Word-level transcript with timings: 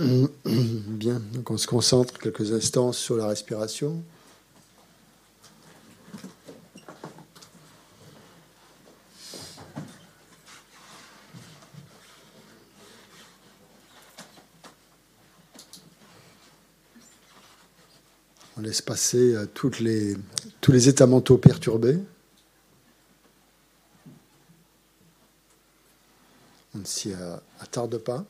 Bien, 0.00 1.20
donc 1.34 1.50
on 1.50 1.58
se 1.58 1.66
concentre 1.66 2.18
quelques 2.18 2.52
instants 2.52 2.92
sur 2.92 3.16
la 3.16 3.26
respiration. 3.26 4.02
On 18.56 18.62
laisse 18.62 18.80
passer 18.80 19.34
euh, 19.34 19.44
toutes 19.52 19.80
les, 19.80 20.16
tous 20.62 20.72
les 20.72 20.88
états 20.88 21.06
mentaux 21.06 21.36
perturbés. 21.36 21.98
On 26.74 26.78
ne 26.78 26.84
s'y 26.86 27.12
attarde 27.60 27.98
pas 27.98 28.24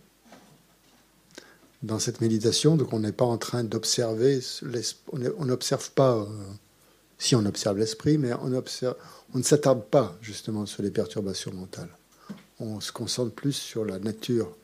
dans 1.82 1.98
cette 1.98 2.20
méditation. 2.20 2.76
Donc 2.76 2.92
on 2.92 3.00
n'est 3.00 3.12
pas 3.12 3.24
en 3.24 3.38
train 3.38 3.64
d'observer, 3.64 4.40
on 5.12 5.44
n'observe 5.44 5.90
pas, 5.92 6.16
euh, 6.16 6.26
si 7.18 7.34
on 7.34 7.44
observe 7.46 7.78
l'esprit, 7.78 8.18
mais 8.18 8.32
on, 8.34 8.48
ne 8.48 9.42
s'attarde 9.42 9.84
pas 9.84 10.16
justement 10.20 10.66
sur 10.66 10.82
les 10.82 10.90
perturbations 10.90 11.52
mentales. 11.52 11.90
On 12.58 12.80
se 12.80 12.92
concentre 12.92 13.32
plus 13.32 13.54
sur 13.54 13.84
la 13.84 13.98
nature 13.98 14.54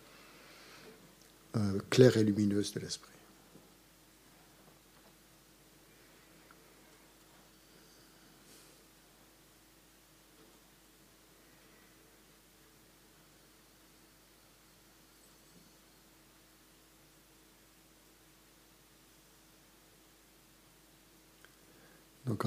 euh, 1.57 1.61
claire 1.91 2.17
et 2.17 2.25
lumineuse 2.25 2.73
de 2.75 2.81
l'esprit. 2.81 3.16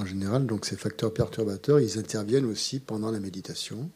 En 0.00 0.06
général, 0.06 0.46
donc 0.46 0.64
ces 0.64 0.76
facteurs 0.76 1.12
perturbateurs, 1.12 1.78
ils 1.78 1.98
interviennent 1.98 2.46
aussi 2.46 2.80
pendant 2.80 3.10
la 3.10 3.20
méditation, 3.20 3.90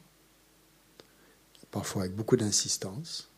parfois 1.70 2.02
avec 2.02 2.14
beaucoup 2.14 2.36
d'insistance. 2.36 3.30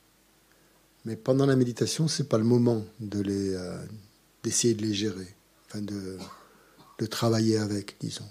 Mais 1.04 1.14
pendant 1.14 1.46
la 1.46 1.54
méditation, 1.54 2.08
c'est 2.08 2.28
pas 2.28 2.38
le 2.38 2.44
moment 2.44 2.84
de 2.98 3.22
euh, 3.28 3.78
d'essayer 4.42 4.74
de 4.74 4.82
les 4.82 4.94
gérer, 4.94 5.32
enfin 5.66 5.80
de, 5.80 6.18
travailler 7.06 7.56
avec, 7.56 7.96
disons. 8.00 8.28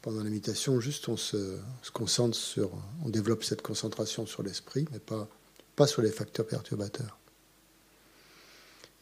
Pendant 0.00 0.22
la 0.22 0.30
méditation, 0.30 0.78
juste 0.78 1.08
on 1.08 1.16
se, 1.16 1.58
concentre 1.92 2.36
sur, 2.36 2.70
on 3.04 3.08
développe 3.08 3.42
cette 3.42 3.62
concentration 3.62 4.24
sur 4.24 4.44
l'esprit, 4.44 4.86
mais 4.92 5.00
pas 5.00 5.86
sur 5.88 6.00
les 6.00 6.12
facteurs 6.12 6.46
perturbateurs. 6.46 7.18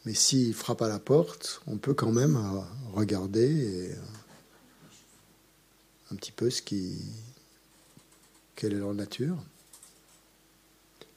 Mais 0.04 0.14
s'il 0.14 0.52
frappe 0.52 0.82
à 0.82 0.88
la 0.88 0.98
porte, 0.98 1.62
on 1.66 1.78
peut 1.78 1.94
quand 1.94 2.12
même 2.12 2.36
euh, 2.36 2.60
regarder 2.92 3.90
euh, 3.90 3.94
un 6.12 6.16
petit 6.16 6.32
peu 6.32 6.50
ce 6.50 6.60
qui, 6.60 7.00
quelle 8.54 8.74
est 8.74 8.78
leur 8.78 8.92
nature. 8.92 9.36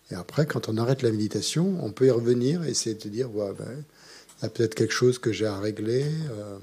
Et 0.10 0.16
après, 0.16 0.46
quand 0.46 0.70
on 0.70 0.78
arrête 0.78 1.02
la 1.02 1.12
méditation, 1.12 1.84
on 1.84 1.92
peut 1.92 2.08
y 2.08 2.12
revenir 2.12 2.64
et 2.64 2.70
essayer 2.70 2.96
de 2.96 3.10
dire, 3.10 3.34
ouais, 3.36 3.52
ben, 3.54 3.84
il 4.40 4.44
y 4.44 4.46
a 4.46 4.50
peut-être 4.50 4.74
quelque 4.74 4.94
chose 4.94 5.20
que 5.20 5.34
j'ai 5.34 5.48
à 5.48 5.60
régler. 5.60 6.06
Euh, 6.32 6.58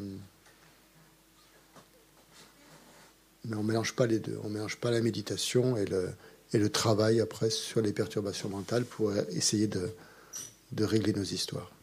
mais 3.44 3.56
on 3.56 3.62
ne 3.62 3.68
mélange 3.68 3.94
pas 3.94 4.06
les 4.06 4.18
deux. 4.18 4.40
On 4.44 4.48
ne 4.48 4.54
mélange 4.54 4.78
pas 4.78 4.90
la 4.90 5.02
méditation 5.02 5.76
et 5.76 5.84
le, 5.84 6.70
travail 6.70 7.20
après 7.20 7.50
sur 7.50 7.82
les 7.82 7.92
perturbations 7.92 8.48
mentales 8.48 8.84
pour 8.86 9.14
essayer 9.30 9.66
de 9.66 10.84
régler 10.84 11.12
nos 11.12 11.22
histoires. 11.22 11.73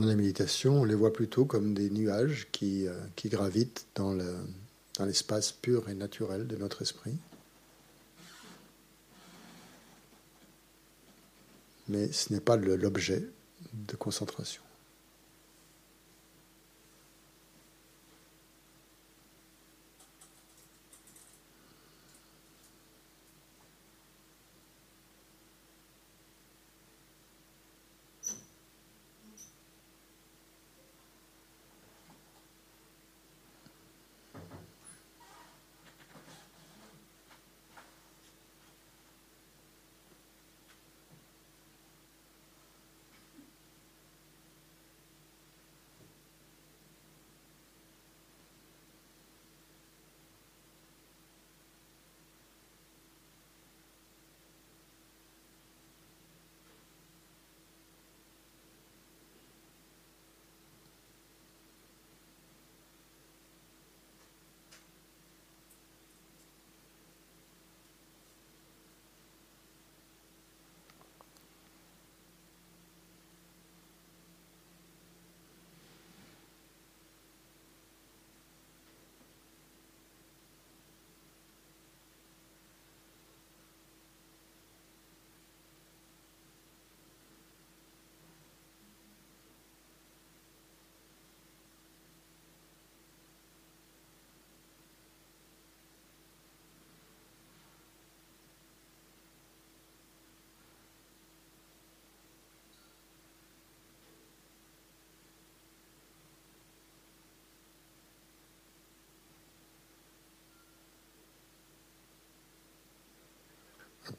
Pendant 0.00 0.12
la 0.12 0.16
méditation, 0.16 0.80
on 0.80 0.84
les 0.84 0.94
voit 0.94 1.12
plutôt 1.12 1.44
comme 1.44 1.74
des 1.74 1.90
nuages 1.90 2.46
qui, 2.52 2.86
euh, 2.86 2.94
gravitent 3.26 3.86
dans, 3.94 4.14
dans 4.14 5.04
l'espace 5.04 5.52
pur 5.52 5.90
et 5.90 5.94
naturel 5.94 6.46
de 6.46 6.56
notre 6.56 6.80
esprit. 6.80 7.18
Mais 11.88 12.10
ce 12.12 12.32
n'est 12.32 12.40
pas 12.40 12.56
l'objet 12.56 13.28
de 13.74 13.94
concentration. 13.96 14.62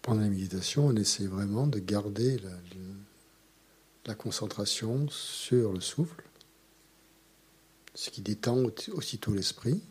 Pendant 0.02 0.22
la 0.22 0.30
méditation, 0.30 0.88
on 0.88 0.96
essaie 0.96 1.28
vraiment 1.28 1.68
de 1.68 1.80
garder 1.80 2.40
la, 4.06 4.16
concentration 4.16 5.08
sur 5.10 5.72
le 5.72 5.80
souffle, 5.80 6.24
ce 7.96 8.10
qui 8.10 8.22
détend 8.22 8.58
aussitôt 8.94 9.34
l'esprit, 9.34 9.82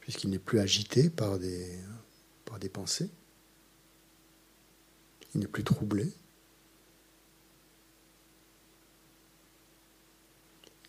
puisqu'il 0.00 0.30
n'est 0.30 0.38
plus 0.38 0.60
agité 0.60 1.10
par 1.10 1.38
des, 1.38 1.78
par 2.44 2.58
des 2.60 2.68
pensées, 2.68 3.10
il 5.34 5.40
n'est 5.40 5.48
plus 5.48 5.64
troublé. 5.64 6.12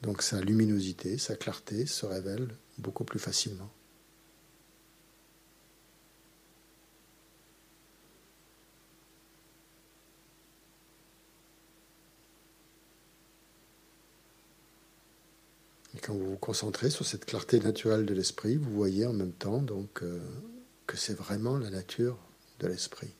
Donc 0.04 0.22
sa 0.22 0.40
luminosité, 0.42 1.18
sa 1.18 1.36
clarté 1.36 1.88
se 1.88 2.06
révèle 2.06 2.56
beaucoup 2.78 3.04
plus 3.04 3.20
facilement. 3.20 3.72
Concentrez 16.48 16.90
sur 16.90 17.06
cette 17.06 17.26
clarté 17.26 17.60
naturelle 17.60 18.06
de 18.06 18.14
l'esprit, 18.14 18.56
vous 18.56 18.72
voyez 18.72 19.06
en 19.06 19.12
même 19.12 19.34
temps 19.34 19.58
donc 19.58 20.02
euh, 20.02 20.22
que 20.86 20.96
c'est 20.96 21.14
vraiment 21.14 21.58
la 21.58 21.70
nature 21.70 22.18
de 22.62 22.68
l'esprit, 22.68 23.14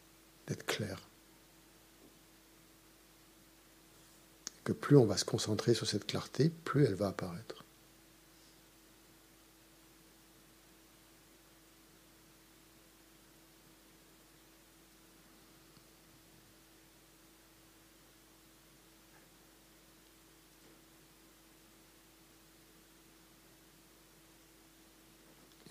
d'être 0.48 0.66
clair. 0.66 1.02
Que 4.64 4.72
plus 4.72 4.96
on 4.96 5.06
va 5.06 5.18
se 5.18 5.26
concentrer 5.26 5.74
sur 5.74 5.86
cette 5.86 6.08
clarté, 6.08 6.54
plus 6.64 6.86
elle 6.86 6.96
va 6.96 7.10
apparaître. 7.10 7.66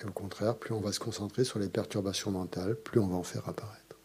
Et 0.01 0.05
au 0.05 0.11
plus 0.59 0.73
on 0.73 0.81
va 0.81 0.93
se 0.93 1.01
concentrer 1.01 1.45
sur 1.45 1.59
les 1.59 1.69
perturbations 1.69 2.31
mentales, 2.31 2.77
plus 2.77 3.01
on 3.01 3.07
va 3.07 3.17
en 3.17 3.23
faire 3.23 3.49
apparaître. 3.49 3.97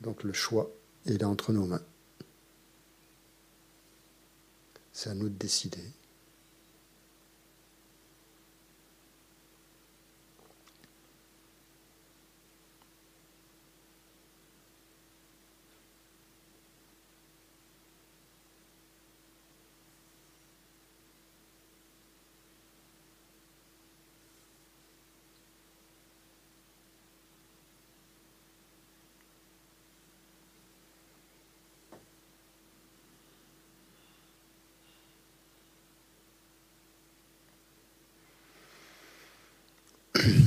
Donc 0.00 0.22
le 0.22 0.32
choix, 0.32 0.70
il 1.06 1.20
est 1.20 1.24
entre 1.24 1.52
nos 1.52 1.66
mains. 1.66 1.82
C'est 4.92 5.10
à 5.10 5.14
nous 5.14 5.28
de 5.28 5.34
décider. 5.34 5.84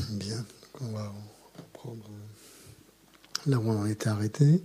Bien, 0.09 0.43
on 0.81 0.87
va 0.87 1.13
reprendre 1.55 2.09
là 3.47 3.57
où 3.57 3.69
on 3.69 3.79
en 3.79 3.85
était 3.85 4.09
arrêté. 4.09 4.61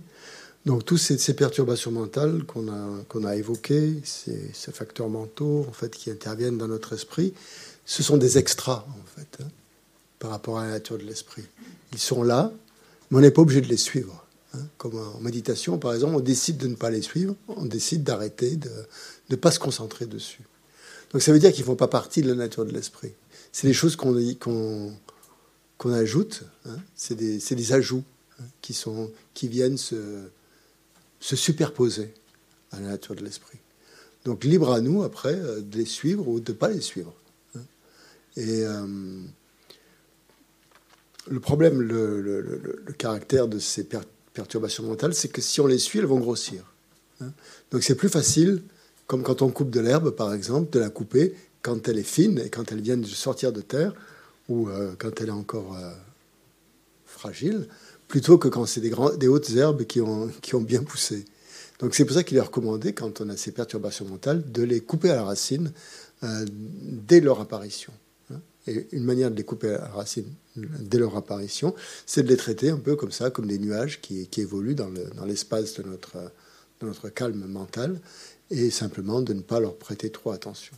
Donc, 0.65 0.85
toutes 0.85 0.99
ces, 0.99 1.33
perturbations 1.33 1.91
mentales 1.91 2.43
qu'on 2.45 2.69
a, 2.69 3.03
qu'on 3.09 3.25
a 3.25 3.35
évoquées, 3.35 3.99
ces, 4.03 4.51
facteurs 4.71 5.09
mentaux 5.09 5.65
en 5.67 5.73
fait, 5.73 5.91
qui 5.91 6.09
interviennent 6.09 6.57
dans 6.57 6.69
notre 6.69 6.93
esprit, 6.93 7.33
ce 7.85 8.01
sont 8.01 8.15
des 8.15 8.37
extras 8.37 8.85
en 8.87 9.19
fait, 9.19 9.43
hein, 9.43 9.47
par 10.19 10.31
rapport 10.31 10.59
à 10.59 10.65
la 10.65 10.71
nature 10.71 10.97
de 10.97 11.03
l'esprit. 11.03 11.43
Ils 11.91 11.99
sont 11.99 12.23
là, 12.23 12.51
mais 13.11 13.17
on 13.17 13.21
n'est 13.21 13.31
pas 13.31 13.41
obligé 13.41 13.59
de 13.59 13.67
les 13.67 13.77
suivre. 13.77 14.25
Hein. 14.53 14.61
Comme 14.77 14.97
en 14.97 15.19
méditation, 15.19 15.77
par 15.77 15.93
exemple, 15.93 16.15
on 16.15 16.21
décide 16.21 16.57
de 16.57 16.67
ne 16.67 16.75
pas 16.75 16.89
les 16.89 17.01
suivre, 17.01 17.35
on 17.49 17.65
décide 17.65 18.03
d'arrêter, 18.03 18.55
de 18.55 18.71
ne 19.29 19.35
pas 19.35 19.51
se 19.51 19.59
concentrer 19.59 20.05
dessus. 20.05 20.43
Donc 21.11 21.21
ça 21.21 21.33
veut 21.33 21.39
dire 21.39 21.51
qu'ils 21.51 21.61
ne 21.61 21.67
font 21.67 21.75
pas 21.75 21.87
partie 21.87 22.21
de 22.21 22.29
la 22.29 22.35
nature 22.35 22.65
de 22.65 22.71
l'esprit. 22.71 23.11
C'est 23.51 23.67
des 23.67 23.73
choses 23.73 23.95
qu'on 23.95 24.13
qu'on 25.77 25.91
ajoute, 25.91 26.43
hein. 26.65 26.77
c'est 26.95 27.15
des, 27.15 27.73
ajouts 27.73 28.03
hein, 28.05 28.12
qui, 28.61 28.73
sont, 28.73 29.11
qui 29.33 29.47
viennent 29.47 29.77
se, 29.77 30.23
se 31.19 31.35
superposer 31.35 32.13
à 32.71 32.79
la 32.79 32.87
nature 32.87 33.15
de 33.15 33.23
l'esprit. 33.23 33.59
Donc 34.25 34.43
libre 34.43 34.71
à 34.71 34.81
nous 34.81 35.03
après 35.03 35.33
euh, 35.33 35.61
de 35.61 35.77
les 35.77 35.85
suivre 35.85 36.27
ou 36.27 36.39
de 36.39 36.51
ne 36.51 36.57
pas 36.57 36.69
les 36.69 36.81
suivre. 36.81 37.13
Et 38.35 38.65
euh, 38.65 39.21
le 41.27 41.39
problème, 41.39 41.81
le, 41.81 42.19
le, 42.19 42.93
caractère 42.97 43.47
de 43.47 43.59
ces 43.59 43.87
perturbations 44.33 44.83
mentales, 44.83 45.13
c'est 45.13 45.27
que 45.27 45.41
si 45.41 45.61
on 45.61 45.67
les 45.67 45.77
suit, 45.77 45.99
elles 45.99 46.05
vont 46.05 46.19
grossir. 46.19 46.63
Donc 47.71 47.83
c'est 47.83 47.95
plus 47.95 48.09
facile, 48.09 48.63
comme 49.07 49.23
quand 49.23 49.41
on 49.41 49.49
coupe 49.49 49.69
de 49.69 49.79
l'herbe 49.79 50.11
par 50.11 50.33
exemple, 50.33 50.71
de 50.71 50.79
la 50.79 50.89
couper 50.89 51.35
quand 51.61 51.87
elle 51.87 51.99
est 51.99 52.03
fine 52.03 52.39
et 52.39 52.49
quand 52.49 52.71
elle 52.71 52.81
vient 52.81 52.97
de 52.97 53.05
sortir 53.05 53.53
de 53.53 53.61
terre, 53.61 53.93
ou 54.49 54.67
euh, 54.67 54.93
quand 54.97 55.21
elle 55.21 55.29
est 55.29 55.31
encore 55.31 55.77
fragile, 57.05 57.67
plutôt 58.13 58.37
que 58.37 58.47
quand 58.47 58.67
c'est 58.67 58.79
des, 58.79 58.93
des, 59.17 59.27
hautes 59.27 59.49
herbes 59.55 59.85
qui 59.85 59.99
ont, 59.99 60.29
qui 60.43 60.53
ont 60.53 60.61
bien 60.61 60.83
poussé. 60.83 61.25
Donc 61.79 61.95
c'est 61.95 62.05
pour 62.05 62.15
ça 62.15 62.23
qu'il 62.23 62.37
est 62.37 62.41
recommandé, 62.41 62.93
quand 62.93 63.21
on 63.21 63.29
a 63.29 63.35
ces 63.35 63.51
perturbations 63.51 64.05
mentales, 64.05 64.43
de 64.51 64.61
les 64.61 64.81
couper 64.81 65.09
à 65.09 65.15
la 65.15 65.23
racine 65.23 65.71
euh, 66.21 66.45
dès 66.47 67.21
leur 67.21 67.41
apparition. 67.41 67.91
Hein. 68.31 68.37
Et 68.67 68.85
une 68.91 69.03
manière 69.03 69.31
de 69.31 69.35
les 69.35 69.43
couper 69.43 69.69
à 69.69 69.79
la 69.79 69.87
racine 69.87 70.27
dès 70.55 70.99
leur 70.99 71.17
apparition, 71.17 71.73
c'est 72.05 72.21
de 72.21 72.27
les 72.27 72.37
traiter 72.37 72.69
un 72.69 72.77
peu 72.77 72.95
comme 72.95 73.11
ça, 73.11 73.31
comme 73.31 73.47
des 73.47 73.57
nuages 73.57 73.99
qui, 73.99 74.27
qui 74.27 74.41
évoluent 74.41 74.75
dans 74.75 74.91
l'espace 75.25 75.73
de, 75.73 75.81
notre, 75.81 76.17
de 76.81 76.85
notre 76.85 77.09
calme 77.09 77.43
mental, 77.47 77.99
et 78.51 78.69
simplement 78.69 79.23
de 79.23 79.33
ne 79.33 79.41
pas 79.41 79.59
leur 79.59 79.75
prêter 79.75 80.11
trop 80.11 80.29
attention. 80.29 80.75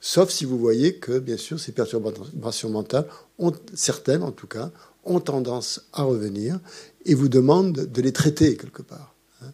Sauf 0.00 0.30
si 0.30 0.46
vous 0.46 0.58
voyez 0.58 0.94
que, 0.96 1.18
bien 1.18 1.36
sûr, 1.36 1.60
ces 1.60 1.72
perturbations 1.72 2.70
mentales, 2.70 3.06
ont, 3.38 3.52
certaines 3.74 4.22
en 4.22 4.32
tout 4.32 4.46
cas, 4.46 4.70
ont 5.06 5.20
tendance 5.20 5.82
à 5.92 6.02
revenir 6.02 6.60
et 7.04 7.14
vous 7.14 7.28
demandent 7.28 7.86
de 7.86 8.02
les 8.02 8.12
traiter 8.12 8.56
quelque 8.56 8.82
part. 8.82 9.14
Hein. 9.42 9.50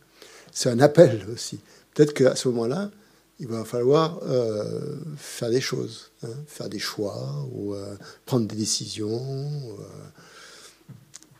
C'est 0.52 0.70
un 0.70 0.80
appel 0.80 1.26
aussi. 1.32 1.60
Peut-être 1.94 2.14
qu'à 2.14 2.36
ce 2.36 2.48
moment-là, 2.48 2.90
il 3.40 3.48
va 3.48 3.64
falloir 3.64 4.20
euh, 4.22 4.98
faire 5.16 5.50
des 5.50 5.62
choses, 5.62 6.10
hein, 6.22 6.28
faire 6.46 6.68
des 6.68 6.78
choix 6.78 7.48
ou 7.52 7.74
euh, 7.74 7.96
prendre 8.26 8.46
des 8.46 8.54
décisions 8.54 9.22
euh, 9.22 9.82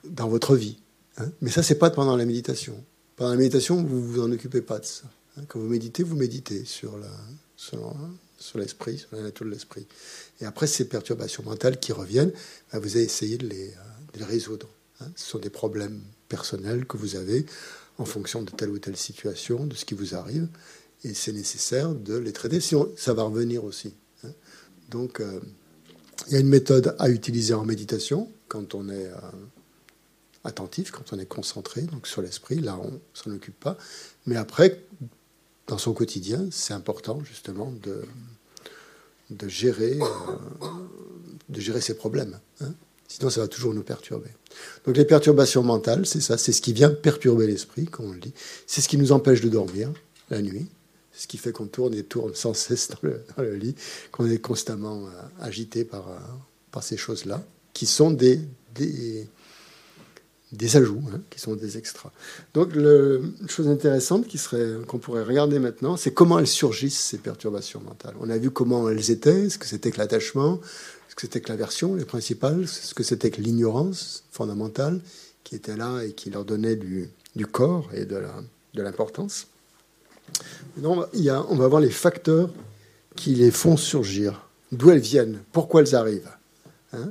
dans 0.04 0.28
votre 0.28 0.56
vie. 0.56 0.78
Hein. 1.18 1.30
Mais 1.42 1.50
ça, 1.50 1.62
c'est 1.62 1.78
pas 1.78 1.90
pendant 1.90 2.16
la 2.16 2.24
méditation. 2.24 2.82
Pendant 3.16 3.32
la 3.32 3.36
méditation, 3.36 3.84
vous 3.84 4.02
vous 4.02 4.20
en 4.22 4.32
occupez 4.32 4.62
pas 4.62 4.78
de 4.78 4.86
ça. 4.86 5.04
Quand 5.48 5.58
vous 5.58 5.68
méditez, 5.68 6.02
vous 6.02 6.16
méditez 6.16 6.64
sur 6.64 6.96
la, 6.96 7.10
sur, 7.56 8.58
l'esprit, 8.58 8.98
sur 8.98 9.08
la 9.12 9.22
nature 9.22 9.44
de 9.44 9.50
l'esprit. 9.50 9.86
Et 10.40 10.46
après, 10.46 10.66
ces 10.66 10.86
perturbations 10.88 11.42
mentales 11.42 11.78
qui 11.78 11.92
reviennent, 11.92 12.32
bah, 12.72 12.78
vous 12.78 12.96
allez 12.96 13.04
essayer 13.04 13.36
de 13.36 13.46
les, 13.46 13.74
les 14.16 14.24
résoudre. 14.24 14.68
Hein. 15.00 15.06
Ce 15.16 15.30
sont 15.30 15.38
des 15.38 15.50
problèmes 15.50 16.00
personnels 16.28 16.86
que 16.86 16.96
vous 16.96 17.16
avez 17.16 17.46
en 17.98 18.04
fonction 18.04 18.42
de 18.42 18.50
telle 18.50 18.70
ou 18.70 18.78
telle 18.78 18.96
situation, 18.96 19.66
de 19.66 19.74
ce 19.74 19.84
qui 19.84 19.94
vous 19.94 20.14
arrive. 20.14 20.48
Et 21.04 21.14
c'est 21.14 21.32
nécessaire 21.32 21.94
de 21.94 22.16
les 22.16 22.32
traiter, 22.32 22.60
sinon 22.60 22.90
ça 22.96 23.14
va 23.14 23.22
revenir 23.22 23.64
aussi. 23.64 23.94
Hein. 24.24 24.30
Donc, 24.90 25.20
euh, 25.20 25.40
il 26.26 26.34
y 26.34 26.36
a 26.36 26.40
une 26.40 26.48
méthode 26.48 26.94
à 26.98 27.08
utiliser 27.08 27.54
en 27.54 27.64
méditation 27.64 28.30
quand 28.48 28.74
on 28.74 28.88
est 28.88 29.06
euh, 29.06 29.16
attentif, 30.44 30.90
quand 30.90 31.12
on 31.12 31.18
est 31.18 31.26
concentré 31.26 31.82
donc 31.82 32.06
sur 32.06 32.22
l'esprit. 32.22 32.60
Là, 32.60 32.78
on 32.78 33.00
s'en 33.14 33.30
occupe 33.30 33.58
pas. 33.58 33.78
Mais 34.26 34.36
après, 34.36 34.82
dans 35.66 35.78
son 35.78 35.92
quotidien, 35.92 36.48
c'est 36.50 36.74
important 36.74 37.22
justement 37.24 37.72
de, 37.82 38.04
de, 39.30 39.48
gérer, 39.48 39.98
euh, 40.00 40.66
de 41.48 41.60
gérer 41.60 41.80
ses 41.80 41.94
problèmes. 41.94 42.38
Hein. 42.60 42.74
Sinon, 43.10 43.28
ça 43.28 43.40
va 43.40 43.48
toujours 43.48 43.74
nous 43.74 43.82
perturber. 43.82 44.30
Donc 44.86 44.96
les 44.96 45.04
perturbations 45.04 45.64
mentales, 45.64 46.06
c'est 46.06 46.20
ça, 46.20 46.38
c'est 46.38 46.52
ce 46.52 46.62
qui 46.62 46.72
vient 46.72 46.90
perturber 46.90 47.48
l'esprit, 47.48 47.86
comme 47.86 48.06
on 48.06 48.12
le 48.12 48.20
dit. 48.20 48.32
C'est 48.68 48.80
ce 48.80 48.88
qui 48.88 48.96
nous 48.98 49.10
empêche 49.10 49.40
de 49.40 49.48
dormir 49.48 49.92
la 50.30 50.40
nuit. 50.40 50.68
C'est 51.10 51.22
ce 51.22 51.26
qui 51.26 51.36
fait 51.36 51.50
qu'on 51.50 51.66
tourne 51.66 51.92
et 51.94 52.04
tourne 52.04 52.36
sans 52.36 52.54
cesse 52.54 52.88
dans 52.88 53.42
le, 53.42 53.54
lit, 53.56 53.74
qu'on 54.12 54.30
est 54.30 54.38
constamment 54.38 55.06
euh, 55.06 55.10
agité 55.40 55.84
par, 55.84 56.08
euh, 56.08 56.18
par 56.70 56.84
ces 56.84 56.96
choses-là, 56.96 57.42
qui 57.72 57.84
sont 57.84 58.12
des, 58.12 58.40
des, 58.76 59.26
des 60.52 60.76
ajouts, 60.76 61.02
hein, 61.12 61.20
qui 61.30 61.40
sont 61.40 61.56
des 61.56 61.78
extras. 61.78 62.12
Donc, 62.54 62.76
le, 62.76 63.34
une 63.40 63.48
chose 63.48 63.66
intéressante 63.66 64.28
qui 64.28 64.38
serait, 64.38 64.86
qu'on 64.86 64.98
pourrait 64.98 65.24
regarder 65.24 65.58
maintenant, 65.58 65.96
c'est 65.96 66.14
comment 66.14 66.38
elles 66.38 66.46
surgissent, 66.46 67.00
ces 67.00 67.18
perturbations 67.18 67.80
mentales. 67.80 68.14
On 68.20 68.30
a 68.30 68.38
vu 68.38 68.52
comment 68.52 68.88
elles 68.88 69.10
étaient, 69.10 69.50
ce 69.50 69.58
que 69.58 69.66
c'était 69.66 69.90
que 69.90 69.98
l'attachement, 69.98 70.60
ce 71.10 71.16
que 71.16 71.22
c'était 71.22 71.40
que 71.40 71.48
l'aversion, 71.48 71.96
les 71.96 72.04
principales, 72.04 72.68
ce 72.68 72.94
que 72.94 73.02
c'était 73.02 73.30
que 73.30 73.40
l'ignorance 73.40 74.22
fondamentale, 74.30 75.00
qui 75.42 75.56
était 75.56 75.76
là 75.76 76.02
et 76.02 76.12
qui 76.12 76.30
leur 76.30 76.44
donnait 76.44 76.76
du, 76.76 77.10
corps 77.50 77.90
et 77.92 78.04
de, 78.04 78.22
l'importance. 78.74 79.48
A, 80.78 81.46
on 81.48 81.56
va 81.56 81.66
voir 81.66 81.80
les 81.80 81.90
facteurs 81.90 82.48
qui 83.16 83.34
les 83.34 83.50
font 83.50 83.76
surgir, 83.76 84.46
d'où 84.70 84.90
elles 84.90 85.00
viennent, 85.00 85.40
pourquoi 85.50 85.80
elles 85.80 85.96
arrivent. 85.96 86.30
Hein 86.92 87.10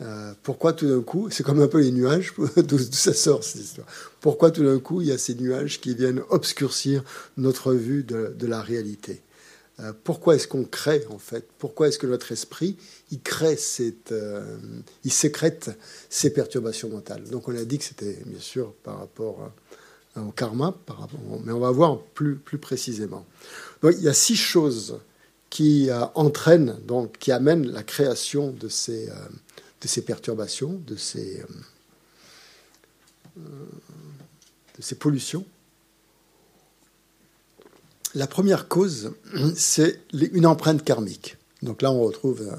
euh, 0.00 0.32
pourquoi 0.42 0.72
tout 0.72 0.88
d'un 0.88 1.02
coup, 1.02 1.28
c'est 1.30 1.42
comme 1.42 1.60
un 1.60 1.68
peu 1.68 1.80
les 1.80 1.90
nuages, 1.90 2.32
d'où 2.56 2.78
ça 2.78 3.12
sort 3.12 3.42
cette 3.42 3.62
histoire. 3.62 3.86
Pourquoi 4.20 4.52
tout 4.52 4.64
d'un 4.64 4.78
coup 4.78 5.00
il 5.00 5.08
y 5.08 5.12
a 5.12 5.18
ces 5.18 5.34
nuages 5.34 5.80
qui 5.80 5.94
viennent 5.94 6.22
obscurcir 6.30 7.02
notre 7.36 7.72
vue 7.74 8.04
de, 8.04 8.46
la 8.46 8.62
réalité 8.62 9.20
euh, 9.80 9.92
pourquoi 10.04 10.34
est-ce 10.34 10.46
qu'on 10.46 10.64
crée 10.64 11.04
en 11.10 11.18
fait? 11.18 11.48
Pourquoi 11.58 11.88
est-ce 11.88 11.98
que 11.98 12.06
notre 12.06 12.30
esprit 12.32 12.76
il 13.10 13.20
crée 13.20 13.56
cette, 13.56 14.12
euh, 14.12 14.58
il 15.04 15.12
sécrète 15.12 15.70
ces 16.10 16.32
perturbations 16.32 16.90
mentales? 16.90 17.24
Donc 17.24 17.48
on 17.48 17.56
a 17.56 17.64
dit 17.64 17.78
que 17.78 17.84
c'était 17.84 18.18
bien 18.26 18.40
sûr 18.40 18.74
par 18.82 18.98
rapport 18.98 19.50
au 20.16 20.30
karma, 20.30 20.76
mais 21.44 21.52
on 21.52 21.58
va 21.58 21.70
voir 21.70 21.98
plus, 21.98 22.36
plus 22.36 22.58
précisément. 22.58 23.24
Il 23.82 24.02
y 24.02 24.08
a 24.08 24.14
six 24.14 24.36
choses 24.36 24.98
qui 25.48 25.88
entraînent, 26.14 26.78
donc 26.86 27.16
qui 27.18 27.32
amènent 27.32 27.66
la 27.66 27.82
création 27.82 28.50
de 28.50 28.68
ces, 28.68 29.06
de 29.06 29.88
ces 29.88 30.02
perturbations, 30.02 30.80
de 30.86 30.96
ces, 30.96 31.42
de 33.36 34.82
ces 34.82 34.96
pollutions 34.96 35.46
la 38.14 38.26
première 38.26 38.68
cause, 38.68 39.12
c'est 39.56 40.00
une 40.12 40.46
empreinte 40.46 40.84
karmique. 40.84 41.36
Donc 41.62 41.82
là, 41.82 41.92
on 41.92 42.02
retrouve 42.02 42.42
euh, 42.42 42.56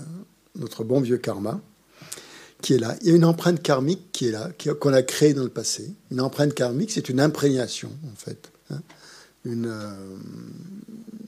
notre 0.56 0.84
bon 0.84 1.02
vieux 1.02 1.18
karma 1.18 1.62
qui 2.62 2.74
est 2.74 2.80
là. 2.80 2.96
Il 3.02 3.10
y 3.10 3.12
a 3.12 3.16
une 3.16 3.26
empreinte 3.26 3.62
karmique 3.62 4.12
qui 4.14 4.28
est 4.28 4.32
là, 4.32 4.50
qu'on 4.80 4.94
a 4.94 5.04
créée 5.04 5.34
dans 5.34 5.44
le 5.44 5.50
passé. 5.50 5.94
Une 6.12 6.22
empreinte 6.22 6.54
karmique, 6.54 6.92
c'est 6.92 7.10
une 7.10 7.20
imprégnation, 7.20 7.92
en 8.12 8.16
fait. 8.16 8.52
Hein. 8.70 8.82
Une, 9.44 9.68
euh, 9.68 10.18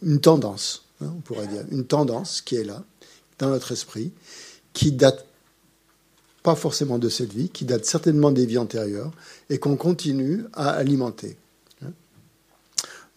une 0.02 0.22
tendance, 0.22 0.86
hein, 1.02 1.12
on 1.18 1.20
pourrait 1.20 1.48
dire. 1.48 1.66
Une 1.72 1.86
tendance 1.86 2.42
qui 2.42 2.56
est 2.56 2.64
là, 2.64 2.84
dans 3.38 3.50
notre 3.50 3.74
esprit, 3.74 4.14
qui 4.72 4.94
date 4.94 5.26
pas 6.42 6.56
forcément 6.56 7.00
de 7.00 7.10
cette 7.10 7.34
vie, 7.34 7.50
qui 7.50 7.66
date 7.66 7.86
certainement 7.86 8.32
des 8.32 8.46
vies 8.46 8.58
antérieures, 8.58 9.12
et 9.50 9.58
qu'on 9.58 9.76
continue 9.76 10.46
à 10.54 10.70
alimenter. 10.70 11.38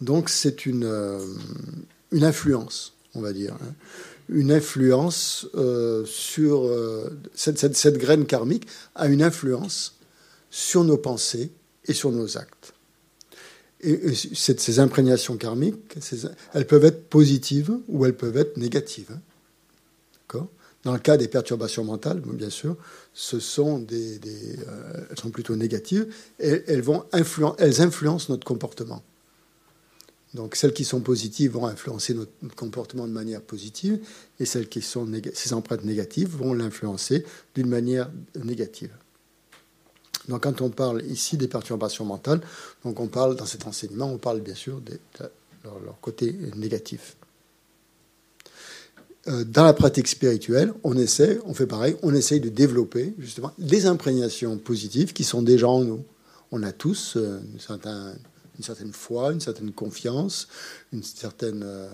Donc 0.00 0.28
c'est 0.28 0.67
une, 0.67 0.85
euh, 0.85 1.25
une 2.12 2.25
influence, 2.25 2.95
on 3.14 3.21
va 3.21 3.33
dire. 3.33 3.55
Hein. 3.55 3.75
Une 4.28 4.52
influence 4.52 5.47
euh, 5.55 6.05
sur... 6.05 6.67
Euh, 6.67 7.19
cette, 7.35 7.59
cette, 7.59 7.99
graine 7.99 8.26
karmique 8.26 8.67
a 8.95 9.09
une 9.09 9.23
influence 9.23 9.97
sur 10.50 10.85
nos 10.85 10.99
pensées 10.99 11.50
et 11.87 11.95
sur 11.95 12.12
nos 12.12 12.37
actes. 12.37 12.75
Et, 13.81 14.14
ces 14.14 14.81
imprégnations 14.81 15.37
karmiques, 15.37 15.97
elles 16.52 16.67
peuvent 16.67 16.85
être 16.85 17.09
positives 17.09 17.73
ou 17.88 18.05
elles 18.05 18.17
peuvent 18.17 18.37
être 18.37 18.57
négatives. 18.57 19.11
Hein. 19.12 19.21
Dans 20.85 20.93
le 20.93 21.00
cas 21.00 21.17
des 21.17 21.28
perturbations 21.28 21.85
mentales, 21.85 22.21
bien 22.21 22.50
sûr, 22.50 22.76
ce 23.12 23.40
sont 23.40 23.78
des, 23.78 24.21
elles 25.11 25.19
sont 25.19 25.31
plutôt 25.31 25.57
négatives 25.57 26.07
elles, 26.38 26.83
vont 26.83 27.05
elles 27.12 27.81
influencent 27.83 28.26
notre 28.28 28.47
comportement. 28.47 29.02
Donc 30.35 30.57
celles 30.57 30.75
qui 30.75 30.85
sont 30.85 31.01
positives 31.01 31.53
vont 31.53 31.67
influencer 31.67 32.15
notre, 32.15 32.33
comportement 32.55 33.07
de 33.07 33.13
manière 33.13 33.41
positive 33.41 33.99
et 34.39 34.45
celles 34.45 34.69
qui 34.69 34.83
sont 34.83 35.07
ces 35.33 35.55
empreintes 35.55 35.85
négatives 35.85 36.29
vont 36.37 36.53
l'influencer 36.53 37.25
d'une 37.55 37.69
manière 37.69 38.11
négative. 38.45 38.91
Donc 40.29 40.43
quand 40.43 40.61
on 40.61 40.69
parle 40.69 41.03
ici 41.07 41.39
des 41.39 41.49
perturbations 41.49 42.05
mentales, 42.05 42.43
donc 42.85 43.01
on 43.01 43.09
parle 43.09 43.37
dans 43.37 43.47
cet 43.47 43.67
enseignement, 43.67 44.13
on 44.13 44.19
parle 44.19 44.41
bien 44.41 44.55
sûr 44.55 44.81
de, 44.83 44.99
leur, 45.65 45.99
côté 46.03 46.37
négatif. 46.57 47.17
Euh, 49.27 49.45
dans 49.45 49.65
la 49.65 49.73
pratique 49.73 50.09
spirituelle, 50.09 50.73
on 50.85 50.97
essaie, 50.97 51.39
on 51.47 51.55
fait 51.55 51.67
pareil, 51.67 51.97
on 52.03 52.15
essaye 52.15 52.41
de 52.41 52.51
développer 52.51 53.15
justement 53.19 53.53
des 53.59 53.87
imprégnations 53.87 54.59
positives 54.59 55.15
qui 55.15 55.25
sont 55.25 55.41
déjà 55.41 55.69
en 55.69 55.83
nous. 55.83 56.05
On 56.51 56.63
a 56.63 56.73
tous 56.73 57.15
euh, 57.17 57.41
certains 57.59 58.15
une 58.59 58.65
certaine 58.65 58.93
foi, 58.93 59.33
une 59.33 59.41
certaine 59.41 59.73
confiance, 59.73 60.49
une 60.93 61.03
certaine 61.03 61.62
euh, 61.65 61.88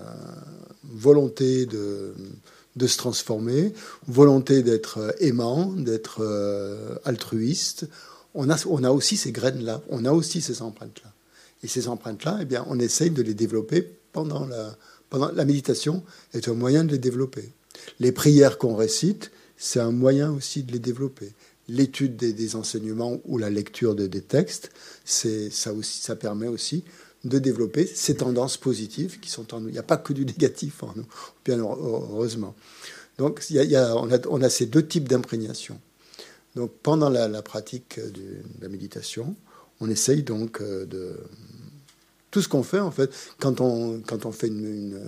volonté 0.82 1.66
de, 1.66 2.14
de, 2.76 2.86
se 2.86 2.96
transformer, 2.96 3.72
volonté 4.08 4.62
d'être 4.62 4.98
euh, 4.98 5.12
aimant, 5.20 5.66
d'être 5.72 6.18
euh, 6.20 6.96
altruiste. 7.04 7.86
On 8.34 8.50
a, 8.50 8.56
on 8.66 8.82
a 8.82 8.90
aussi 8.90 9.16
ces 9.16 9.30
graines-là, 9.30 9.82
on 9.90 10.04
a 10.04 10.12
aussi 10.12 10.40
ces 10.40 10.62
empreintes-là. 10.62 11.12
Et 11.62 11.68
ces 11.68 11.88
empreintes-là, 11.88 12.38
eh 12.40 12.44
bien, 12.44 12.64
on 12.68 12.78
essaye 12.78 13.10
de 13.10 13.22
les 13.22 13.34
développer 13.34 13.88
pendant 14.12 14.46
la, 14.46 14.76
pendant 15.10 15.30
la 15.30 15.44
méditation 15.44 16.02
est 16.32 16.48
un 16.48 16.54
moyen 16.54 16.84
de 16.84 16.92
les 16.92 16.98
développer. 16.98 17.52
Les 18.00 18.12
prières 18.12 18.58
qu'on 18.58 18.74
récite, 18.74 19.30
c'est 19.56 19.80
un 19.80 19.92
moyen 19.92 20.32
aussi 20.32 20.62
de 20.62 20.72
les 20.72 20.78
développer 20.78 21.32
l'étude 21.68 22.16
des, 22.16 22.56
enseignements 22.56 23.20
ou 23.24 23.38
la 23.38 23.50
lecture 23.50 23.94
de, 23.94 24.06
des 24.06 24.20
textes, 24.20 24.70
c'est 25.04 25.50
ça 25.50 25.72
aussi, 25.72 26.00
ça 26.02 26.16
permet 26.16 26.48
aussi 26.48 26.84
de 27.24 27.38
développer 27.38 27.86
ces 27.86 28.16
tendances 28.16 28.56
positives 28.56 29.18
qui 29.18 29.30
sont 29.30 29.54
en 29.54 29.60
nous. 29.60 29.68
Il 29.68 29.72
n'y 29.72 29.78
a 29.78 29.82
pas 29.82 29.96
que 29.96 30.12
du 30.12 30.26
négatif 30.26 30.82
en 30.82 30.92
nous, 30.94 31.06
bien 31.44 31.58
heureusement. 31.58 32.54
Donc 33.18 33.44
il 33.50 33.56
y 33.56 33.76
a, 33.76 33.96
on, 33.96 34.10
a, 34.12 34.18
on, 34.28 34.42
a, 34.42 34.50
ces 34.50 34.66
deux 34.66 34.86
types 34.86 35.08
d'imprégnation. 35.08 35.80
Donc 36.54 36.72
pendant 36.82 37.08
la, 37.08 37.42
pratique 37.42 37.98
de, 37.98 38.22
la 38.60 38.68
méditation, 38.68 39.34
on 39.80 39.88
essaye 39.88 40.22
donc 40.22 40.60
euh, 40.60 40.84
de 40.86 41.16
tout 42.30 42.42
ce 42.42 42.48
qu'on 42.48 42.64
fait 42.64 42.80
en 42.80 42.90
fait 42.90 43.12
quand 43.38 43.60
on 43.60 44.00
quand 44.00 44.26
on 44.26 44.32
fait 44.32 44.48
une, 44.48 44.64
une 44.64 45.00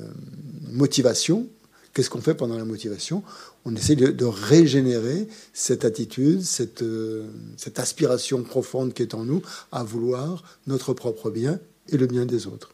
motivation 0.71 1.49
Qu'est-ce 1.97 2.11
qu'on 2.11 2.21
fait 2.21 2.35
pendant 2.35 2.59
la 2.59 2.67
motivation? 2.67 3.23
On 3.65 3.75
essaie 3.75 3.97
de, 3.97 4.25
régénérer 4.27 5.29
cette 5.55 5.87
attitude, 5.87 6.43
cette, 6.43 6.83
euh, 6.83 7.25
cette 7.57 7.79
aspiration 7.79 8.43
profonde 8.43 8.93
qui 8.93 9.01
est 9.01 9.15
en 9.15 9.25
nous 9.25 9.41
à 9.73 9.83
vouloir 9.83 10.45
notre 10.67 10.93
propre 10.93 11.31
bien 11.31 11.59
et 11.89 11.97
le 11.97 12.07
bien 12.07 12.27
des 12.27 12.49
autres. 12.49 12.73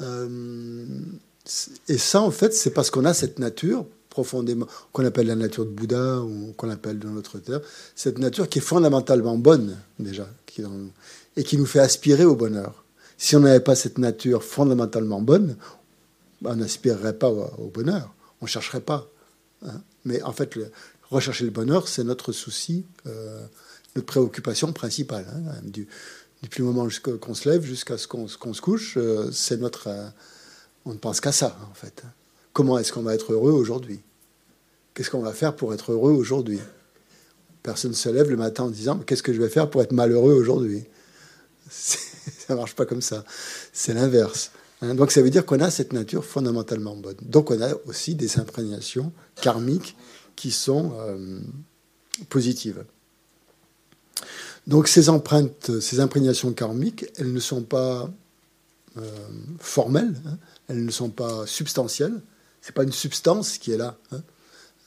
Euh, 0.00 0.88
et 1.86 1.96
ça, 1.96 2.20
en 2.20 2.32
fait, 2.32 2.54
c'est 2.54 2.70
parce 2.70 2.90
qu'on 2.90 3.04
a 3.04 3.14
cette 3.14 3.38
nature 3.38 3.86
profondément, 4.10 4.66
qu'on 4.92 5.04
appelle 5.04 5.28
la 5.28 5.36
nature 5.36 5.64
de 5.64 5.70
Bouddha 5.70 6.18
ou 6.22 6.52
qu'on 6.56 6.70
appelle 6.70 6.98
dans 6.98 7.10
notre 7.10 7.38
terre, 7.38 7.60
cette 7.94 8.18
nature 8.18 8.48
qui 8.48 8.58
est 8.58 8.62
fondamentalement 8.62 9.38
bonne 9.38 9.78
déjà, 10.00 10.28
et 11.36 11.44
qui 11.44 11.56
nous 11.56 11.66
fait 11.66 11.78
aspirer 11.78 12.24
au 12.24 12.34
bonheur. 12.34 12.82
Si 13.16 13.36
on 13.36 13.40
n'avait 13.40 13.60
pas 13.60 13.76
cette 13.76 13.98
nature 13.98 14.42
fondamentalement 14.42 15.22
bonne, 15.22 15.54
on 16.44 16.56
n'aspirerait 16.56 17.18
pas 17.18 17.30
au, 17.30 17.68
bonheur, 17.68 18.14
on 18.40 18.46
ne 18.46 18.50
chercherait 18.50 18.80
pas. 18.80 19.08
Hein. 19.66 19.80
Mais 20.04 20.22
en 20.22 20.32
fait, 20.32 20.58
rechercher 21.10 21.44
le 21.44 21.50
bonheur, 21.50 21.88
c'est 21.88 22.04
notre 22.04 22.32
souci, 22.32 22.84
euh, 23.06 23.44
notre 23.94 24.06
préoccupation 24.06 24.72
principale. 24.72 25.26
Hein. 25.34 25.60
Du, 25.62 25.86
depuis 26.42 26.60
le 26.62 26.66
moment 26.66 26.88
qu'on 27.20 27.34
se 27.34 27.48
lève 27.48 27.62
jusqu'à 27.62 27.96
ce 27.96 28.08
qu'on 28.08 28.26
se 28.26 28.60
couche, 28.60 28.94
euh, 28.96 29.30
c'est 29.32 29.58
notre. 29.58 29.88
Euh, 29.88 30.08
on 30.84 30.92
ne 30.92 30.98
pense 30.98 31.20
qu'à 31.20 31.32
ça, 31.32 31.56
en 31.70 31.74
fait. 31.74 32.02
Comment 32.52 32.78
est-ce 32.78 32.92
qu'on 32.92 33.02
va 33.02 33.14
être 33.14 33.32
heureux 33.32 33.52
aujourd'hui? 33.52 34.00
Qu'est-ce 34.94 35.10
qu'on 35.10 35.22
va 35.22 35.32
faire 35.32 35.54
pour 35.54 35.72
être 35.72 35.92
heureux 35.92 36.12
aujourd'hui? 36.12 36.58
Personne 37.62 37.92
ne 37.92 37.96
se 37.96 38.08
lève 38.08 38.28
le 38.28 38.36
matin 38.36 38.64
en 38.64 38.70
disant 38.70 38.98
Qu'est-ce 38.98 39.22
que 39.22 39.32
je 39.32 39.40
vais 39.40 39.48
faire 39.48 39.70
pour 39.70 39.82
être 39.82 39.92
malheureux 39.92 40.34
aujourd'hui? 40.34 40.84
Ça 41.70 41.98
ne 42.50 42.56
marche 42.56 42.74
pas 42.74 42.84
comme 42.84 43.00
ça. 43.00 43.24
C'est 43.72 43.94
l'inverse. 43.94 44.50
Hein, 44.82 44.94
donc 44.94 45.12
ça 45.12 45.22
veut 45.22 45.30
dire 45.30 45.46
qu'on 45.46 45.60
a 45.60 45.70
cette 45.70 45.92
nature 45.92 46.24
fondamentalement 46.24 46.96
bonne. 46.96 47.16
Donc 47.22 47.50
on 47.50 47.60
a 47.62 47.72
aussi 47.86 48.14
des 48.14 48.38
imprégnations 48.38 49.12
karmiques 49.40 49.96
qui 50.36 50.50
sont 50.50 50.92
euh, 50.96 51.38
positives. 52.28 52.84
Donc 54.66 54.88
ces 54.88 55.08
empreintes, 55.08 55.80
ces 55.80 56.00
imprégnations 56.00 56.52
karmiques, 56.52 57.06
elles 57.16 57.32
ne 57.32 57.40
sont 57.40 57.62
pas 57.62 58.10
euh, 58.96 59.02
formelles, 59.58 60.14
hein. 60.26 60.36
elles 60.68 60.84
ne 60.84 60.90
sont 60.90 61.10
pas 61.10 61.46
substantielles. 61.46 62.20
C'est 62.60 62.74
pas 62.74 62.84
une 62.84 62.92
substance 62.92 63.58
qui 63.58 63.72
est 63.72 63.76
là. 63.76 63.96
Hein. 64.10 64.22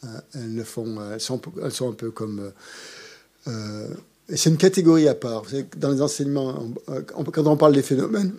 Euh, 0.03 0.59
elles, 1.13 1.21
sont 1.21 1.39
un 1.89 1.93
peu 1.93 2.11
comme 2.11 2.51
c'est 4.29 4.49
une 4.49 4.57
catégorie 4.57 5.07
à 5.07 5.15
part. 5.15 5.43
Dans 5.77 5.91
les 5.91 6.01
enseignements, 6.01 6.73
quand 7.07 7.47
on 7.47 7.57
parle 7.57 7.73
des 7.73 7.81
phénomènes, 7.81 8.33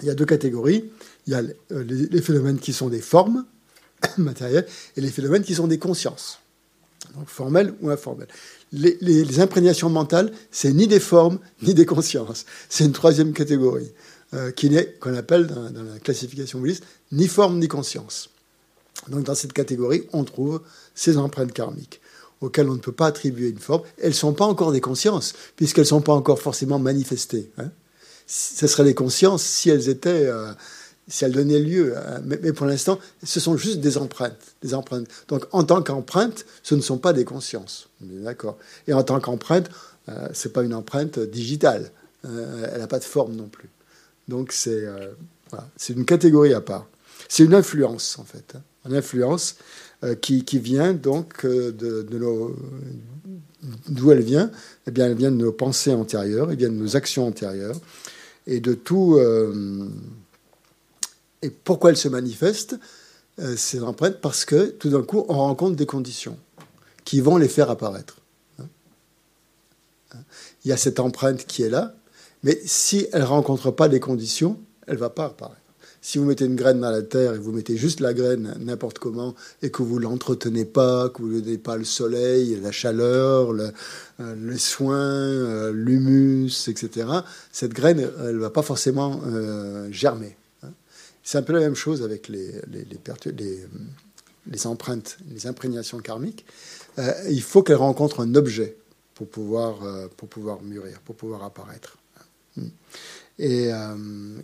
il 0.00 0.06
y 0.06 0.10
a 0.10 0.14
deux 0.14 0.24
catégories. 0.24 0.84
Il 1.26 1.32
y 1.32 1.36
a 1.36 1.42
euh, 1.72 1.84
les 1.84 2.22
phénomènes 2.22 2.58
qui 2.58 2.72
sont 2.72 2.88
des 2.88 3.00
formes 3.00 3.44
matérielles 4.18 4.66
et 4.96 5.00
les 5.00 5.10
phénomènes 5.10 5.42
qui 5.42 5.54
sont 5.54 5.66
des 5.66 5.78
consciences, 5.78 6.40
formelles 7.26 7.74
ou 7.80 7.90
informelles. 7.90 8.28
Les, 8.72 9.40
imprégnations 9.40 9.88
mentales, 9.88 10.32
c'est 10.50 10.72
ni 10.72 10.86
des 10.86 11.00
formes 11.00 11.38
ni 11.62 11.74
des 11.74 11.86
consciences. 11.86 12.46
C'est 12.68 12.84
une 12.84 12.92
troisième 12.92 13.32
catégorie 13.32 13.90
euh, 14.34 14.50
qu'on 15.00 15.14
appelle 15.14 15.46
dans, 15.46 15.70
dans, 15.70 15.82
la 15.82 15.98
classification 15.98 16.58
bouddhiste 16.58 16.84
ni 17.12 17.28
forme 17.28 17.58
ni 17.58 17.68
conscience. 17.68 18.30
Donc 19.08 19.24
dans 19.24 19.34
cette 19.34 19.52
catégorie, 19.52 20.04
on 20.12 20.24
trouve 20.24 20.62
ces 20.94 21.16
empreintes 21.16 21.52
karmiques 21.52 22.00
auxquelles 22.40 22.68
on 22.68 22.74
ne 22.74 22.80
peut 22.80 22.92
pas 22.92 23.06
attribuer 23.06 23.48
une 23.48 23.58
forme. 23.58 23.82
Elles 23.98 24.10
ne 24.10 24.14
sont 24.14 24.34
pas 24.34 24.44
encore 24.44 24.72
des 24.72 24.80
consciences 24.80 25.32
puisqu'elles 25.54 25.82
ne 25.82 25.88
sont 25.88 26.02
pas 26.02 26.12
encore 26.12 26.40
forcément 26.40 26.78
manifestées. 26.78 27.50
Hein 27.58 27.70
ce 28.26 28.66
seraient 28.66 28.84
des 28.84 28.94
consciences 28.94 29.42
si 29.42 29.70
elles 29.70 29.88
étaient, 29.88 30.26
euh, 30.26 30.52
si 31.08 31.24
elles 31.24 31.32
donnaient 31.32 31.58
lieu. 31.58 31.94
mais, 32.24 32.52
pour 32.52 32.66
l'instant, 32.66 32.98
ce 33.22 33.40
sont 33.40 33.56
juste 33.56 33.80
des 33.80 33.98
empreintes, 33.98 34.54
des 34.62 34.74
empreintes. 34.74 35.06
Donc, 35.28 35.46
en 35.52 35.64
tant 35.64 35.82
qu'empreinte, 35.82 36.44
ce 36.62 36.74
ne 36.74 36.80
sont 36.80 36.98
pas 36.98 37.12
des 37.12 37.24
consciences. 37.24 37.88
D'accord. 38.00 38.58
Et 38.88 38.92
en 38.92 39.02
tant 39.02 39.20
qu'empreinte, 39.20 39.70
euh, 40.08 40.28
ce 40.28 40.42
c'est 40.42 40.52
pas 40.52 40.62
une 40.62 40.74
empreinte 40.74 41.18
digitale. 41.18 41.90
Euh, 42.24 42.68
elle 42.72 42.80
n'a 42.80 42.86
pas 42.86 42.98
de 42.98 43.04
forme 43.04 43.34
non 43.34 43.48
plus. 43.48 43.68
Donc, 44.28 44.52
c'est 44.52 44.84
C'est 45.76 45.92
une 45.92 46.04
catégorie 46.04 46.54
à 46.54 46.60
part. 46.60 46.86
C'est 47.28 47.44
une 47.44 47.54
influence, 47.54 48.18
en 48.18 48.24
fait. 48.24 48.54
Hein. 48.56 48.62
Une 48.88 48.96
influence 48.96 49.56
euh, 50.04 50.14
qui, 50.14 50.44
qui, 50.44 50.58
vient 50.58 50.92
donc 50.92 51.44
euh, 51.44 51.72
de, 51.72 52.02
de 52.02 52.18
nos. 52.18 52.54
D'où 53.88 54.12
elle 54.12 54.22
vient? 54.22 54.50
Eh 54.86 54.90
bien, 54.90 55.06
elle 55.06 55.16
vient 55.16 55.30
de 55.30 55.36
nos 55.36 55.52
pensées 55.52 55.92
antérieures, 55.92 56.50
elle 56.50 56.58
vient 56.58 56.68
de 56.68 56.74
nos 56.74 56.96
actions 56.96 57.26
antérieures, 57.26 57.76
et 58.46 58.60
de 58.60 58.74
tout. 58.74 59.16
Euh, 59.16 59.88
et 61.42 61.50
pourquoi 61.50 61.90
elle 61.90 61.96
se 61.96 62.08
manifeste 62.08 62.76
Ces 63.56 63.82
empreintes 63.82 64.20
Parce 64.20 64.44
que 64.44 64.66
tout 64.66 64.88
d'un 64.88 65.02
coup, 65.02 65.24
on 65.28 65.34
rencontre 65.34 65.76
des 65.76 65.86
conditions 65.86 66.38
qui 67.04 67.20
vont 67.20 67.36
les 67.36 67.48
faire 67.48 67.70
apparaître. 67.70 68.16
Il 70.64 70.68
y 70.68 70.72
a 70.72 70.76
cette 70.76 70.98
empreinte 70.98 71.46
qui 71.46 71.62
est 71.62 71.68
là, 71.68 71.94
mais 72.42 72.58
si 72.64 73.06
elle 73.12 73.20
ne 73.20 73.26
rencontre 73.26 73.70
pas 73.70 73.88
les 73.88 74.00
conditions, 74.00 74.58
elle 74.86 74.94
ne 74.94 75.00
va 75.00 75.10
pas 75.10 75.26
apparaître. 75.26 75.60
Si 76.06 76.18
vous 76.18 76.24
mettez 76.24 76.44
une 76.44 76.54
graine 76.54 76.78
dans 76.78 76.92
la 76.92 77.02
terre 77.02 77.34
et 77.34 77.38
vous 77.38 77.50
mettez 77.50 77.76
juste 77.76 77.98
la 77.98 78.14
graine 78.14 78.54
n'importe 78.60 79.00
comment 79.00 79.34
et 79.60 79.72
que 79.72 79.82
vous 79.82 79.98
l'entretenez 79.98 80.64
pas, 80.64 81.08
que 81.08 81.20
vous 81.20 81.26
ne 81.26 81.40
donnez 81.40 81.58
pas 81.58 81.76
le 81.76 81.82
soleil, 81.82 82.60
la 82.62 82.70
chaleur, 82.70 83.52
le, 83.52 83.72
euh, 84.20 84.36
les 84.36 84.56
soins, 84.56 84.94
euh, 85.00 85.72
l'humus, 85.72 86.68
etc., 86.68 87.08
cette 87.50 87.72
graine, 87.72 88.08
elle 88.20 88.36
ne 88.36 88.40
va 88.40 88.50
pas 88.50 88.62
forcément 88.62 89.20
euh, 89.26 89.90
germer. 89.90 90.36
Hein. 90.62 90.68
C'est 91.24 91.38
un 91.38 91.42
peu 91.42 91.54
la 91.54 91.58
même 91.58 91.74
chose 91.74 92.04
avec 92.04 92.28
les, 92.28 92.52
les, 92.68 92.86
empreintes, 94.68 95.18
les 95.32 95.48
imprégnations 95.48 95.98
karmiques. 95.98 96.46
il 97.28 97.42
faut 97.42 97.64
qu'elle 97.64 97.74
rencontre 97.78 98.20
un 98.20 98.32
objet 98.36 98.76
pour 99.16 99.26
pouvoir, 99.26 99.78
pour 100.16 100.28
pouvoir 100.28 100.62
mûrir, 100.62 101.00
pour 101.00 101.16
pouvoir 101.16 101.42
apparaître. 101.42 101.98
Hmm. 102.56 102.68
Et 103.38 103.72
euh, 103.72 103.94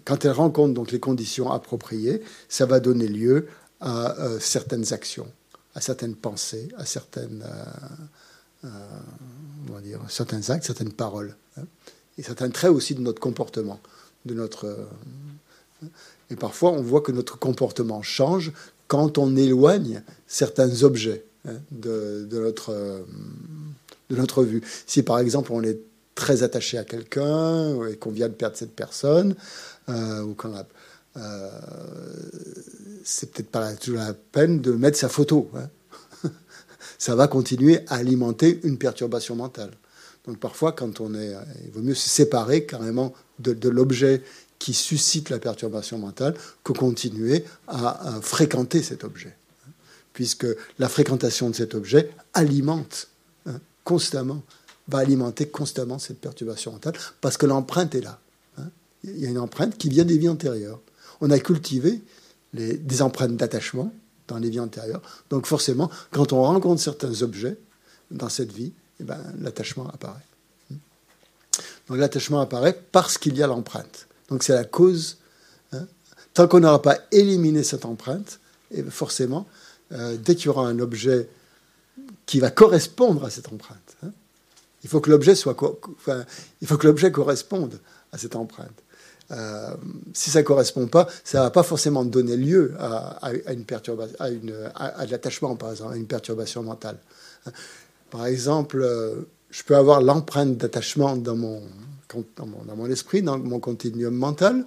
quand 0.04 0.24
elle 0.24 0.32
rencontre 0.32 0.74
donc 0.74 0.92
les 0.92 1.00
conditions 1.00 1.50
appropriées, 1.50 2.22
ça 2.48 2.66
va 2.66 2.80
donner 2.80 3.08
lieu 3.08 3.48
à 3.80 4.18
euh, 4.20 4.38
certaines 4.38 4.92
actions, 4.92 5.28
à 5.74 5.80
certaines 5.80 6.14
pensées, 6.14 6.68
à 6.76 6.84
certaines, 6.84 7.44
euh, 8.64 8.68
certains 10.08 10.50
actes, 10.50 10.64
certaines 10.64 10.92
paroles, 10.92 11.36
hein, 11.56 11.64
et 12.18 12.22
certains 12.22 12.50
traits 12.50 12.70
aussi 12.70 12.94
de 12.94 13.00
notre 13.00 13.20
comportement, 13.20 13.80
de 14.26 14.34
notre. 14.34 14.86
et 16.30 16.36
parfois, 16.36 16.72
on 16.72 16.82
voit 16.82 17.00
que 17.00 17.12
notre 17.12 17.38
comportement 17.38 18.02
change 18.02 18.52
quand 18.88 19.16
on 19.16 19.36
éloigne 19.36 20.02
certains 20.26 20.82
objets 20.82 21.24
hein, 21.48 21.54
de, 21.70 22.26
de, 22.30 22.38
notre, 22.38 22.74
de 24.10 24.16
notre 24.16 24.44
vue. 24.44 24.60
Si 24.86 25.02
par 25.02 25.18
exemple 25.18 25.50
on 25.54 25.62
est 25.62 25.80
très 26.14 26.42
attaché 26.42 26.78
à 26.78 26.84
quelqu'un 26.84 27.86
et 27.86 27.96
qu'on 27.96 28.10
vient 28.10 28.28
de 28.28 28.34
perdre 28.34 28.56
cette 28.56 28.74
personne, 28.74 29.34
euh, 29.88 30.22
ou 30.22 30.34
qu'on 30.34 30.54
a, 30.54 30.64
euh, 31.16 31.50
c'est 33.04 33.30
peut-être 33.30 33.50
pas 33.50 33.74
toujours 33.74 34.00
la 34.00 34.14
peine 34.14 34.60
de 34.60 34.72
mettre 34.72 34.98
sa 34.98 35.08
photo. 35.08 35.50
Hein. 35.54 35.68
Ça 36.98 37.14
va 37.14 37.28
continuer 37.28 37.80
à 37.88 37.96
alimenter 37.96 38.60
une 38.64 38.78
perturbation 38.78 39.36
mentale. 39.36 39.70
Donc 40.26 40.38
parfois, 40.38 40.72
quand 40.72 41.00
on 41.00 41.14
est, 41.14 41.34
il 41.64 41.72
vaut 41.72 41.80
mieux 41.82 41.94
se 41.94 42.08
séparer 42.08 42.64
carrément 42.64 43.12
de, 43.40 43.68
l'objet 43.68 44.22
qui 44.60 44.72
suscite 44.72 45.30
la 45.30 45.40
perturbation 45.40 45.98
mentale 45.98 46.36
que 46.62 46.72
continuer 46.72 47.44
à, 47.66 48.20
fréquenter 48.22 48.82
cet 48.82 49.02
objet, 49.02 49.34
hein. 49.66 49.72
puisque 50.12 50.46
la 50.78 50.88
fréquentation 50.88 51.50
de 51.50 51.56
cet 51.56 51.74
objet 51.74 52.10
alimente 52.34 53.08
hein, 53.46 53.58
constamment 53.82 54.42
va 54.88 54.98
alimenter 54.98 55.48
constamment 55.48 55.98
cette 55.98 56.20
perturbation 56.20 56.72
mentale 56.72 56.94
parce 57.20 57.36
que 57.36 57.46
l'empreinte 57.46 57.94
est 57.94 58.00
là. 58.00 58.18
Hein. 58.58 58.68
Il 59.04 59.18
y 59.18 59.26
a 59.26 59.30
une 59.30 59.38
empreinte 59.38 59.78
qui 59.78 59.88
vient 59.88 60.04
des 60.04 60.18
vies 60.18 60.28
antérieures. 60.28 60.80
On 61.20 61.30
a 61.30 61.38
cultivé 61.38 62.00
des 62.52 63.02
empreintes 63.02 63.36
d'attachement 63.36 63.92
dans 64.28 64.38
les 64.38 64.50
vies 64.50 64.60
antérieures. 64.60 65.02
Donc 65.30 65.46
forcément, 65.46 65.90
quand 66.10 66.32
on 66.32 66.42
rencontre 66.42 66.80
certains 66.80 67.22
objets 67.22 67.56
dans 68.10 68.28
cette 68.28 68.52
vie, 68.52 68.72
eh 69.00 69.04
ben, 69.04 69.18
l'attachement 69.40 69.88
apparaît. 69.88 70.26
Donc 71.88 71.98
l'attachement 71.98 72.40
apparaît 72.40 72.78
parce 72.92 73.18
qu'il 73.18 73.36
y 73.36 73.42
a 73.42 73.46
l'empreinte. 73.46 74.06
Donc 74.28 74.42
c'est 74.42 74.54
la 74.54 74.64
cause. 74.64 75.18
Hein. 75.72 75.86
Tant 76.34 76.48
qu'on 76.48 76.60
n'aura 76.60 76.80
pas 76.80 76.98
éliminé 77.10 77.62
cette 77.62 77.84
empreinte, 77.84 78.38
eh 78.70 78.82
ben, 78.82 78.90
forcément, 78.90 79.46
euh, 79.92 80.16
dès 80.16 80.34
qu'il 80.34 80.46
y 80.46 80.48
aura 80.48 80.66
un 80.66 80.78
objet 80.78 81.28
qui 82.26 82.40
va 82.40 82.50
correspondre 82.50 83.24
à 83.24 83.30
cette 83.30 83.52
empreinte, 83.52 83.96
hein, 84.04 84.12
il 84.84 84.90
faut 84.90 85.00
que 85.00 85.10
l'objet 85.10 85.34
soit, 85.34 85.56
enfin, 85.96 86.24
il 86.60 86.68
faut 86.68 86.76
que 86.76 86.86
l'objet 86.86 87.12
corresponde 87.12 87.78
à 88.12 88.18
cette 88.18 88.36
empreinte. 88.36 88.82
Euh, 89.30 89.74
si 90.12 90.30
ça 90.30 90.40
ne 90.40 90.44
correspond 90.44 90.86
pas, 90.88 91.08
ça 91.24 91.38
ne 91.38 91.44
va 91.44 91.50
pas 91.50 91.62
forcément 91.62 92.04
donner 92.04 92.36
lieu 92.36 92.74
à, 92.78 93.30
une 93.50 93.64
perturbation, 93.64 94.16
à, 94.18 94.30
de 94.30 95.10
l'attachement, 95.10 95.56
par 95.56 95.70
exemple, 95.70 95.94
à 95.94 95.96
une 95.96 96.06
perturbation 96.06 96.62
mentale. 96.62 96.98
Par 98.10 98.26
exemple, 98.26 98.82
euh, 98.82 99.22
je 99.50 99.62
peux 99.62 99.76
avoir 99.76 100.02
l'empreinte 100.02 100.58
d'attachement 100.58 101.16
dans 101.16 101.36
mon, 101.36 101.62
dans, 102.36 102.46
mon, 102.46 102.64
dans 102.64 102.76
mon, 102.76 102.86
esprit, 102.86 103.22
dans 103.22 103.38
mon 103.38 103.58
continuum 103.58 104.14
mental, 104.14 104.66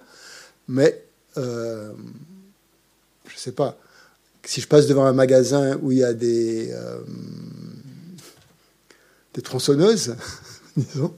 mais 0.67 1.03
euh, 1.37 1.91
je 3.27 3.35
ne 3.35 3.39
sais 3.39 3.51
pas. 3.51 3.77
Si 4.43 4.61
je 4.61 4.67
passe 4.67 4.87
devant 4.87 5.05
un 5.05 5.13
magasin 5.13 5.77
où 5.81 5.91
il 5.91 5.99
y 5.99 6.03
a 6.03 6.13
des, 6.13 6.73
des 9.35 9.41
tronçonneuses, 9.41 10.15
disons, 10.77 11.13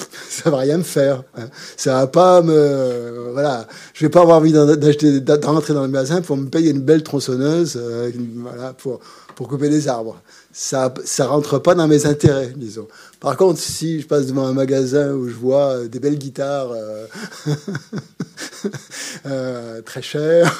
ça 0.28 0.50
va 0.50 0.58
rien 0.58 0.78
me 0.78 0.82
faire. 0.82 1.22
Hein. 1.36 1.48
Ça 1.76 1.94
va 1.94 2.06
pas 2.06 2.42
me, 2.42 3.30
voilà, 3.32 3.66
je 3.94 4.04
vais 4.04 4.10
pas 4.10 4.22
avoir 4.22 4.38
envie 4.38 4.52
d'acheter, 4.52 5.20
d'entrer 5.20 5.74
dans 5.74 5.82
le 5.82 5.88
magasin 5.88 6.22
pour 6.22 6.36
me 6.36 6.48
payer 6.48 6.70
une 6.70 6.80
belle 6.80 7.02
tronçonneuse, 7.02 7.78
euh, 7.80 8.10
voilà, 8.36 8.72
pour 8.72 9.00
pour 9.36 9.48
couper 9.48 9.70
des 9.70 9.88
arbres. 9.88 10.20
Ça, 10.52 10.92
ça 11.04 11.26
rentre 11.26 11.58
pas 11.58 11.74
dans 11.74 11.88
mes 11.88 12.04
intérêts, 12.04 12.52
disons. 12.54 12.88
Par 13.20 13.38
contre, 13.38 13.58
si 13.58 14.02
je 14.02 14.06
passe 14.06 14.26
devant 14.26 14.46
un 14.46 14.52
magasin 14.52 15.14
où 15.14 15.28
je 15.28 15.34
vois 15.34 15.86
des 15.86 15.98
belles 15.98 16.18
guitares 16.18 16.72
euh, 16.72 17.06
euh, 19.26 19.80
très 19.80 20.02
chères, 20.02 20.58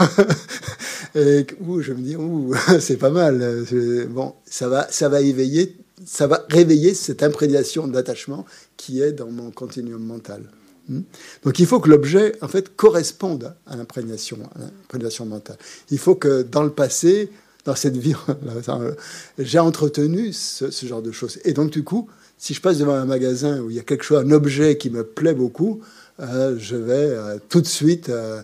et 1.14 1.46
où 1.60 1.82
je 1.82 1.92
me 1.92 2.00
dis, 2.00 2.16
ouh, 2.16 2.54
c'est 2.80 2.96
pas 2.96 3.10
mal. 3.10 3.66
Bon, 4.08 4.32
ça 4.48 4.68
va, 4.68 4.86
ça 4.90 5.10
va 5.10 5.20
éveiller 5.20 5.76
ça 6.04 6.26
va 6.26 6.44
réveiller 6.48 6.94
cette 6.94 7.22
imprégnation 7.22 7.86
d'attachement 7.86 8.46
qui 8.76 9.02
est 9.02 9.12
dans 9.12 9.30
mon 9.30 9.50
continuum 9.50 10.02
mental. 10.02 10.42
Hmm? 10.88 11.02
Donc 11.44 11.58
il 11.58 11.66
faut 11.66 11.80
que 11.80 11.88
l'objet, 11.88 12.36
en 12.40 12.48
fait, 12.48 12.74
corresponde 12.74 13.54
à 13.66 13.76
l'imprégnation, 13.76 14.38
mentale. 15.26 15.56
Il 15.90 15.98
faut 15.98 16.14
que 16.14 16.42
dans 16.42 16.62
le 16.62 16.70
passé, 16.70 17.30
dans 17.64 17.74
cette 17.74 17.96
vie, 17.96 18.14
j'ai 19.38 19.58
entretenu 19.58 20.32
ce, 20.32 20.70
genre 20.86 21.02
de 21.02 21.12
choses. 21.12 21.38
Et 21.44 21.52
donc 21.52 21.70
du 21.70 21.84
coup, 21.84 22.08
si 22.38 22.54
je 22.54 22.60
passe 22.60 22.78
devant 22.78 22.94
un 22.94 23.04
magasin 23.04 23.60
où 23.60 23.70
il 23.70 23.76
y 23.76 23.80
a 23.80 23.82
quelque 23.82 24.04
chose, 24.04 24.24
un 24.24 24.30
objet 24.30 24.78
qui 24.78 24.90
me 24.90 25.04
plaît 25.04 25.34
beaucoup, 25.34 25.80
euh, 26.20 26.56
je 26.58 26.76
vais 26.76 26.94
euh, 26.94 27.38
tout 27.48 27.60
de 27.60 27.66
suite 27.66 28.08
euh, 28.08 28.42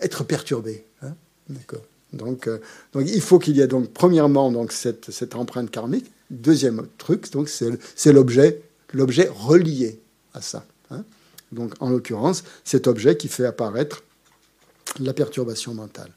être 0.00 0.24
perturbé. 0.24 0.84
Hein. 1.02 1.12
D'accord. 1.48 1.82
Donc, 2.12 2.48
donc 2.92 3.08
il 3.08 3.20
faut 3.20 3.40
qu'il 3.40 3.56
y 3.56 3.60
ait 3.60 3.66
donc 3.66 3.92
premièrement 3.92 4.52
donc 4.52 4.70
cette, 4.70 5.10
cette 5.10 5.34
empreinte 5.34 5.68
karmique 5.68 6.12
Deuxième 6.34 6.86
truc, 6.98 7.30
donc 7.32 7.48
c'est 7.48 8.12
l'objet, 8.12 8.60
relié 8.92 10.00
à 10.32 10.40
ça. 10.40 10.64
Hein. 10.90 11.04
Donc 11.52 11.74
en 11.80 11.90
l'occurrence, 11.90 12.44
cet 12.64 12.86
objet 12.86 13.16
qui 13.16 13.28
fait 13.28 13.46
apparaître 13.46 14.02
la 14.98 15.12
perturbation 15.12 15.74
mentale. 15.74 16.10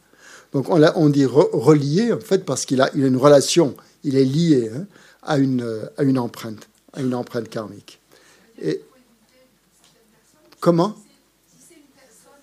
Donc 0.53 0.69
on, 0.69 0.81
on 0.95 1.09
dit 1.09 1.25
relié 1.25 2.11
en 2.13 2.19
fait 2.19 2.45
parce 2.45 2.65
qu'il 2.65 2.81
a, 2.81 2.91
une 2.95 3.17
relation, 3.17 3.75
il 4.03 4.15
est 4.15 4.25
lié 4.25 4.71
hein, 4.73 4.85
à, 5.21 5.37
une, 5.37 5.89
à 5.97 6.03
une 6.03 6.17
empreinte, 6.17 6.67
à 6.93 7.01
une 7.01 7.13
empreinte 7.13 7.49
karmique. 7.49 7.99
Et 8.61 8.81
comment? 10.59 10.95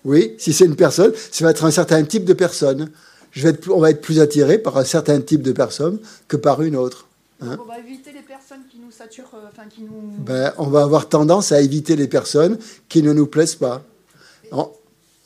Oui, 0.05 0.35
si 0.37 0.53
c'est 0.53 0.65
une 0.65 0.75
personne, 0.75 1.13
ça 1.31 1.43
va 1.43 1.51
être 1.51 1.65
un 1.65 1.71
certain 1.71 2.03
type 2.03 2.25
de 2.25 2.33
personne. 2.33 2.91
Je 3.31 3.43
vais 3.43 3.49
être, 3.49 3.69
on 3.69 3.79
va 3.79 3.89
être 3.89 4.01
plus 4.01 4.19
attiré 4.19 4.59
par 4.59 4.77
un 4.77 4.85
certain 4.85 5.19
type 5.19 5.41
de 5.41 5.51
personne 5.51 5.99
que 6.27 6.37
par 6.37 6.61
une 6.61 6.75
autre. 6.75 7.07
Hein 7.45 7.57
on 7.61 7.67
va 7.67 7.79
éviter 7.79 8.11
les 8.11 8.21
personnes 8.21 8.61
qui 8.69 8.79
nous 8.79 8.91
saturent, 8.91 9.31
euh, 9.35 9.47
enfin 9.51 9.67
qui 9.69 9.81
nous. 9.81 10.01
Ben, 10.19 10.53
on 10.57 10.67
va 10.67 10.83
avoir 10.83 11.07
tendance 11.09 11.51
à 11.51 11.61
éviter 11.61 11.95
les 11.95 12.07
personnes 12.07 12.57
qui 12.89 13.01
ne 13.01 13.13
nous 13.13 13.27
plaisent 13.27 13.55
pas. 13.55 13.83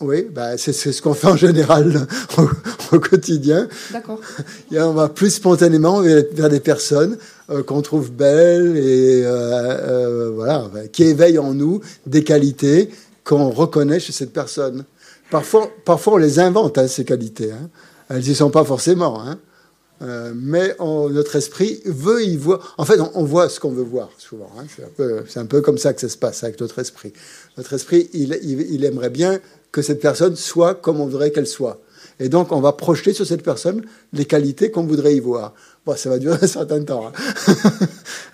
oui, 0.02 0.28
ben, 0.30 0.58
c'est 0.58 0.74
ce 0.74 1.02
qu'on 1.02 1.14
fait 1.14 1.28
en 1.28 1.36
général 1.36 2.08
au, 2.92 3.00
quotidien. 3.00 3.68
D'accord. 3.92 4.20
on 4.72 4.94
va 4.94 5.10
plus 5.10 5.32
spontanément 5.32 6.02
vers 6.02 6.50
des 6.50 6.60
personnes 6.60 7.18
euh, 7.50 7.64
qu'on 7.64 7.82
trouve 7.82 8.12
belles 8.12 8.78
et 8.78 9.24
euh, 9.26 10.32
voilà, 10.34 10.70
ben, 10.74 10.88
qui 10.90 11.04
éveillent 11.04 11.40
en 11.40 11.54
nous 11.54 11.82
des 12.06 12.24
qualités 12.24 12.90
qu'on 13.24 13.50
reconnaît 13.50 14.00
chez 14.00 14.14
cette 14.14 14.34
personne. 14.34 14.86
Parfois, 15.30 15.70
parfois 15.86 16.14
on 16.14 16.18
les 16.18 16.40
invente, 16.40 16.78
hein, 16.78 16.88
ces 16.88 17.06
qualités. 17.06 17.52
Hein. 17.52 17.70
Elles 18.10 18.24
n'y 18.24 18.36
sont 18.36 18.50
pas 18.50 18.64
forcément. 18.64 19.22
Hein. 19.22 19.38
Euh, 20.02 20.32
mais 20.36 20.76
notre 20.80 21.36
esprit 21.36 21.82
veut 21.86 22.24
y 22.24 22.38
voir. 22.38 22.74
En 22.78 22.86
fait, 22.86 23.00
on, 23.14 23.24
voit 23.24 23.50
ce 23.50 23.60
qu'on 23.60 23.72
veut 23.72 23.84
voir 23.84 24.10
souvent. 24.18 24.50
Hein. 24.58 24.64
C'est 25.28 25.40
un, 25.40 25.46
peu 25.46 25.62
comme 25.62 25.78
ça 25.78 25.94
que 25.94 26.02
ça 26.02 26.10
se 26.10 26.18
passe 26.18 26.44
avec 26.44 26.60
notre 26.62 26.80
esprit. 26.80 27.14
Notre 27.58 27.74
esprit, 27.74 28.10
il, 28.14 28.38
il, 28.44 28.86
aimerait 28.86 29.10
bien 29.10 29.40
que 29.72 29.82
cette 29.82 30.00
personne 30.00 30.36
soit 30.36 30.76
comme 30.76 31.00
on 31.02 31.06
voudrait 31.06 31.32
qu'elle 31.32 31.48
soit. 31.48 31.82
Et 32.22 32.28
donc, 32.28 32.52
on 32.52 32.60
va 32.60 32.74
projeter 32.74 33.14
sur 33.14 33.26
cette 33.26 33.44
personne 33.44 33.84
les 34.12 34.26
qualités 34.26 34.72
qu'on 34.72 34.84
voudrait 34.84 35.16
y 35.16 35.20
voir. 35.20 35.54
Bon, 35.86 35.96
ça 35.96 36.10
va 36.10 36.20
durer 36.20 36.38
un 36.42 36.48
certain 36.48 36.84
temps. 36.84 37.08
Hein. 37.08 37.54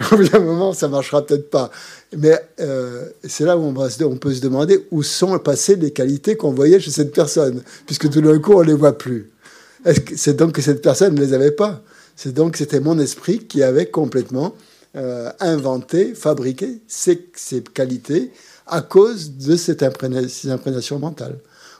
Au 0.12 0.18
bout 0.18 0.28
d'un 0.28 0.40
moment, 0.40 0.74
ça 0.74 0.88
marchera 0.88 1.24
peut-être 1.24 1.50
pas. 1.52 1.70
Mais 2.18 2.40
euh, 2.60 3.10
c'est 3.24 3.46
là 3.46 3.58
où 3.58 3.62
on, 3.62 3.74
va 3.74 3.88
on, 4.02 4.18
peut 4.18 4.34
se 4.34 4.42
demander 4.42 4.88
où 4.90 5.04
sont 5.04 5.38
passées 5.38 5.76
les 5.76 5.92
qualités 5.92 6.36
qu'on 6.36 6.52
voyait 6.52 6.80
chez 6.80 6.92
cette 6.92 7.14
personne, 7.14 7.62
puisque 7.86 8.10
tout 8.10 8.22
d'un 8.22 8.40
coup, 8.40 8.54
on 8.54 8.62
les 8.62 8.74
voit 8.74 8.98
plus. 8.98 9.32
C'est 10.16 10.36
donc 10.36 10.54
que 10.54 10.62
cette 10.62 10.82
personne 10.82 11.14
ne 11.14 11.20
les 11.20 11.34
avait 11.34 11.52
pas? 11.52 11.82
C'est 12.16 12.34
donc 12.34 12.54
que 12.54 12.58
c'était 12.58 12.80
mon 12.80 12.98
esprit 12.98 13.40
qui 13.40 13.62
avait 13.62 13.88
complètement 13.88 14.56
euh, 14.96 15.32
inventé, 15.40 16.16
fabriqué 16.16 16.80
ces, 16.88 17.30
qualités 17.74 18.32
à 18.66 18.82
cause 18.82 19.32
de 19.32 19.56
ces 19.56 19.78
imprégnations 20.50 21.00
mentales. 21.00 21.34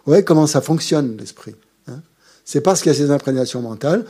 Vous 0.06 0.12
voyez 0.12 0.24
comment 0.24 0.46
ça 0.46 0.62
fonctionne, 0.62 1.18
l'esprit. 1.18 1.56
Hein? 1.88 2.02
C'est 2.44 2.62
parce 2.62 2.82
qu'il 2.82 2.92
y 2.92 2.96
a 2.96 2.98
ces 2.98 3.10
imprégnations 3.12 3.62
mentales 3.62 4.06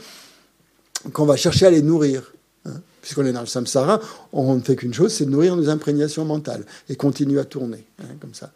qu'on 1.12 1.24
va 1.24 1.36
chercher 1.36 1.66
à 1.66 1.70
les 1.70 1.82
nourrir. 1.82 2.32
Hein? 2.66 2.80
Puisqu'on 3.00 3.24
est 3.24 3.32
dans 3.32 3.40
le 3.40 3.46
samsara, 3.46 4.00
on 4.32 4.56
ne 4.56 4.60
fait 4.60 4.76
qu'une 4.76 4.92
chose, 4.92 5.14
c'est 5.14 5.24
de 5.24 5.30
nourrir 5.30 5.56
nos 5.56 5.68
imprégnations 5.68 6.24
mentales 6.24 6.66
et 6.88 6.96
continuer 6.96 7.40
à 7.40 7.44
tourner, 7.44 7.86
hein, 8.00 8.16
comme 8.20 8.34
ça. 8.34 8.52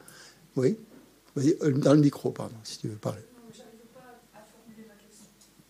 Oui? 0.56 0.76
Euh, 1.38 1.70
Dans 1.70 1.94
le 1.94 2.00
micro, 2.00 2.30
pardon, 2.30 2.56
si 2.64 2.78
tu 2.78 2.88
veux 2.88 2.96
parler 2.96 3.22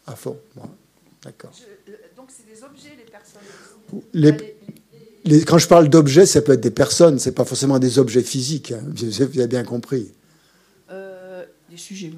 à 0.07 0.17
fond. 0.17 0.37
D'accord. 1.23 1.53
Euh, 1.89 1.93
donc, 2.17 2.29
c'est 2.29 2.47
des 2.47 2.63
objets, 2.65 2.97
les 2.97 3.11
personnes 3.11 3.43
les, 5.25 5.45
Quand 5.45 5.59
je 5.59 5.69
parle 5.69 5.89
d'objets, 5.89 6.27
ça 6.27 6.41
peut 6.43 6.53
être 6.53 6.61
des 6.61 6.71
personnes, 6.71 7.19
c'est 7.19 7.33
pas 7.33 7.45
forcément 7.45 7.79
des 7.79 7.99
objets 7.99 8.23
physiques. 8.23 8.73
Hein. 8.73 8.83
Vous 8.95 9.23
avez 9.23 9.47
bien 9.47 9.65
compris. 9.65 10.13
Euh, 10.91 11.45
des 11.69 11.77
sujets. 11.77 12.13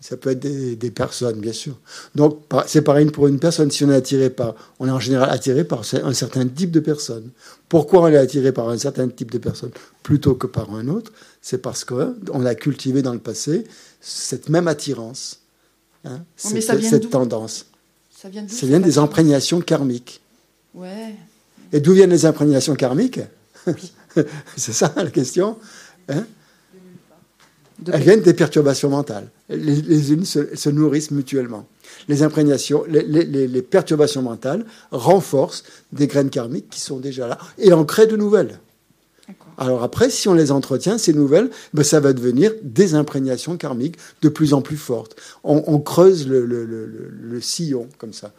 Ça 0.00 0.16
peut 0.16 0.30
être 0.30 0.38
des, 0.38 0.76
des 0.76 0.90
personnes, 0.90 1.40
bien 1.40 1.52
sûr. 1.52 1.76
Donc, 2.14 2.40
c'est 2.66 2.82
pareil 2.82 3.06
pour 3.06 3.26
une 3.26 3.38
personne. 3.38 3.70
Si 3.70 3.84
on 3.84 3.90
est 3.90 3.96
attiré 3.96 4.30
par, 4.30 4.54
on 4.78 4.86
est 4.86 4.92
en 4.92 5.00
général 5.00 5.28
attiré 5.28 5.64
par 5.64 5.80
un 5.80 6.14
certain 6.14 6.46
type 6.46 6.70
de 6.70 6.80
personne. 6.80 7.30
Pourquoi 7.68 8.02
on 8.02 8.08
est 8.08 8.16
attiré 8.16 8.52
par 8.52 8.68
un 8.68 8.78
certain 8.78 9.08
type 9.08 9.30
de 9.30 9.38
personne 9.38 9.72
plutôt 10.02 10.34
que 10.34 10.46
par 10.46 10.72
un 10.72 10.88
autre? 10.88 11.12
C'est 11.42 11.58
parce 11.58 11.84
qu'on 11.84 12.46
a 12.46 12.54
cultivé 12.54 13.02
dans 13.02 13.12
le 13.12 13.18
passé 13.18 13.64
cette 14.00 14.48
même 14.48 14.68
attirance. 14.68 15.37
Hein, 16.08 16.24
cette, 16.36 16.82
cette 16.82 17.10
tendance. 17.10 17.66
Ça 18.10 18.28
vient, 18.28 18.46
ça 18.48 18.66
vient 18.66 18.80
des 18.80 18.98
imprégnations 18.98 19.60
karmiques. 19.60 20.20
Ouais. 20.74 21.14
Et 21.72 21.80
d'où 21.80 21.92
viennent 21.92 22.10
les 22.10 22.26
imprégnations 22.26 22.74
karmiques 22.74 23.20
C'est 24.56 24.72
ça 24.72 24.92
la 24.96 25.10
question. 25.10 25.56
Hein 26.08 26.24
Elles 27.92 28.02
viennent 28.02 28.22
des 28.22 28.34
perturbations 28.34 28.88
mentales. 28.88 29.28
Les, 29.48 30.12
unes 30.12 30.24
se, 30.24 30.68
nourrissent 30.68 31.10
mutuellement. 31.10 31.66
Les 32.08 32.22
imprégnations, 32.22 32.84
les, 32.88 33.02
les, 33.02 33.62
perturbations 33.62 34.22
mentales 34.22 34.64
renforcent 34.90 35.64
des 35.92 36.06
graines 36.06 36.30
karmiques 36.30 36.70
qui 36.70 36.80
sont 36.80 36.98
déjà 36.98 37.26
là 37.26 37.38
et 37.58 37.72
en 37.72 37.84
créent 37.84 38.06
de 38.06 38.16
nouvelles. 38.16 38.58
Alors 39.58 39.82
après, 39.82 40.08
si 40.08 40.28
on 40.28 40.34
les 40.34 40.52
entretient, 40.52 40.98
ces 40.98 41.12
nouvelles, 41.12 41.50
ben 41.74 41.82
ça 41.82 41.98
va 41.98 42.12
devenir 42.12 42.52
des 42.62 42.94
imprégnations 42.94 43.56
karmiques 43.56 43.96
de 44.22 44.28
plus 44.28 44.54
en 44.54 44.62
plus 44.62 44.76
fortes. 44.76 45.16
On, 45.42 45.80
creuse 45.80 46.28
le, 46.28 47.40
sillon 47.40 47.88
comme 47.98 48.12
ça, 48.12 48.32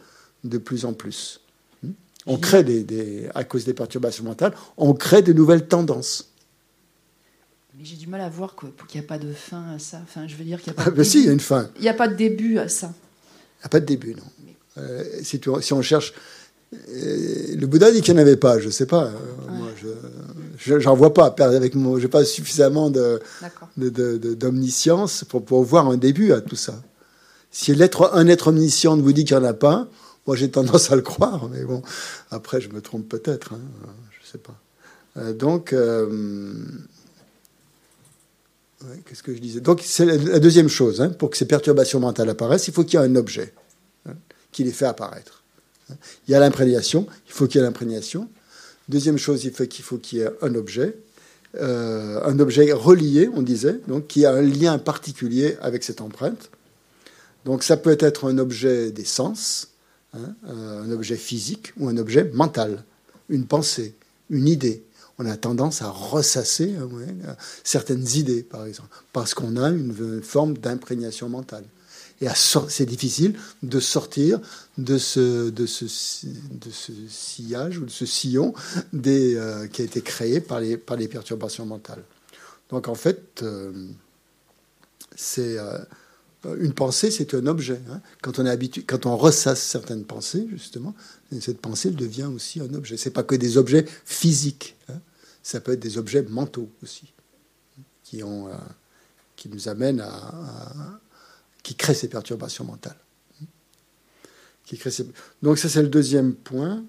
de 0.44 0.56
plus 0.56 0.86
en 0.86 0.94
plus. 0.94 1.40
Hmm? 1.82 1.90
On 2.26 2.38
crée 2.38 2.64
des, 2.64 3.28
à 3.34 3.44
cause 3.44 3.66
des 3.66 3.74
perturbations 3.74 4.24
mentales, 4.24 4.54
on 4.78 4.94
crée 4.94 5.20
de 5.20 5.34
nouvelles 5.34 5.68
tendances. 5.68 6.32
Mais 7.78 7.84
j'ai 7.84 7.96
du 7.96 8.06
mal 8.06 8.22
à 8.22 8.30
voir 8.30 8.56
qu'il 8.56 9.00
n'y 9.00 9.04
a 9.04 9.08
pas 9.08 9.18
de 9.18 9.32
fin 9.32 9.74
à 9.74 9.78
ça. 9.78 10.00
Enfin, 10.02 10.26
je 10.26 10.36
veux 10.36 10.44
dire 10.44 10.60
qu'il 10.60 10.72
n'y 10.72 10.78
a 10.78 10.82
pas. 10.82 10.88
Ah 10.88 10.90
ben 10.90 11.04
si, 11.04 11.20
il 11.20 11.26
y 11.26 11.28
a 11.28 11.32
une 11.32 11.40
fin. 11.40 11.68
Il 11.76 11.82
n'y 11.82 11.88
a 11.88 11.94
pas 11.94 12.08
de 12.08 12.14
début 12.14 12.58
à 12.58 12.68
ça. 12.68 12.94
Il 13.58 13.62
n'y 13.62 13.66
a 13.66 13.68
pas 13.68 13.80
de 13.80 13.86
début, 13.86 14.14
non. 14.14 14.22
Euh, 14.78 15.04
si, 15.22 15.40
si, 15.60 15.72
on 15.72 15.82
cherche 15.82 16.14
le 16.72 17.66
Bouddha 17.66 17.90
dit 17.90 18.00
qu'il 18.00 18.14
n'y 18.14 18.20
en 18.20 18.22
avait 18.22 18.36
pas, 18.36 18.58
je 18.58 18.66
ne 18.66 18.70
sais 18.70 18.86
pas. 18.86 19.10
je 20.56 20.74
n'en 20.74 20.94
vois 20.94 21.14
pas. 21.14 21.34
Avec 21.38 21.74
moi, 21.74 21.98
j'ai 21.98 22.08
pas 22.08 22.24
suffisamment 22.24 22.90
de, 22.90 23.20
d'omniscience 23.76 25.24
pour, 25.24 25.44
pour 25.44 25.64
voir 25.64 25.88
un 25.88 25.96
début 25.96 26.32
à 26.32 26.40
tout 26.40 26.56
ça. 26.56 26.80
Si 27.50 27.74
l'être, 27.74 28.10
un 28.14 28.28
être 28.28 28.48
omniscient 28.48 28.96
vous 28.96 29.12
dit 29.12 29.24
qu'il 29.24 29.36
n'y 29.36 29.42
en 29.42 29.48
a 29.48 29.54
pas, 29.54 29.88
moi 30.26 30.36
j'ai 30.36 30.50
tendance 30.50 30.92
à 30.92 30.96
le 30.96 31.02
croire, 31.02 31.48
mais 31.48 31.64
bon, 31.64 31.82
après 32.30 32.60
je 32.60 32.68
me 32.68 32.80
trompe 32.80 33.08
peut-être, 33.08 33.54
hein, 33.54 33.60
je 34.12 34.26
ne 34.26 34.30
sais 34.30 34.38
pas. 34.38 34.54
Euh, 35.16 35.32
donc, 35.32 35.72
euh, 35.72 36.54
qu'est-ce 39.04 39.24
que 39.24 39.34
je 39.34 39.40
disais? 39.40 39.60
Donc 39.60 39.80
c'est 39.84 40.04
la 40.04 40.38
deuxième 40.38 40.68
chose, 40.68 41.00
hein, 41.00 41.10
pour 41.10 41.30
que 41.30 41.36
ces 41.36 41.46
perturbations 41.46 41.98
mentales 41.98 42.28
apparaissent, 42.28 42.68
il 42.68 42.74
faut 42.74 42.84
qu'il 42.84 43.00
y 43.00 43.02
ait 43.02 43.06
un 43.06 43.16
objet 43.16 43.52
hein, 44.08 44.14
qui 44.52 44.62
les 44.62 44.72
fait 44.72 44.86
apparaître. 44.86 45.39
Il 46.26 46.32
y 46.32 46.34
a 46.34 46.40
l'imprégnation, 46.40 47.06
il 47.26 47.32
faut 47.32 47.46
qu'il 47.46 47.60
y 47.60 47.62
ait 47.62 47.66
l'imprégnation. 47.66 48.28
Deuxième 48.88 49.18
chose, 49.18 49.44
il 49.44 49.52
faut 49.52 49.98
qu'il 49.98 50.18
y 50.18 50.22
ait 50.22 50.30
un 50.42 50.54
objet, 50.54 50.96
euh, 51.56 52.20
un 52.24 52.38
objet 52.38 52.72
relié, 52.72 53.28
on 53.34 53.42
disait, 53.42 53.80
donc 53.88 54.06
qui 54.06 54.24
a 54.24 54.32
un 54.32 54.42
lien 54.42 54.78
particulier 54.78 55.56
avec 55.60 55.82
cette 55.82 56.00
empreinte. 56.00 56.50
Donc 57.44 57.62
ça 57.62 57.76
peut 57.76 57.96
être 57.98 58.28
un 58.28 58.38
objet 58.38 58.90
des 58.90 59.04
sens, 59.04 59.68
hein, 60.14 60.34
euh, 60.48 60.82
un 60.82 60.90
objet 60.90 61.16
physique 61.16 61.72
ou 61.78 61.88
un 61.88 61.96
objet 61.96 62.30
mental, 62.34 62.84
une 63.28 63.46
pensée, 63.46 63.94
une 64.28 64.48
idée. 64.48 64.82
On 65.18 65.26
a 65.26 65.36
tendance 65.36 65.82
à 65.82 65.90
ressasser 65.90 66.74
hein, 66.80 67.36
certaines 67.64 68.06
idées, 68.14 68.42
par 68.42 68.64
exemple, 68.64 68.88
parce 69.12 69.34
qu'on 69.34 69.56
a 69.56 69.68
une 69.68 70.22
forme 70.22 70.56
d'imprégnation 70.56 71.28
mentale. 71.28 71.64
Et 72.20 72.28
c'est 72.34 72.84
difficile 72.84 73.38
de 73.62 73.80
sortir 73.80 74.40
de 74.76 74.98
ce, 74.98 75.50
ce, 75.66 75.88
ce 75.88 76.92
sillage 77.08 77.78
ou 77.78 77.86
de 77.86 77.90
ce 77.90 78.04
sillon 78.04 78.52
euh, 79.06 79.66
qui 79.68 79.80
a 79.80 79.84
été 79.84 80.02
créé 80.02 80.40
par 80.40 80.60
les, 80.60 80.76
perturbations 80.76 81.64
mentales. 81.64 82.04
Donc 82.68 82.88
en 82.88 82.94
fait, 82.94 83.42
euh, 83.42 83.88
euh, 85.38 85.78
une 86.58 86.74
pensée, 86.74 87.10
c'est 87.10 87.32
un 87.32 87.46
objet. 87.46 87.80
Hein. 87.90 88.02
Quand 88.20 88.38
on 88.38 88.44
est 88.44 88.50
habitué, 88.50 88.82
quand 88.82 89.06
on 89.06 89.16
ressasse 89.16 89.62
certaines 89.62 90.04
pensées, 90.04 90.46
justement, 90.52 90.94
cette 91.40 91.60
pensée 91.60 91.90
devient 91.90 92.28
aussi 92.34 92.60
un 92.60 92.74
objet. 92.74 92.98
C'est 92.98 93.10
pas 93.10 93.22
que 93.22 93.34
des 93.34 93.56
objets 93.56 93.86
physiques. 94.04 94.76
Hein. 94.90 95.00
Ça 95.42 95.60
peut 95.60 95.72
être 95.72 95.80
des 95.80 95.96
objets 95.96 96.22
mentaux 96.22 96.68
aussi, 96.82 97.14
qui 98.04 98.22
nous 98.22 99.68
amènent 99.68 100.00
à 100.00 101.00
qui 101.62 101.74
crée 101.74 101.94
ces 101.94 102.08
perturbations 102.08 102.64
mentales. 102.64 102.98
Qui 104.64 104.78
crée 104.78 104.90
Donc 105.42 105.58
ça, 105.58 105.68
c'est 105.68 105.82
le 105.82 105.88
deuxième 105.88 106.34
point. 106.34 106.84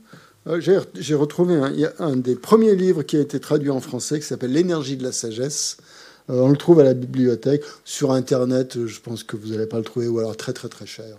Euh, 0.47 0.59
j'ai 0.95 1.15
retrouvé 1.15 1.55
un, 1.99 2.15
des 2.15 2.35
premiers 2.35 2.75
livres 2.75 3.03
qui 3.03 3.17
a 3.17 3.19
été 3.19 3.39
traduit 3.39 3.69
en 3.69 3.79
français 3.79 4.19
qui 4.19 4.25
s'appelle 4.25 4.51
L'énergie 4.51 4.97
de 4.97 5.03
la 5.03 5.11
sagesse. 5.11 5.77
Euh, 6.29 6.41
on 6.41 6.49
le 6.49 6.57
trouve 6.57 6.79
à 6.79 6.83
la 6.83 6.93
bibliothèque. 6.93 7.63
Sur 7.85 8.11
Internet, 8.11 8.85
je 8.85 8.99
pense 8.99 9.23
que 9.23 9.35
vous 9.35 9.49
n'allez 9.49 9.67
pas 9.67 9.77
le 9.77 9.83
trouver, 9.83 10.07
ou 10.07 10.19
alors 10.19 10.35
très 10.35 10.53
très 10.53 10.69
très 10.69 10.85
cher. 10.85 11.17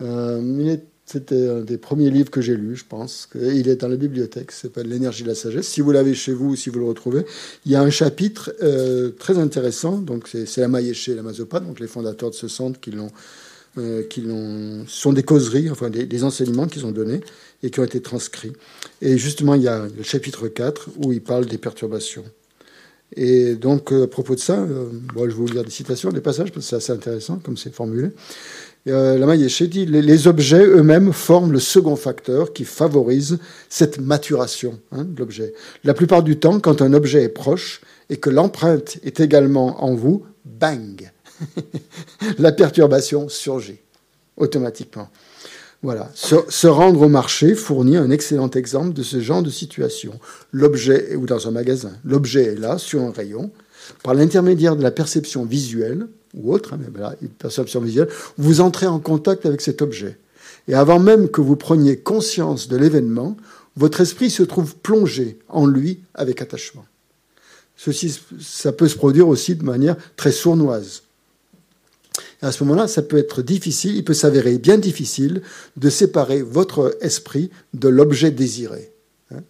Euh, 0.00 0.40
c'était 1.10 1.48
un 1.48 1.60
des 1.60 1.78
premiers 1.78 2.10
livres 2.10 2.30
que 2.30 2.42
j'ai 2.42 2.54
lu, 2.54 2.76
je 2.76 2.84
pense. 2.84 3.30
Il 3.34 3.68
est 3.68 3.76
dans 3.76 3.88
la 3.88 3.96
bibliothèque, 3.96 4.52
s'appelle 4.52 4.88
L'énergie 4.88 5.22
de 5.22 5.28
la 5.28 5.34
sagesse. 5.34 5.66
Si 5.66 5.80
vous 5.80 5.90
l'avez 5.90 6.14
chez 6.14 6.34
vous, 6.34 6.54
si 6.54 6.68
vous 6.68 6.80
le 6.80 6.84
retrouvez, 6.84 7.24
il 7.64 7.72
y 7.72 7.76
a 7.76 7.80
un 7.80 7.88
chapitre 7.88 8.52
euh, 8.62 9.10
très 9.18 9.38
intéressant. 9.38 9.96
Donc 9.96 10.28
c'est 10.28 10.58
la 10.58 10.68
Maïeché 10.68 11.12
et 11.12 11.14
la 11.14 11.22
Mazopa, 11.22 11.60
donc 11.60 11.80
les 11.80 11.86
fondateurs 11.86 12.28
de 12.28 12.34
ce 12.34 12.46
centre 12.46 12.78
qui 12.78 12.90
l'ont, 12.90 13.10
euh, 13.78 14.84
sont 14.86 15.14
des 15.14 15.22
causeries, 15.22 15.70
enfin 15.70 15.88
des, 15.88 16.24
enseignements 16.24 16.66
qu'ils 16.66 16.84
ont 16.84 16.92
donnés 16.92 17.20
et 17.62 17.70
qui 17.70 17.80
ont 17.80 17.84
été 17.84 18.02
transcrits. 18.02 18.52
Et 19.00 19.16
justement, 19.16 19.54
il 19.54 19.62
y 19.62 19.68
a 19.68 19.86
le 19.86 20.02
chapitre 20.02 20.46
4 20.48 20.90
où 21.02 21.14
il 21.14 21.22
parle 21.22 21.46
des 21.46 21.58
perturbations. 21.58 22.24
Et 23.16 23.54
donc, 23.54 23.92
euh, 23.92 24.04
à 24.04 24.06
propos 24.08 24.34
de 24.34 24.40
ça, 24.40 24.66
je 24.66 25.18
vais 25.18 25.28
vous 25.28 25.46
lire 25.46 25.64
des 25.64 25.70
citations, 25.70 26.10
des 26.10 26.20
passages, 26.20 26.52
parce 26.52 26.66
que 26.66 26.68
c'est 26.68 26.76
assez 26.76 26.92
intéressant 26.92 27.38
comme 27.42 27.56
c'est 27.56 27.74
formulé. 27.74 28.10
Euh, 28.88 29.18
la 29.18 29.26
Maïeché 29.26 29.66
dit 29.66 29.86
les, 29.86 30.26
objets 30.26 30.64
eux-mêmes 30.64 31.12
forment 31.12 31.52
le 31.52 31.58
second 31.58 31.96
facteur 31.96 32.52
qui 32.52 32.64
favorise 32.64 33.38
cette 33.68 34.00
maturation 34.00 34.78
hein, 34.92 35.04
de 35.04 35.18
l'objet. 35.18 35.52
La 35.84 35.94
plupart 35.94 36.22
du 36.22 36.38
temps, 36.38 36.60
quand 36.60 36.82
un 36.82 36.92
objet 36.92 37.22
est 37.22 37.28
proche 37.28 37.80
et 38.08 38.16
que 38.16 38.30
l'empreinte 38.30 38.98
est 39.04 39.20
également 39.20 39.84
en 39.84 39.94
vous, 39.94 40.24
bang 40.44 41.10
La 42.38 42.52
perturbation 42.52 43.28
surgit 43.28 43.80
automatiquement. 44.36 45.08
Voilà. 45.82 46.10
Se, 46.14 46.66
rendre 46.66 47.02
au 47.02 47.08
marché 47.08 47.54
fournit 47.54 47.96
un 47.96 48.10
excellent 48.10 48.50
exemple 48.50 48.94
de 48.94 49.02
ce 49.02 49.20
genre 49.20 49.42
de 49.42 49.50
situation. 49.50 50.18
L'objet, 50.50 51.14
ou 51.14 51.26
dans 51.26 51.46
un 51.46 51.52
magasin, 51.52 51.92
l'objet 52.04 52.54
est 52.54 52.58
là, 52.58 52.78
sur 52.78 53.02
un 53.02 53.12
rayon. 53.12 53.52
Par 54.02 54.14
l'intermédiaire 54.14 54.74
de 54.74 54.82
la 54.82 54.90
perception 54.90 55.44
visuelle, 55.44 56.08
ou 56.34 56.52
autre, 56.52 56.74
hein, 56.74 56.78
mais 56.80 57.02
une 57.22 57.28
perception 57.28 57.80
visuelle, 57.80 58.08
vous 58.36 58.60
entrez 58.60 58.86
en 58.86 58.98
contact 58.98 59.46
avec 59.46 59.60
cet 59.60 59.82
objet. 59.82 60.18
Et 60.66 60.74
avant 60.74 60.98
même 60.98 61.28
que 61.28 61.40
vous 61.40 61.56
preniez 61.56 61.98
conscience 61.98 62.68
de 62.68 62.76
l'événement, 62.76 63.36
votre 63.76 64.00
esprit 64.00 64.30
se 64.30 64.42
trouve 64.42 64.76
plongé 64.76 65.38
en 65.48 65.66
lui 65.66 66.00
avec 66.14 66.42
attachement. 66.42 66.84
Ceci, 67.76 68.18
ça 68.40 68.72
peut 68.72 68.88
se 68.88 68.96
produire 68.96 69.28
aussi 69.28 69.54
de 69.54 69.62
manière 69.62 69.96
très 70.16 70.32
sournoise. 70.32 71.02
Et 72.42 72.46
à 72.46 72.52
ce 72.52 72.64
moment-là, 72.64 72.88
ça 72.88 73.02
peut 73.02 73.18
être 73.18 73.40
difficile, 73.40 73.96
il 73.96 74.04
peut 74.04 74.14
s'avérer 74.14 74.58
bien 74.58 74.78
difficile 74.78 75.42
de 75.76 75.90
séparer 75.90 76.42
votre 76.42 76.96
esprit 77.00 77.50
de 77.74 77.88
l'objet 77.88 78.32
désiré. 78.32 78.92
Hein. 79.32 79.42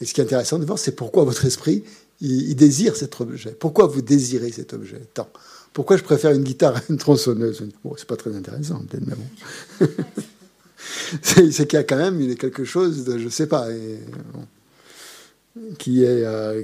Et 0.00 0.06
ce 0.06 0.14
qui 0.14 0.20
est 0.20 0.24
intéressant 0.24 0.58
de 0.58 0.64
voir, 0.64 0.78
c'est 0.78 0.94
pourquoi 0.94 1.24
votre 1.24 1.44
esprit, 1.44 1.82
il, 2.20 2.54
désire 2.54 2.96
cet 2.96 3.20
objet. 3.20 3.50
Pourquoi 3.50 3.86
vous 3.86 4.00
désirez 4.00 4.52
cet 4.52 4.72
objet? 4.74 5.00
Tant 5.12 5.28
Pourquoi 5.72 5.96
je 5.96 6.02
préfère 6.02 6.32
une 6.32 6.42
guitare 6.42 6.76
à 6.76 6.80
une 6.90 6.98
tronçonneuse 6.98 7.64
Bon, 7.84 7.94
c'est 7.96 8.06
pas 8.06 8.16
très 8.16 8.34
intéressant, 8.36 8.82
peut-être, 8.88 9.06
mais 9.06 9.14
bon. 9.14 9.88
c'est 11.22 11.66
qu'il 11.66 11.76
y 11.78 11.80
a 11.80 11.84
quand 11.84 11.96
même 11.96 12.34
quelque 12.36 12.64
chose 12.64 13.04
de, 13.04 13.18
je 13.18 13.28
sais 13.28 13.46
pas, 13.46 13.68
euh, 13.68 13.96
qui, 15.78 16.04
a 16.04 16.54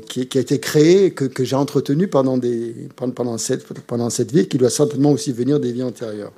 été 0.41 0.61
créé, 0.61 1.13
que, 1.13 1.45
j'ai 1.45 1.57
entretenu 1.57 2.09
pendant, 2.09 2.39
cette, 3.39 3.65
pendant 3.83 4.11
cette 4.11 4.33
vie, 4.33 4.49
qui 4.49 4.59
doit 4.59 4.71
certainement 4.71 5.13
aussi 5.13 5.33
venir 5.33 5.61
des 5.61 5.73
vies 5.73 5.83
antérieures. 5.83 6.33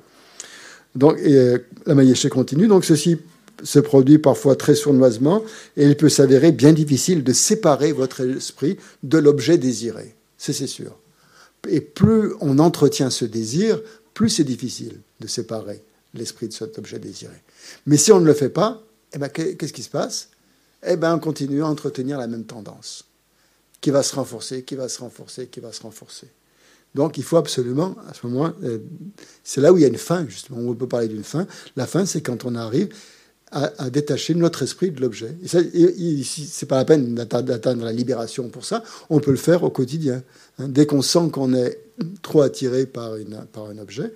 Donc, 0.95 1.17
et, 1.19 1.35
euh, 1.35 1.57
la 1.85 1.95
maïeché 1.95 2.29
continue. 2.29 2.67
Donc, 2.67 2.85
ceci 2.85 3.17
se 3.63 3.79
produit 3.79 4.17
parfois 4.17 4.55
très 4.55 4.75
sournoisement, 4.75 5.43
et 5.77 5.85
il 5.85 5.95
peut 5.95 6.09
s'avérer 6.09 6.51
bien 6.51 6.73
difficile 6.73 7.23
de 7.23 7.33
séparer 7.33 7.91
votre 7.91 8.21
esprit 8.21 8.77
de 9.03 9.17
l'objet 9.17 9.57
désiré. 9.57 10.15
C'est 10.37 10.53
sûr. 10.53 10.97
Et 11.67 11.81
plus 11.81 12.33
on 12.39 12.59
entretient 12.59 13.09
ce 13.09 13.25
désir, 13.25 13.81
plus 14.13 14.29
c'est 14.29 14.43
difficile 14.43 14.99
de 15.19 15.27
séparer 15.27 15.83
l'esprit 16.13 16.47
de 16.47 16.53
cet 16.53 16.77
objet 16.77 16.99
désiré. 16.99 17.35
Mais 17.85 17.97
si 17.97 18.11
on 18.11 18.19
ne 18.19 18.25
le 18.25 18.33
fait 18.33 18.49
pas, 18.49 18.83
eh 19.13 19.17
ben, 19.17 19.29
qu'est-ce 19.29 19.73
qui 19.73 19.83
se 19.83 19.89
passe? 19.89 20.29
Eh 20.85 20.97
bien, 20.97 21.15
on 21.15 21.19
continue 21.19 21.61
à 21.61 21.67
entretenir 21.67 22.17
la 22.17 22.27
même 22.27 22.45
tendance, 22.45 23.05
qui 23.79 23.91
va 23.91 24.03
se 24.03 24.15
renforcer, 24.15 24.63
qui 24.63 24.75
va 24.75 24.89
se 24.89 24.99
renforcer, 24.99 25.47
qui 25.47 25.59
va 25.59 25.71
se 25.71 25.81
renforcer. 25.81 26.27
Donc 26.93 27.17
il 27.17 27.23
faut 27.23 27.37
absolument, 27.37 27.95
à 28.09 28.13
ce 28.13 28.27
moment, 28.27 28.51
euh, 28.63 28.79
c'est 29.43 29.61
là 29.61 29.71
où 29.71 29.77
il 29.77 29.81
y 29.81 29.85
a 29.85 29.87
une 29.87 29.97
fin, 29.97 30.27
justement, 30.27 30.59
on 30.59 30.75
peut 30.75 30.87
parler 30.87 31.07
d'une 31.07 31.23
fin. 31.23 31.47
La 31.75 31.87
fin, 31.87 32.05
c'est 32.05 32.21
quand 32.21 32.43
on 32.45 32.55
arrive 32.55 32.93
à, 33.51 33.89
détacher 33.89 34.33
notre 34.33 34.63
esprit 34.63 34.91
de 34.91 35.01
l'objet. 35.01 35.35
Et 35.43 36.23
c'est 36.23 36.65
pas 36.65 36.77
la 36.77 36.85
peine 36.85 37.15
d'atteindre 37.15 37.83
la 37.83 37.91
libération 37.91 38.49
pour 38.49 38.65
ça, 38.65 38.83
on 39.09 39.19
peut 39.19 39.31
le 39.31 39.37
faire 39.37 39.63
au 39.63 39.69
quotidien. 39.69 40.23
Hein. 40.57 40.69
Dès 40.69 40.85
qu'on 40.85 41.01
sent 41.01 41.29
qu'on 41.31 41.53
est 41.53 41.79
trop 42.21 42.41
attiré 42.41 42.85
par, 42.85 43.17
une, 43.17 43.45
par 43.51 43.65
un 43.65 43.77
objet, 43.77 44.13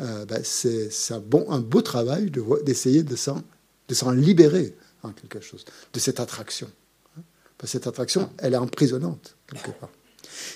euh, 0.00 0.26
ben, 0.26 0.40
c'est 0.44 0.90
un, 1.10 1.20
bon, 1.20 1.50
un 1.50 1.60
beau 1.60 1.80
travail 1.80 2.30
d'essayer 2.64 3.02
de 3.02 3.16
s'en 3.16 4.10
libérer 4.10 4.76
en 5.02 5.12
quelque 5.12 5.40
chose, 5.40 5.64
de 5.92 5.98
cette 5.98 6.20
attraction. 6.20 6.70
Hein. 7.16 7.22
Cette 7.64 7.86
attraction, 7.86 8.30
elle 8.38 8.54
est 8.54 8.58
emprisonnante, 8.58 9.36
quelque 9.46 9.70
part. 9.70 9.90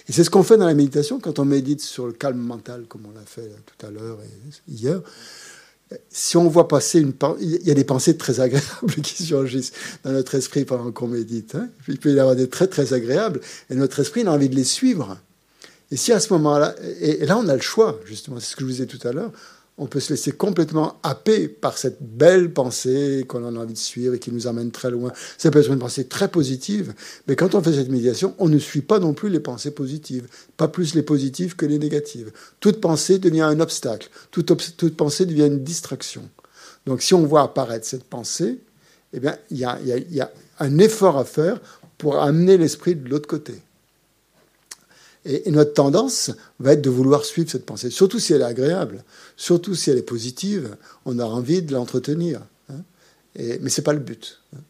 Et 0.09 0.13
c'est 0.13 0.25
ce 0.25 0.31
qu'on 0.31 0.43
fait 0.43 0.59
dans 0.59 0.67
la 0.67 0.75
méditation 0.75 1.21
quand 1.21 1.39
on 1.39 1.47
médite 1.47 1.81
sur 1.81 2.07
le 2.07 2.13
calme 2.13 2.39
mental, 2.39 2.85
comme 2.87 3.07
on 3.07 3.13
l'a 3.13 3.25
fait 3.25 3.51
tout 3.65 3.87
à 3.87 3.91
l'heure 3.91 4.19
et 4.21 4.71
hier. 4.71 5.01
Si 6.11 6.37
on 6.37 6.49
voit 6.49 6.69
passer 6.69 7.01
une 7.01 7.13
il 7.41 7.67
y 7.67 7.71
a 7.71 7.75
des 7.75 7.85
pensées 7.85 8.17
très 8.17 8.41
agréables 8.41 8.95
qui 9.03 9.25
surgissent 9.25 9.73
dans 10.05 10.13
notre 10.13 10.35
esprit 10.37 10.65
pendant 10.65 10.93
qu'on 10.93 11.09
médite. 11.09 11.57
Hein. 11.57 11.69
Il 11.89 11.99
peut 11.99 12.13
y 12.13 12.21
avoir 12.21 12.37
des 12.37 12.49
très 12.49 12.69
très 12.69 12.93
agréables 12.93 13.41
et 13.71 13.75
notre 13.75 14.01
esprit 14.01 14.25
a 14.27 14.33
envie 14.33 14.49
de 14.49 14.57
les 14.57 14.65
suivre. 14.65 15.19
Et 15.91 15.97
si 15.97 16.13
à 16.13 16.21
ce 16.21 16.33
moment-là, 16.35 16.75
et, 17.01 17.27
là 17.27 17.37
on 17.37 17.49
a 17.49 17.55
le 17.55 17.63
choix, 17.63 17.99
justement, 18.05 18.39
c'est 18.39 18.53
ce 18.53 18.57
que 18.57 18.61
je 18.61 18.67
vous 18.67 18.71
disais 18.73 18.87
tout 18.87 19.07
à 19.07 19.13
l'heure, 19.13 19.33
on 19.81 19.87
peut 19.87 19.99
se 19.99 20.13
laisser 20.13 20.33
complètement 20.33 21.01
happer 21.03 21.49
par 21.49 21.79
cette 21.79 22.03
belle 22.03 22.53
pensée 22.53 23.25
qu'on 23.27 23.45
a 23.45 23.59
envie 23.59 23.73
de 23.73 23.79
suivre 23.79 24.15
et 24.15 24.19
qui 24.19 24.31
nous 24.31 24.47
amène 24.47 24.71
très 24.71 24.91
loin. 24.91 25.11
Ça 25.39 25.51
peut 25.51 25.59
être 25.59 25.73
une 25.73 25.79
pensée 25.79 26.05
très 26.05 26.29
positive, 26.29 26.93
mais 27.27 27.35
quand 27.35 27.55
on 27.55 27.63
fait 27.63 27.73
cette 27.73 27.89
méditation, 27.89 28.35
on 28.39 28.49
ne 28.49 28.59
suit 28.59 28.83
pas 28.83 28.99
non 28.99 29.15
plus 29.15 29.31
les 29.31 29.41
pensées 29.41 29.71
positives, 29.71 30.29
pas 30.59 30.69
plus 30.69 30.95
les 30.95 31.03
positives 31.03 31.57
que 31.57 31.65
les 31.65 31.79
négatives. 31.79 32.31
Toute 32.61 32.79
pensée 32.83 33.19
devient 33.19 33.41
un 33.41 33.59
obstacle, 33.59 34.11
toute, 34.31 34.53
pensée 34.97 35.25
devient 35.25 35.47
une 35.47 35.65
distraction. 35.65 36.29
Donc 36.85 37.01
si 37.01 37.15
on 37.15 37.25
voit 37.25 37.43
apparaître 37.43 37.87
cette 37.87 38.05
pensée, 38.05 38.59
eh 39.15 39.19
bien, 39.19 39.39
il 39.51 39.57
y 39.57 39.65
a 39.65 40.31
un 40.59 40.79
effort 40.79 41.17
à 41.17 41.25
faire 41.25 41.59
pour 41.97 42.21
amener 42.21 42.59
l'esprit 42.59 42.97
de 42.97 43.09
l'autre 43.09 43.29
côté. 43.29 43.55
Et, 45.25 45.51
notre 45.51 45.75
tendance 45.75 46.31
va 46.59 46.73
être 46.73 46.83
de 46.83 46.91
vouloir 46.91 47.25
suivre 47.25 47.51
cette 47.51 47.67
pensée, 47.67 47.91
surtout 47.91 48.19
si 48.19 48.33
elle 48.33 48.41
est 48.41 48.45
agréable, 48.45 49.05
surtout 49.37 49.75
si 49.75 49.91
elle 49.91 49.99
est 49.99 50.03
positive, 50.03 50.77
on 51.05 51.19
a 51.19 51.25
envie 51.25 51.63
de 51.63 51.73
l'entretenir. 51.73 52.41
Hein. 52.71 52.81
mais 53.37 53.69
ce 53.69 53.81
n'est 53.81 53.85
pas 53.85 53.93
le 53.93 54.01
but. 54.01 54.41
Hein. 54.55 54.61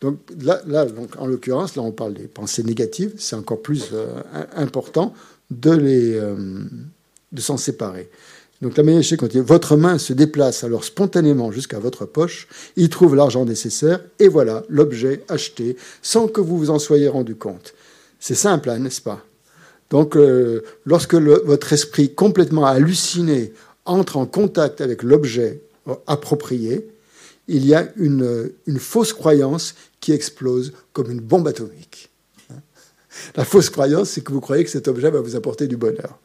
Donc 0.00 0.18
là, 0.38 0.84
donc, 0.84 1.16
en 1.18 1.26
l'occurrence, 1.26 1.74
là 1.74 1.82
on 1.82 1.92
parle 1.92 2.14
des 2.14 2.26
pensées 2.26 2.62
négatives, 2.62 3.14
c'est 3.18 3.36
encore 3.36 3.62
plus 3.62 3.90
euh, 3.92 4.22
important 4.54 5.14
de, 5.50 5.70
euh, 5.70 6.64
de 7.32 7.40
s'en 7.40 7.56
séparer. 7.56 8.10
Donc 8.62 8.76
la 8.76 8.82
Mayéché 8.82 9.16
continue. 9.16 9.42
Votre 9.42 9.76
main 9.76 9.98
se 9.98 10.12
déplace 10.12 10.64
alors 10.64 10.84
spontanément 10.84 11.50
jusqu'à 11.50 11.78
votre 11.78 12.06
poche, 12.06 12.48
y 12.76 12.88
trouve 12.88 13.14
l'argent 13.14 13.44
nécessaire, 13.44 14.00
et 14.18 14.28
voilà 14.28 14.64
l'objet 14.68 15.24
acheté 15.28 15.76
sans 16.02 16.28
que 16.28 16.40
vous 16.40 16.58
vous 16.58 16.70
en 16.70 16.78
soyez 16.78 17.08
rendu 17.08 17.34
compte. 17.34 17.74
C'est 18.18 18.34
simple, 18.34 18.70
hein, 18.70 18.78
n'est-ce 18.78 19.02
pas? 19.02 19.24
Donc, 19.90 20.16
euh, 20.16 20.62
lorsque 20.84 21.14
votre 21.14 21.72
esprit 21.72 22.12
complètement 22.12 22.66
halluciné 22.66 23.52
entre 23.84 24.16
en 24.16 24.26
contact 24.26 24.80
avec 24.80 25.02
l'objet 25.02 25.60
approprié, 26.06 26.88
il 27.48 27.64
y 27.64 27.74
a 27.74 27.88
une, 27.96 28.50
fausse 28.78 29.12
croyance 29.12 29.76
qui 30.00 30.12
explose 30.12 30.72
comme 30.92 31.10
une 31.10 31.20
bombe 31.20 31.46
atomique. 31.46 32.10
La 33.36 33.44
fausse 33.44 33.70
croyance, 33.70 34.10
c'est 34.10 34.22
que 34.22 34.32
vous 34.32 34.40
croyez 34.40 34.64
que 34.64 34.70
cet 34.70 34.88
objet 34.88 35.10
va 35.10 35.20
vous 35.20 35.36
apporter 35.36 35.66
du 35.68 35.76
bonheur. 35.76 36.18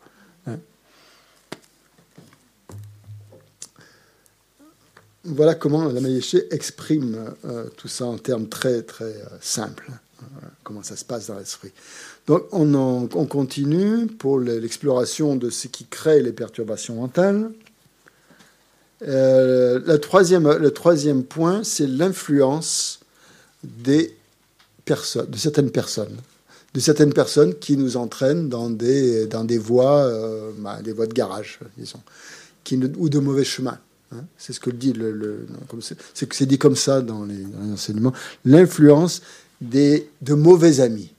Voilà 5.24 5.54
comment 5.54 5.86
la 5.88 6.02
Maïeché 6.02 6.48
exprime 6.52 7.36
euh, 7.46 7.70
tout 7.78 7.88
ça 7.88 8.06
en 8.06 8.18
termes 8.18 8.50
très 8.50 8.82
très 8.82 9.06
euh, 9.06 9.26
simples. 9.40 9.92
comment 10.64 10.82
ça 10.82 10.96
se 10.96 11.06
passe 11.06 11.28
dans 11.28 11.38
l'esprit. 11.38 11.72
Donc 12.32 12.46
on, 12.54 13.26
continue 13.26 14.08
pour 14.08 14.40
l'exploration 14.40 15.36
de 15.36 15.50
ce 15.50 15.68
qui 15.68 15.84
crée 15.84 16.22
les 16.22 16.32
perturbations 16.32 16.96
mentales. 16.96 17.52
Euh, 19.06 19.82
le 19.86 20.72
troisième 20.72 21.24
point, 21.26 21.66
c'est 21.66 21.88
l'influence 21.88 23.02
des 23.66 24.16
personnes, 24.86 25.30
de 25.30 25.36
certaines 25.36 25.72
personnes, 25.72 26.16
de 26.74 26.80
certaines 26.80 27.12
personnes 27.12 27.54
qui 27.56 27.76
nous 27.76 27.98
entraînent 27.98 28.48
dans 28.48 28.70
des, 28.70 29.28
voies, 29.58 30.06
euh, 30.06 30.52
bah, 30.58 30.80
des 30.82 30.94
voies 30.94 31.08
de 31.08 31.14
garage, 31.14 31.60
disons, 31.78 32.00
qui, 32.64 32.80
ou 32.98 33.10
de 33.10 33.20
mauvais 33.20 33.44
chemins. 33.44 33.80
Hein. 34.14 34.24
c'est 34.38 34.54
ce 34.54 34.62
que 34.62 34.70
dit 34.70 34.94
le, 34.94 35.48
c'est 35.82 36.34
c'est 36.34 36.46
dit 36.46 36.58
comme 36.58 36.78
ça 36.78 37.02
dans 37.02 37.26
les, 37.26 37.44
dans 37.44 37.62
les 37.66 37.74
enseignements. 37.74 38.14
L'influence 38.46 39.22
des 39.60 40.10
de 40.22 40.34
mauvais 40.34 40.80
amis. 40.80 41.12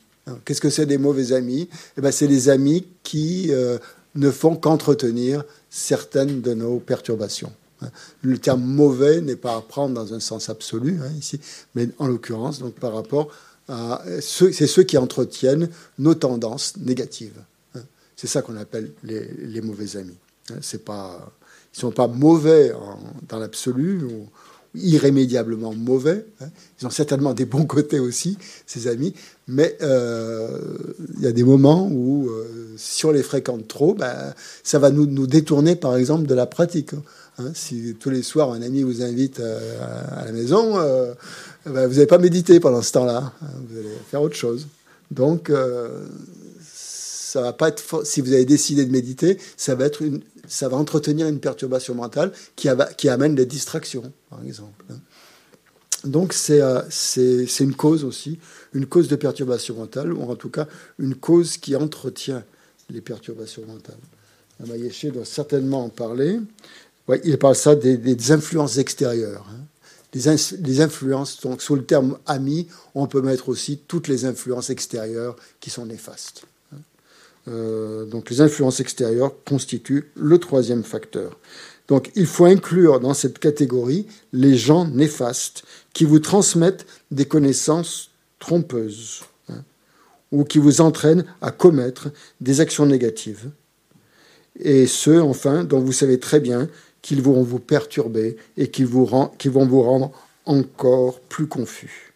Qu'est-ce 0.45 0.61
que 0.61 0.71
c'est 0.71 0.87
des 0.87 0.99
mauvais 0.99 1.33
amis? 1.33 1.69
Eh 1.97 2.01
ben, 2.01 2.13
C'est 2.13 2.27
les 2.27 2.49
amis 2.49 2.87
qui 3.03 3.49
euh, 3.51 3.79
ne 4.15 4.31
font 4.31 4.57
qu'entretenir 4.57 5.45
certaines 5.71 6.41
de 6.41 6.55
nos 6.55 6.79
perturbations. 6.79 7.53
Hein. 7.81 7.91
Le 8.23 8.39
terme 8.39 8.63
mauvais 8.63 9.21
n'est 9.21 9.37
pas 9.37 9.57
à 9.57 9.61
prendre 9.61 9.95
dans 9.95 10.15
un 10.15 10.21
sens 10.21 10.49
absolu 10.49 11.01
hein, 11.03 11.11
ici, 11.19 11.41
mais 11.75 11.89
en 11.99 12.07
l'occurrence, 12.07 12.61
donc 12.61 12.75
par 12.75 12.95
rapport 12.95 13.29
à 13.69 14.03
ceux, 14.21 14.53
c'est 14.53 14.67
ceux 14.67 14.83
qui 14.83 14.99
entretiennent 14.99 15.69
nos 15.99 16.15
tendances 16.15 16.77
négatives. 16.77 17.41
Hein. 17.75 17.81
C'est 18.17 18.27
ça 18.27 18.43
qu'on 18.43 18.57
appelle 18.57 18.93
les, 19.03 19.61
mauvais 19.61 19.97
amis. 19.97 20.17
C'est 20.61 20.85
pas, 20.85 21.33
ils 21.75 21.81
sont 21.81 21.91
pas 21.91 22.07
mauvais 22.07 22.73
dans 23.29 23.39
l'absolu 23.39 24.01
irrémédiablement 24.75 25.75
mauvais. 25.75 26.27
Hein. 26.41 26.47
Ils 26.81 26.87
ont 26.87 26.91
certainement 26.91 27.35
des 27.35 27.45
bons 27.45 27.67
côtés 27.67 27.99
aussi, 27.99 28.39
ces 28.67 28.89
amis, 28.89 29.15
mais 29.49 29.77
euh, 29.83 30.59
il 31.17 31.23
y 31.23 31.27
a 31.27 31.33
des 31.33 31.45
moments 31.45 31.89
où, 31.91 32.29
euh, 32.29 32.75
si 32.77 33.05
on 33.05 33.11
les 33.11 33.23
fréquente 33.23 33.69
trop, 33.69 33.95
ben, 33.95 34.35
ça 34.63 34.79
va 34.79 34.91
nous, 34.91 35.07
nous, 35.07 35.27
détourner, 35.27 35.77
par 35.77 35.97
exemple, 35.97 36.27
de 36.27 36.35
la 36.35 36.47
pratique. 36.47 36.95
Hein. 37.39 37.51
si 37.55 37.97
tous 37.99 38.11
les 38.11 38.23
soirs, 38.23 38.53
un 38.53 38.63
ami 38.63 38.83
vous 38.83 39.03
invite 39.03 39.41
euh, 39.41 39.59
à 40.17 40.25
la 40.25 40.33
maison, 40.33 40.77
ben, 41.67 41.87
vous 41.87 41.95
n'allez 41.95 42.07
pas 42.07 42.19
méditer 42.19 42.61
pendant 42.61 42.83
ce 42.83 42.93
temps-là. 42.93 43.33
Hein. 43.43 43.47
vous 43.69 43.79
allez 43.79 43.89
faire 44.11 44.23
autre 44.23 44.37
chose. 44.37 44.67
Donc, 45.11 45.51
ça 47.33 47.41
va 47.41 47.55
pas 47.55 47.69
être 47.69 48.05
si 48.05 48.21
vous 48.21 48.35
avez 48.35 48.45
décidé 48.45 48.85
de 48.85 48.93
méditer, 48.93 49.39
ça 49.57 49.75
va 49.75 49.87
être 49.87 50.03
une, 50.03 50.21
ça 50.47 50.69
va 50.69 50.77
entretenir 50.77 51.27
une 51.29 51.41
perturbation 51.41 51.95
mentale 51.95 52.31
qui, 52.57 52.69
qui 52.99 53.09
amène 53.09 53.35
des 53.35 53.47
distractions, 53.47 54.13
par 54.29 54.45
exemple. 54.45 54.85
Hein. 54.91 54.99
Donc 56.05 56.35
euh, 56.51 56.83
c'est 56.91 57.47
c'est 57.47 57.65
une 57.65 57.75
cause 57.75 58.05
aussi, 58.05 58.39
une 58.75 58.85
cause 58.85 59.09
de 59.09 59.17
perturbation 59.17 59.77
mentale, 59.77 60.13
ou 60.13 60.23
en 60.31 60.37
tout 60.37 60.51
cas 60.51 60.69
une 60.99 61.15
cause 61.15 61.57
qui 61.57 61.75
entretient 61.75 62.45
les 62.91 63.01
perturbations 63.01 63.65
mentales. 63.67 63.95
La 64.61 64.67
Maïeché 64.67 65.11
doit 65.11 65.25
certainement 65.25 65.87
en 65.87 65.89
parler. 65.89 66.39
Ouais, 67.09 67.23
il 67.25 67.39
parle 67.39 67.57
ça 67.57 67.75
des, 67.75 68.33
influences 68.33 68.77
extérieures. 68.77 69.47
Hein. 69.51 69.65
Influences, 70.79 71.41
donc 71.41 71.63
sous 71.63 71.77
le 71.77 71.87
terme 71.87 72.19
ami, 72.27 72.69
on 72.95 73.07
peut 73.07 73.23
mettre 73.23 73.49
aussi 73.49 73.79
toutes 73.89 74.09
les 74.09 74.27
influences 74.27 74.69
extérieures 74.69 75.37
qui 75.61 75.71
sont 75.71 75.87
néfastes. 75.87 76.45
Euh, 77.49 78.05
donc 78.05 78.31
les 78.31 78.41
influences 78.41 78.81
extérieures 78.81 79.33
constituent 79.45 80.11
le 80.15 80.39
troisième 80.39 80.85
facteur. 80.85 81.39
Donc 81.89 82.11
il 82.15 82.27
faut 82.27 82.45
inclure 82.45 83.01
dans 83.01 83.15
cette 83.15 83.39
catégorie 83.39 84.07
les 84.33 84.57
gens 84.57 84.87
néfastes 84.87 85.65
qui 85.93 86.05
vous 86.05 86.21
transmettent 86.21 86.87
des 87.11 87.25
connaissances 87.25 88.11
trompeuses 88.39 89.23
hein, 89.49 89.63
ou 90.31 90.45
qui 90.45 90.59
vous 90.59 90.81
entraînent 90.81 91.25
à 91.41 91.51
commettre 91.51 92.09
des 92.41 92.61
actions 92.61 92.87
négatives. 92.87 93.51
Et 94.59 94.87
ceux, 94.87 95.21
enfin, 95.21 95.65
dont 95.65 95.81
vous 95.81 95.93
savez 95.93 96.21
très 96.21 96.41
bien 96.41 96.69
qu'ils 97.01 97.23
vont 97.23 97.43
vous 97.43 97.59
perturber 97.59 98.37
et 98.57 98.69
qui, 98.69 98.85
vont 98.85 99.31
vous 99.67 99.83
rendre 99.83 100.13
encore 100.47 101.21
plus 101.21 101.47
confus. 101.47 102.12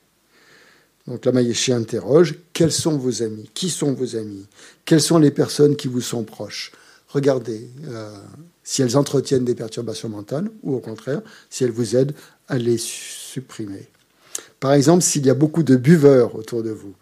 Donc 1.07 1.25
la 1.25 1.33
Maïeché 1.33 1.73
interroge, 1.73 2.35
quels 2.53 2.73
sont 2.73 2.97
vos 2.97 3.23
amis? 3.23 3.49
Qui 3.55 3.71
sont 3.71 3.93
vos 3.93 4.17
amis? 4.17 4.47
Quelles 4.85 5.01
sont 5.01 5.19
les 5.19 5.31
personnes 5.31 5.77
qui 5.77 5.89
vous 5.89 6.01
sont 6.01 6.25
proches? 6.25 6.73
Regardez 7.09 7.71
euh, 7.89 8.11
si 8.65 8.83
elles 8.83 8.97
entretiennent 8.97 9.45
des 9.45 9.55
perturbations 9.55 10.09
mentales 10.09 10.51
ou 10.63 10.75
au 10.75 10.81
contraire, 10.81 11.23
si 11.49 11.65
elles 11.65 11.71
vous 11.71 11.95
aident 11.95 12.15
à 12.49 12.59
les 12.59 12.79
supprimer. 12.79 13.89
Par 14.59 14.73
exemple, 14.73 15.03
s'il 15.03 15.25
y 15.25 15.31
a 15.31 15.35
beaucoup 15.35 15.63
de 15.63 15.77
buveurs 15.77 16.35
autour 16.35 16.63
de 16.63 16.71
vous, 16.71 16.95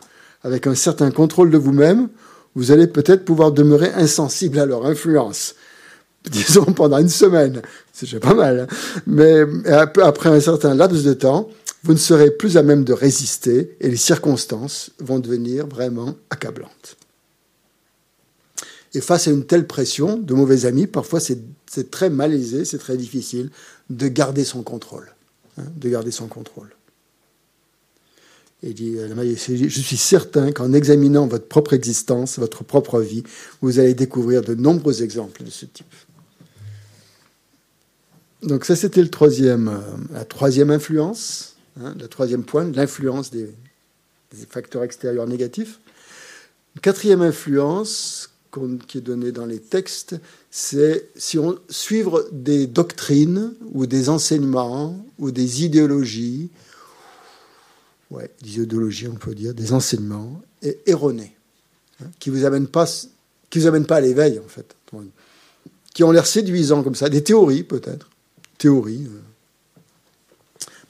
avec 0.43 0.67
un 0.67 0.75
certain 0.75 1.11
contrôle 1.11 1.51
de 1.51 1.57
vous-même, 1.57 2.09
vous 2.55 2.71
allez 2.71 2.87
peut-être 2.87 3.25
pouvoir 3.25 3.53
demeurer 3.53 3.91
insensible 3.95 4.59
à 4.59 4.67
leur 4.67 4.85
influence 4.87 5.55
disons 6.31 6.65
pendant 6.65 6.99
une 6.99 7.09
semaine, 7.09 7.63
c'est 7.93 8.07
déjà 8.07 8.21
pas 8.21 8.35
mal, 8.35 8.61
hein. 8.61 8.67
mais 9.07 9.43
après 10.03 10.31
un 10.31 10.41
certain 10.41 10.75
laps 10.75 11.05
de 11.05 11.13
temps, 11.13 11.49
vous 11.83 11.93
ne 11.93 11.99
serez 11.99 12.31
plus 12.31 12.57
à 12.57 12.63
même 12.63 12.85
de 12.85 12.95
résister 12.95 13.77
et 13.81 13.91
les 13.91 13.97
circonstances 13.97 14.91
vont 15.01 15.19
devenir 15.19 15.67
vraiment 15.67 16.15
accablantes. 16.31 16.97
Et 18.95 19.01
face 19.01 19.29
à 19.29 19.33
une 19.33 19.45
telle 19.45 19.67
pression 19.67 20.17
de 20.17 20.35
mauvais 20.35 20.67
amis, 20.67 20.87
parfois 20.87 21.21
c'est 21.21 21.91
très 21.91 22.09
malaisé, 22.09 22.65
c'est 22.65 22.79
très 22.79 22.97
difficile 22.97 23.51
de 23.91 24.09
garder 24.09 24.45
son 24.45 24.63
contrôle. 24.63 25.15
Hein, 25.57 25.65
de 25.77 25.89
garder 25.89 26.11
son 26.11 26.27
contrôle. 26.27 26.75
Et 28.65 28.73
dit, 28.73 28.97
je 28.97 29.81
suis 29.81 29.97
certain 29.97 30.51
qu'en 30.53 30.73
examinant 30.73 31.27
votre 31.27 31.47
propre 31.47 31.75
existence, 31.75 32.39
votre 32.39 32.65
propre 32.65 33.01
vie, 33.01 33.23
vous 33.61 33.79
allez 33.79 33.95
découvrir 33.95 34.43
de 34.43 34.55
nombreux 34.55 35.03
exemples 35.03 35.45
de 35.45 35.51
ce 35.51 35.67
type. 35.67 35.87
Donc 38.45 38.67
ça, 38.67 38.77
c'était 38.77 39.01
euh, 39.01 39.81
la 40.13 40.25
troisième 40.27 40.71
influence, 40.71 41.57
hein, 41.81 41.95
le 41.99 42.09
troisième 42.09 42.45
point, 42.45 42.71
l'influence 42.71 43.31
des, 43.31 43.49
facteurs 44.51 44.83
extérieurs 44.83 45.27
négatifs. 45.27 45.79
quatrième 46.83 47.23
influence 47.23 48.31
qui 48.87 48.99
est 48.99 49.01
donnée 49.01 49.33
dans 49.33 49.47
les 49.47 49.61
textes, 49.61 50.17
c'est 50.51 51.09
si 51.17 51.39
on 51.39 51.59
suivre 51.69 52.29
des 52.33 52.67
doctrines 52.67 53.55
ou 53.73 53.87
des 53.87 54.09
enseignements 54.09 55.05
ou 55.19 55.31
des 55.31 55.65
idéologies, 55.65 56.51
ouais, 58.11 58.31
des 58.43 58.61
idéologies 58.61 59.09
on 59.09 59.15
peut 59.15 59.35
dire, 59.35 59.55
des 59.55 59.73
enseignements 59.73 60.43
erronés, 60.87 61.35
hein, 62.01 62.07
qui 62.19 62.31
vous 62.31 62.45
amènent 62.45 62.69
pas, 62.69 62.87
qui 63.51 63.59
vous 63.59 63.67
amènent 63.67 63.87
pas 63.87 63.97
à 63.97 64.01
l'éveil 64.01 64.39
en 64.39 64.49
fait, 64.49 64.77
qui 65.95 66.05
ont 66.05 66.11
l'air 66.11 66.27
séduisants 66.27 66.83
comme 66.83 66.95
ça, 66.95 67.09
des 67.09 67.25
théories 67.25 67.65
peut-être, 67.65 68.09
théories 68.59 69.07
euh, 69.07 69.79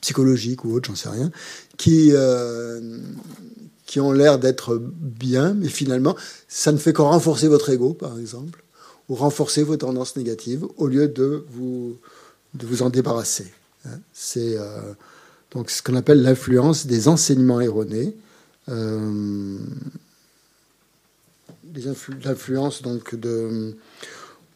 psychologiques 0.00 0.64
ou 0.64 0.72
autres, 0.74 0.88
j'en 0.88 0.96
sais 0.96 1.08
rien, 1.08 1.30
qui, 1.76 2.10
euh, 2.12 2.98
qui 3.86 4.00
ont 4.00 4.12
l'air 4.12 4.38
d'être 4.38 4.76
bien, 4.78 5.54
mais 5.54 5.68
finalement, 5.68 6.16
ça 6.48 6.72
ne 6.72 6.78
fait 6.78 6.92
qu'en 6.92 7.10
renforcer 7.10 7.48
votre 7.48 7.70
ego, 7.70 7.94
par 7.94 8.18
exemple, 8.18 8.62
ou 9.08 9.14
renforcer 9.14 9.62
vos 9.62 9.76
tendances 9.76 10.16
négatives, 10.16 10.66
au 10.76 10.88
lieu 10.88 11.08
de 11.08 11.44
vous, 11.50 11.96
de 12.54 12.66
vous 12.66 12.82
en 12.82 12.90
débarrasser. 12.90 13.52
Hein. 13.86 13.98
C'est 14.12 14.56
euh, 14.56 14.80
donc 15.52 15.70
ce 15.70 15.82
qu'on 15.82 15.96
appelle 15.96 16.22
l'influence 16.22 16.86
des 16.86 17.08
enseignements 17.08 17.60
erronés. 17.60 18.14
l'influence 22.24 22.82
donc 22.82 23.14
de 23.14 23.74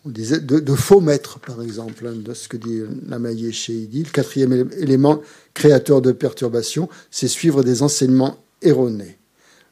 de, 0.05 0.75
faux 0.75 1.01
maîtres, 1.01 1.39
par 1.41 1.63
exemple, 1.63 2.07
hein, 2.07 2.15
de 2.15 2.35
ce 2.35 2.49
que 2.49 2.57
dit 2.57 2.83
Lamaillé 3.09 3.53
chez 3.53 3.73
Idi. 3.73 4.05
Le 4.05 4.11
quatrième 4.11 4.71
élément 4.79 5.21
créateur 5.55 6.01
de 6.01 6.13
perturbation, 6.13 6.89
c'est 7.11 7.29
suivre 7.29 7.63
des 7.63 7.83
enseignements 7.83 8.37
erronés. 8.63 9.19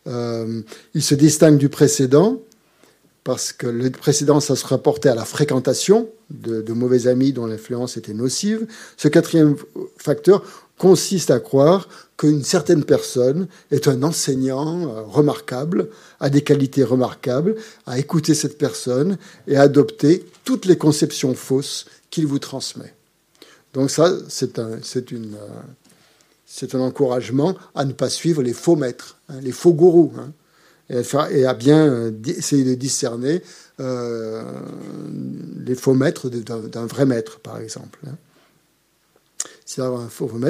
Euh, 0.06 0.60
il 0.94 1.02
se 1.02 1.14
distingue 1.14 1.58
du 1.58 1.68
précédent 1.68 2.40
parce 3.24 3.52
que 3.52 3.66
le 3.66 3.90
précédent, 3.90 4.38
ça 4.38 4.54
se 4.54 4.64
rapportait 4.64 5.08
à 5.08 5.16
la 5.16 5.24
fréquentation 5.24 6.08
de 6.30 6.72
mauvais 6.72 7.08
amis 7.08 7.32
dont 7.32 7.46
l'influence 7.46 7.96
était 7.96 8.14
nocive. 8.14 8.66
Ce 8.96 9.08
quatrième 9.08 9.56
facteur 9.96 10.44
consiste 10.78 11.30
à 11.30 11.40
croire 11.40 11.88
qu'une 12.16 12.42
certaine 12.42 12.84
personne 12.84 13.48
est 13.70 13.88
un 13.88 14.02
enseignant 14.02 14.88
euh, 14.88 15.02
remarquable, 15.02 15.88
a 16.20 16.30
des 16.30 16.42
qualités 16.42 16.84
remarquables, 16.84 17.56
à 17.86 17.98
écouter 17.98 18.34
cette 18.34 18.58
personne 18.58 19.18
et 19.46 19.56
à 19.56 19.62
adopter 19.62 20.26
toutes 20.44 20.66
les 20.66 20.76
conceptions 20.76 21.34
fausses 21.34 21.86
qu'il 22.10 22.26
vous 22.26 22.38
transmet. 22.38 22.94
Donc 23.74 23.90
ça, 23.90 24.12
c'est 24.28 24.58
un, 24.58 24.78
euh, 24.78 26.66
un 26.72 26.80
encouragement 26.80 27.54
à 27.74 27.84
ne 27.84 27.92
pas 27.92 28.08
suivre 28.08 28.42
les 28.42 28.54
faux 28.54 28.76
maîtres, 28.76 29.18
hein, 29.28 29.40
les 29.42 29.52
faux 29.52 29.74
gourous, 29.74 30.12
hein, 30.18 30.32
et, 30.88 31.44
à, 31.44 31.54
bien 31.54 31.84
euh, 31.86 32.12
essayer 32.26 32.64
de 32.64 32.74
discerner 32.74 33.42
les 33.78 35.74
faux 35.74 35.94
maîtres 35.94 36.30
d'un, 36.30 36.86
vrai 36.86 37.04
maître, 37.04 37.40
par 37.40 37.58
exemple. 37.58 37.98
Hein. 38.06 38.14
C'est 39.66 39.82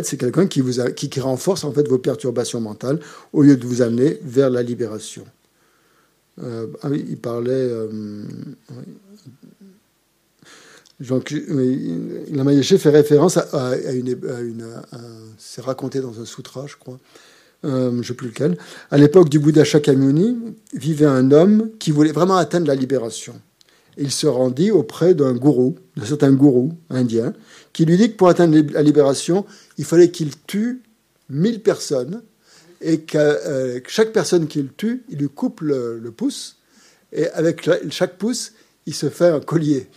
c'est 0.05 0.19
quelqu'un 0.19 0.47
qui, 0.47 0.61
vous 0.61 0.75
qui, 0.95 1.21
renforce 1.21 1.65
en 1.65 1.73
fait 1.73 1.89
vos 1.89 1.97
perturbations 1.97 2.61
mentales 2.61 3.01
au 3.33 3.43
lieu 3.43 3.57
de 3.57 3.67
vous 3.67 3.81
amener 3.81 4.21
vers 4.23 4.51
la 4.51 4.63
libération. 4.63 5.25
Euh, 6.43 6.67
ah 6.83 6.89
oui, 6.91 7.03
il 7.09 7.17
parlait. 7.17 7.55
Euh, 7.55 8.25
la 11.01 12.45
Mayéché 12.45 12.77
fait 12.77 12.91
référence 12.91 13.39
à, 13.39 13.75
une. 13.91 14.19
c'est 15.39 15.63
raconté 15.63 16.01
dans 16.01 16.21
un 16.21 16.27
sutra, 16.27 16.67
je 16.67 16.77
crois. 16.77 16.99
Euh, 17.65 17.91
je 17.91 17.97
ne 17.97 18.03
sais 18.03 18.15
plus 18.15 18.29
lequel. 18.29 18.59
À 18.91 18.99
l'époque 18.99 19.31
du 19.31 19.39
Bouddha 19.39 19.65
Shakyamuni, 19.65 20.37
vivait 20.75 21.07
un 21.07 21.31
homme 21.33 21.71
qui 21.79 21.91
voulait 21.91 22.13
vraiment 22.13 22.37
atteindre 22.37 22.67
la 22.67 22.75
libération 22.75 23.41
il 23.97 24.11
se 24.11 24.27
rendit 24.27 24.71
auprès 24.71 25.15
d'un 25.15 25.35
gourou, 25.35 25.77
d'un 25.97 26.05
certain 26.05 26.33
gourou 26.33 26.73
indien, 26.91 27.33
qui 27.73 27.85
lui 27.85 27.97
dit 27.97 28.11
que 28.11 28.17
pour 28.17 28.29
atteindre 28.29 28.59
la 28.73 28.83
libération, 28.83 29.47
il 29.79 29.85
fallait 29.85 30.11
qu'il 30.11 30.31
tue 30.47 30.83
mille 31.29 31.63
personnes 31.63 32.23
et 32.81 33.01
que 33.01 33.19
euh, 33.19 33.81
chaque 33.89 34.13
personne 34.13 34.47
qu'il 34.47 34.73
tue, 34.73 35.05
il 35.09 35.19
lui 35.19 35.29
coupe 35.29 35.61
le, 35.61 36.01
pouce 36.17 36.59
et 37.13 37.29
avec 37.31 37.69
chaque 37.91 38.19
pouce, 38.19 38.53
il 38.87 38.95
se 38.95 39.09
fait 39.09 39.29
un 39.29 39.41
collier. 39.41 39.89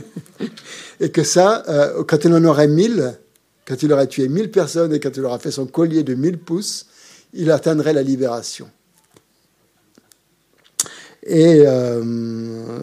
et 1.00 1.10
que 1.10 1.24
ça, 1.24 1.64
euh, 1.68 2.04
quand 2.04 2.24
il 2.24 2.32
en 2.32 2.44
aurait 2.44 2.68
mille, 2.68 3.18
quand 3.66 3.82
il 3.82 3.92
aurait 3.92 4.06
tué 4.06 4.28
mille 4.28 4.50
personnes 4.50 4.92
et 4.94 5.00
quand 5.00 5.16
il 5.16 5.24
aurait 5.24 5.38
fait 5.38 5.50
son 5.50 5.66
collier 5.66 6.02
de 6.02 6.14
mille 6.14 6.38
pouces, 6.38 6.86
il 7.32 7.50
atteindrait 7.50 7.92
la 7.92 8.02
libération. 8.02 8.70
Et 11.26 11.62
euh, 11.66 12.02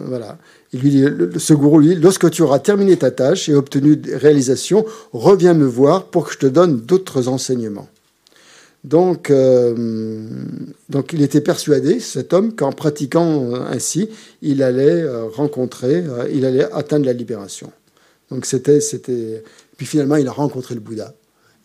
voilà. 0.06 0.38
Il 0.72 0.80
lui 0.80 0.90
dit, 0.90 1.04
ce 1.38 1.54
gourou 1.54 1.80
lui 1.80 1.94
dit, 1.94 2.00
lorsque 2.00 2.30
tu 2.30 2.42
auras 2.42 2.58
terminé 2.58 2.96
ta 2.96 3.10
tâche 3.10 3.48
et 3.48 3.54
obtenu 3.54 3.96
des 3.96 4.16
réalisations, 4.16 4.84
reviens 5.12 5.54
me 5.54 5.64
voir 5.64 6.06
pour 6.06 6.26
que 6.26 6.34
je 6.34 6.38
te 6.38 6.46
donne 6.46 6.80
d'autres 6.80 7.28
enseignements. 7.28 7.88
Donc, 8.84 9.30
euh, 9.30 10.28
donc 10.88 11.12
il 11.12 11.22
était 11.22 11.40
persuadé, 11.40 12.00
cet 12.00 12.32
homme, 12.32 12.54
qu'en 12.54 12.72
pratiquant 12.72 13.54
ainsi, 13.54 14.08
il 14.40 14.62
allait 14.62 15.02
euh, 15.02 15.24
rencontrer, 15.24 16.04
il 16.32 16.44
allait 16.44 16.70
atteindre 16.72 17.06
la 17.06 17.12
libération. 17.12 17.72
Donc 18.30 18.46
c'était, 18.46 18.80
c'était. 18.80 19.42
Puis 19.76 19.86
finalement, 19.86 20.16
il 20.16 20.28
a 20.28 20.32
rencontré 20.32 20.74
le 20.74 20.80
Bouddha. 20.80 21.14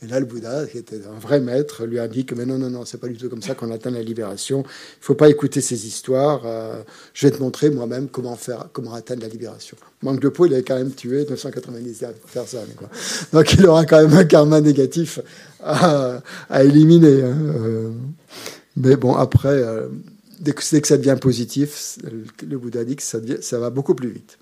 Et 0.03 0.07
là, 0.07 0.19
le 0.19 0.25
Bouddha, 0.25 0.65
qui 0.65 0.77
était 0.77 0.99
un 1.07 1.17
vrai 1.17 1.39
maître, 1.39 1.85
lui 1.85 1.97
a 1.97 2.07
dit 2.07 2.25
que 2.25 2.35
mais 2.35 2.45
non, 2.45 2.57
non, 2.57 2.69
non, 2.69 2.83
c'est 2.83 2.97
pas 2.97 3.07
du 3.07 3.15
tout 3.15 3.29
comme 3.29 3.41
ça 3.41 3.55
qu'on 3.55 3.71
atteint 3.71 3.91
la 3.91 4.01
libération. 4.01 4.63
Il 4.65 5.03
faut 5.03 5.15
pas 5.15 5.29
écouter 5.29 5.61
ces 5.61 5.87
histoires. 5.87 6.41
Euh, 6.45 6.83
je 7.13 7.27
vais 7.27 7.31
te 7.31 7.41
montrer 7.41 7.69
moi-même 7.69 8.09
comment 8.09 8.35
faire, 8.35 8.67
comment 8.73 8.93
atteindre 8.93 9.21
la 9.21 9.29
libération. 9.29 9.77
Manque 10.01 10.19
de 10.19 10.27
peau, 10.29 10.45
il 10.45 10.53
avait 10.53 10.63
quand 10.63 10.75
même 10.75 10.91
tué 10.91 11.25
990 11.29 12.05
personnes. 12.33 12.67
Donc 13.31 13.53
il 13.53 13.65
aura 13.65 13.85
quand 13.85 14.01
même 14.01 14.17
un 14.17 14.25
karma 14.25 14.59
négatif 14.59 15.19
à, 15.61 16.21
éliminer. 16.59 17.23
Hein, 17.23 17.37
euh. 17.55 17.91
mais 18.75 18.97
bon, 18.97 19.15
après, 19.15 19.49
euh, 19.49 19.87
dès, 20.41 20.51
que, 20.51 20.63
ça 20.63 20.97
devient 20.97 21.17
positif, 21.19 21.97
le 22.45 22.57
Bouddha 22.57 22.83
dit 22.83 22.97
que 22.97 23.03
ça, 23.03 23.59
va 23.59 23.69
beaucoup 23.69 23.95
plus 23.95 24.09
vite. 24.09 24.37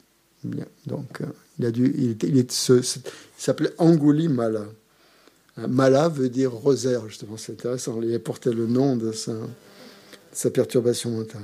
Donc, 0.87 1.19
il, 1.59 1.65
a 1.67 1.71
dû, 1.71 1.93
il, 1.95 2.35
il, 2.35 2.47
s'appelait 3.37 3.73
Angouli 3.77 4.27
Mala. 5.57 6.09
Veut 6.09 6.29
dire 6.29 6.51
rosaire, 6.51 7.07
justement, 7.07 7.37
c'est 7.37 7.53
intéressant. 7.53 7.99
Il 8.01 8.17
porté 8.19 8.51
le 8.51 8.67
nom 8.67 8.95
de 8.95 9.11
sa, 9.11 10.49
perturbation 10.49 11.11
mentale. 11.11 11.41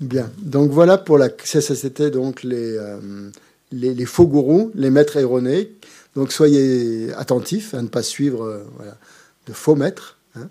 Bien, 0.00 0.30
donc 0.38 0.70
voilà 0.72 0.98
pour 0.98 1.16
la. 1.16 1.28
C'était 1.44 2.10
donc 2.10 2.42
les, 2.42 2.76
euh, 2.76 3.30
les, 3.70 4.04
faux 4.04 4.26
gourous, 4.26 4.72
les 4.74 4.90
maîtres 4.90 5.16
erronés. 5.16 5.70
Donc 6.16 6.32
soyez 6.32 7.12
attentifs 7.14 7.72
à 7.72 7.82
ne 7.82 7.88
pas 7.88 8.02
suivre 8.02 8.42
euh, 8.44 8.64
de 9.46 9.52
faux 9.52 9.76
maîtres, 9.76 10.18
hein, 10.34 10.48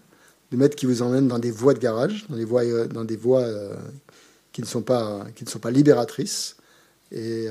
des 0.52 0.58
maîtres 0.58 0.78
qui 0.78 0.86
vous 0.86 1.02
emmènent 1.02 1.28
dans 1.28 1.38
des 1.38 1.52
voies 1.52 1.74
de 1.74 1.80
garage, 1.80 2.26
dans 2.30 2.38
des 2.38 2.46
voies, 2.46 2.64
euh, 2.64 2.88
dans 2.88 3.04
des 3.04 3.18
voies 3.18 3.46
qui, 4.54 4.62
ne 4.62 4.66
sont 4.66 4.84
pas, 4.84 5.26
qui 5.36 5.44
ne 5.44 5.50
sont 5.50 5.60
pas 5.60 5.72
libératrices 5.72 6.56
et, 7.12 7.48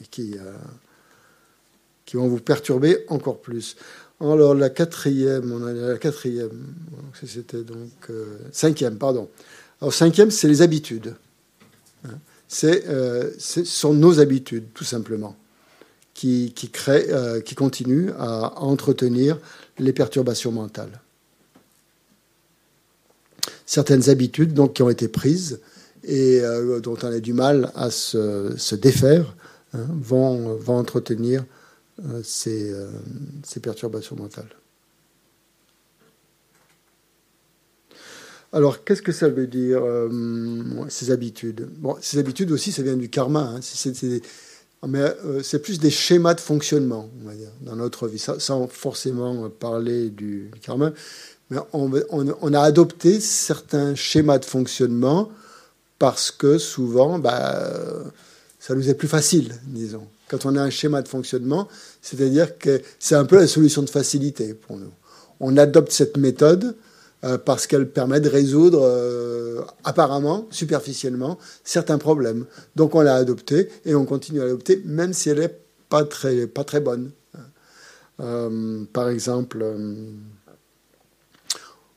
et 0.00 0.06
qui, 0.10 0.36
vont 2.14 2.28
vous 2.28 2.40
perturber 2.40 3.04
encore 3.08 3.40
plus. 3.40 3.76
Alors 4.20 4.54
la 4.54 4.70
quatrième, 4.70 5.52
on 5.52 5.66
a 5.66 5.72
la 5.72 5.98
quatrième, 5.98 6.74
c'était 7.22 7.62
donc 7.62 7.90
euh, 8.08 8.38
cinquième, 8.50 8.96
pardon. 8.96 9.28
Alors 9.80 9.92
cinquième, 9.92 10.30
c'est 10.30 10.48
les 10.48 10.62
habitudes. 10.62 11.14
Hein. 12.06 12.18
Euh, 12.64 13.30
ce 13.38 13.64
sont 13.64 13.92
nos 13.92 14.20
habitudes, 14.20 14.66
tout 14.74 14.84
simplement, 14.84 15.36
qui, 16.14 16.54
euh, 16.88 17.40
continuent 17.56 18.10
à, 18.18 18.60
entretenir 18.60 19.38
les 19.78 19.92
perturbations 19.92 20.52
mentales. 20.52 21.00
Certaines 23.66 24.08
habitudes 24.08 24.54
donc 24.54 24.74
qui 24.74 24.82
ont 24.82 24.90
été 24.90 25.08
prises 25.08 25.60
et 26.04 26.40
euh, 26.40 26.78
dont 26.80 26.96
on 27.02 27.06
a 27.06 27.18
du 27.18 27.32
mal 27.32 27.72
à 27.74 27.90
se 27.90 28.74
défaire 28.74 29.34
hein, 29.76 29.86
vont, 30.00 30.58
entretenir 30.68 31.44
euh, 32.04 32.20
ces, 32.22 32.72
euh, 32.72 32.88
ces, 33.44 33.60
perturbations 33.60 34.16
mentales. 34.16 34.48
Alors, 38.52 38.84
qu'est-ce 38.84 39.02
que 39.02 39.12
ça 39.12 39.28
veut 39.28 39.46
dire, 39.46 39.82
euh, 39.82 40.08
ces 40.88 41.10
habitudes? 41.10 41.68
Bon, 41.78 41.96
ces 42.00 42.18
habitudes 42.18 42.50
aussi, 42.52 42.72
ça 42.72 42.82
vient 42.82 42.96
du 42.96 43.08
karma. 43.08 43.54
Hein. 43.56 43.60
C'est, 43.60 44.22
mais 44.86 45.02
c'est 45.42 45.60
plus 45.60 45.80
des 45.80 45.90
schémas 45.90 46.34
de 46.34 46.40
fonctionnement, 46.40 47.10
on 47.22 47.28
va 47.28 47.34
dire, 47.34 47.50
dans 47.60 47.76
notre 47.76 48.08
vie, 48.08 48.18
sans 48.18 48.68
forcément 48.68 49.50
parler 49.50 50.10
du, 50.10 50.50
karma. 50.62 50.92
Mais 51.50 51.58
on, 51.72 51.90
on, 52.10 52.36
on, 52.40 52.52
a 52.54 52.60
adopté 52.60 53.20
certains 53.20 53.94
schémas 53.94 54.38
de 54.38 54.44
fonctionnement 54.44 55.30
parce 55.98 56.30
que 56.30 56.58
souvent, 56.58 57.18
bah, 57.18 57.70
ça 58.66 58.74
nous 58.74 58.88
est 58.88 58.94
plus 58.94 59.08
facile, 59.08 59.54
disons 59.66 60.06
quand 60.28 60.46
on 60.46 60.56
a 60.56 60.62
un 60.62 60.70
schéma 60.70 61.02
de 61.02 61.08
fonctionnement, 61.08 61.68
c'est-à-dire 62.02 62.58
que 62.58 62.82
c'est 62.98 63.14
un 63.14 63.24
peu 63.24 63.36
la 63.36 63.46
solution 63.46 63.82
de 63.82 63.90
facilité 63.90 64.54
pour 64.54 64.76
nous. 64.76 64.90
On 65.40 65.56
adopte 65.56 65.92
cette 65.92 66.16
méthode 66.16 66.76
euh, 67.24 67.38
parce 67.38 67.66
qu'elle 67.66 67.88
permet 67.88 68.20
de 68.20 68.28
résoudre 68.28 68.82
euh, 68.82 69.62
apparemment, 69.84 70.46
superficiellement, 70.50 71.38
certains 71.64 71.98
problèmes. 71.98 72.46
Donc 72.74 72.94
on 72.94 73.00
l'a 73.00 73.16
adoptée 73.16 73.68
et 73.84 73.94
on 73.94 74.04
continue 74.04 74.40
à 74.40 74.44
l'adopter, 74.44 74.82
même 74.84 75.12
si 75.12 75.30
elle 75.30 75.40
n'est 75.40 75.56
pas 75.88 76.04
très, 76.04 76.46
pas 76.46 76.64
très 76.64 76.80
bonne. 76.80 77.10
Euh, 78.20 78.84
par 78.92 79.10
exemple, 79.10 79.64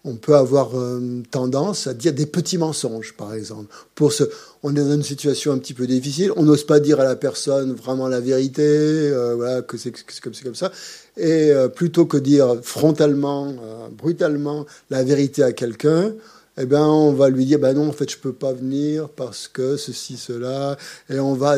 on 0.10 0.16
peut 0.16 0.36
avoir 0.36 0.78
euh, 0.78 1.22
tendance 1.30 1.88
à 1.88 1.94
dire 1.94 2.14
des 2.14 2.26
petits 2.26 2.58
mensonges, 2.58 3.14
par 3.16 3.34
exemple. 3.34 3.68
Pour 3.94 4.12
ce, 4.12 4.24
on 4.64 4.76
est 4.76 4.80
dans 4.80 4.94
une 4.94 5.04
situation 5.04 5.52
un 5.52 5.60
petit 5.60 5.76
peu 5.76 5.86
difficile, 5.86 6.32
on 6.36 6.44
n'ose 6.44 6.66
pas 6.66 6.80
dire 6.80 7.00
à 7.00 7.04
la 7.04 7.16
personne 7.16 7.74
vraiment 7.74 8.08
la 8.08 8.20
vérité, 8.20 8.64
euh, 8.64 9.36
voilà, 9.36 9.62
que 9.62 9.78
c'est 9.78 9.92
comme, 10.22 10.34
comme 10.44 10.56
ça. 10.56 10.72
Et 11.16 11.52
euh, 11.52 11.68
plutôt 11.68 12.06
que 12.06 12.18
dire 12.18 12.58
frontalement, 12.64 13.54
brutalement 13.92 14.66
la 14.90 15.04
vérité 15.04 15.44
à 15.44 15.52
quelqu'un, 15.52 16.14
eh 16.62 16.66
ben, 16.66 16.86
on 16.86 17.14
va 17.14 17.30
lui 17.30 17.46
dire, 17.46 17.60
ben 17.60 17.74
non, 17.74 17.88
en 17.88 17.94
fait, 17.94 18.10
je 18.12 18.18
peux 18.18 18.34
pas 18.34 18.52
venir 18.52 19.08
parce 19.10 19.48
que 19.48 19.78
ceci, 19.78 20.18
cela, 20.18 20.78
et 21.10 21.20
on 21.20 21.34
va 21.34 21.58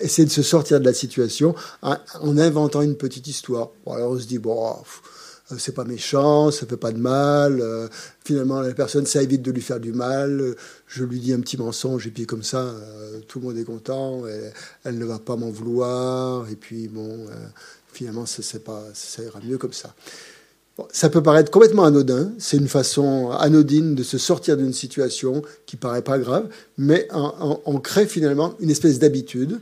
essayer 0.00 0.26
de 0.26 0.32
se 0.32 0.42
sortir 0.42 0.80
de 0.80 0.84
la 0.84 0.94
situation 0.94 1.54
en, 1.82 1.96
en 2.20 2.38
inventant 2.38 2.82
une 2.82 2.96
petite 2.96 3.28
histoire. 3.28 3.68
Alors 3.86 4.12
on 4.12 4.18
se 4.18 4.26
dit, 4.26 4.38
bon, 4.38 4.74
c'est 5.58 5.74
pas 5.74 5.84
méchant, 5.84 6.50
ça 6.50 6.66
fait 6.66 6.76
pas 6.76 6.92
de 6.92 6.98
mal. 6.98 7.60
Euh, 7.60 7.88
finalement, 8.24 8.60
la 8.60 8.74
personne, 8.74 9.06
ça 9.06 9.22
évite 9.22 9.42
de 9.42 9.52
lui 9.52 9.62
faire 9.62 9.80
du 9.80 9.92
mal. 9.92 10.54
Je 10.86 11.04
lui 11.04 11.20
dis 11.20 11.32
un 11.32 11.40
petit 11.40 11.56
mensonge 11.56 12.06
et 12.06 12.10
puis 12.10 12.26
comme 12.26 12.42
ça, 12.42 12.58
euh, 12.58 13.20
tout 13.28 13.40
le 13.40 13.46
monde 13.46 13.58
est 13.58 13.64
content. 13.64 14.26
Et 14.26 14.50
elle 14.84 14.98
ne 14.98 15.04
va 15.04 15.18
pas 15.18 15.36
m'en 15.36 15.50
vouloir. 15.50 16.48
Et 16.50 16.56
puis 16.56 16.88
bon, 16.88 17.26
finalement, 17.92 18.26
ça, 18.26 18.42
pas, 18.58 18.82
ça 18.92 19.22
ira 19.22 19.40
mieux 19.40 19.58
comme 19.58 19.72
ça. 19.72 19.94
Ça 20.92 21.08
peut 21.08 21.22
paraître 21.22 21.50
complètement 21.50 21.84
anodin. 21.84 22.32
C'est 22.38 22.58
une 22.58 22.68
façon 22.68 23.30
anodine 23.30 23.94
de 23.94 24.02
se 24.02 24.18
sortir 24.18 24.58
d'une 24.58 24.74
situation 24.74 25.42
qui 25.64 25.76
paraît 25.76 26.02
pas 26.02 26.18
grave, 26.18 26.48
mais 26.76 27.08
on 27.12 27.80
crée 27.80 28.06
finalement 28.06 28.54
une 28.60 28.68
espèce 28.68 28.98
d'habitude 28.98 29.60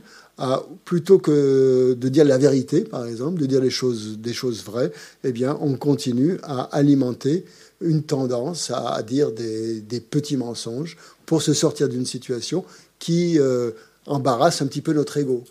plutôt 0.83 1.17
que 1.17 1.93
de 1.93 2.09
dire 2.09 2.25
la 2.25 2.37
vérité, 2.37 2.81
par 2.81 3.05
exemple, 3.05 3.39
de 3.39 3.45
dire 3.45 3.61
les 3.61 3.69
choses, 3.69 4.17
des 4.19 4.33
choses 4.33 4.63
vraies, 4.65 4.91
eh 5.23 5.31
bien, 5.31 5.57
on 5.61 5.75
continue 5.75 6.37
à 6.43 6.63
alimenter 6.75 7.45
une 7.81 8.03
tendance 8.03 8.71
à, 8.71 9.01
dire 9.03 9.31
des, 9.31 9.81
des, 9.81 9.99
petits 9.99 10.37
mensonges 10.37 10.97
pour 11.25 11.41
se 11.41 11.53
sortir 11.53 11.89
d'une 11.89 12.05
situation 12.05 12.65
qui 12.99 13.39
euh, 13.39 13.71
embarrasse 14.05 14.61
un 14.61 14.67
petit 14.67 14.81
peu 14.81 14.93
notre 14.93 15.17
ego. 15.17 15.43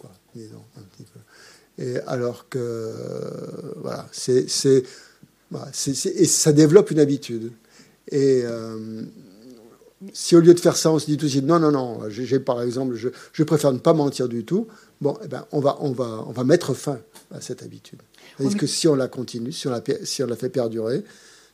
Et 1.78 1.98
alors 2.06 2.48
que, 2.48 2.92
voilà, 3.80 4.06
c'est, 4.12 4.46
voilà, 5.50 5.68
et 5.86 6.26
ça 6.26 6.52
développe 6.52 6.90
une 6.90 7.00
habitude. 7.00 7.52
Et 8.10 8.42
euh, 8.44 9.02
si 10.12 10.36
au 10.36 10.40
lieu 10.40 10.54
de 10.54 10.60
faire 10.60 10.76
ça, 10.76 10.90
on 10.90 10.98
se 10.98 11.06
dit 11.06 11.16
tout 11.16 11.26
de 11.26 11.30
suite 11.30 11.44
non, 11.44 11.58
non, 11.58 11.70
non, 11.70 12.00
j'ai 12.08 12.40
par 12.40 12.62
exemple, 12.62 12.94
je, 12.94 13.08
je, 13.32 13.42
préfère 13.42 13.72
ne 13.72 13.78
pas 13.78 13.92
mentir 13.92 14.28
du 14.28 14.44
tout, 14.44 14.66
bon, 15.00 15.16
eh 15.24 15.28
ben, 15.28 15.46
on, 15.52 15.60
va, 15.60 15.76
on, 15.80 15.92
va, 15.92 16.24
on 16.26 16.32
va 16.32 16.44
mettre 16.44 16.74
fin 16.74 16.98
à 17.32 17.40
cette 17.40 17.62
habitude. 17.62 18.00
Parce 18.38 18.50
oui, 18.50 18.56
que 18.56 18.66
si 18.66 18.88
on 18.88 18.94
la 18.94 19.08
continue, 19.08 19.52
si 19.52 19.68
on 19.68 19.70
la, 19.70 19.82
si 20.02 20.22
on 20.22 20.26
la 20.26 20.36
fait 20.36 20.48
perdurer, 20.48 21.04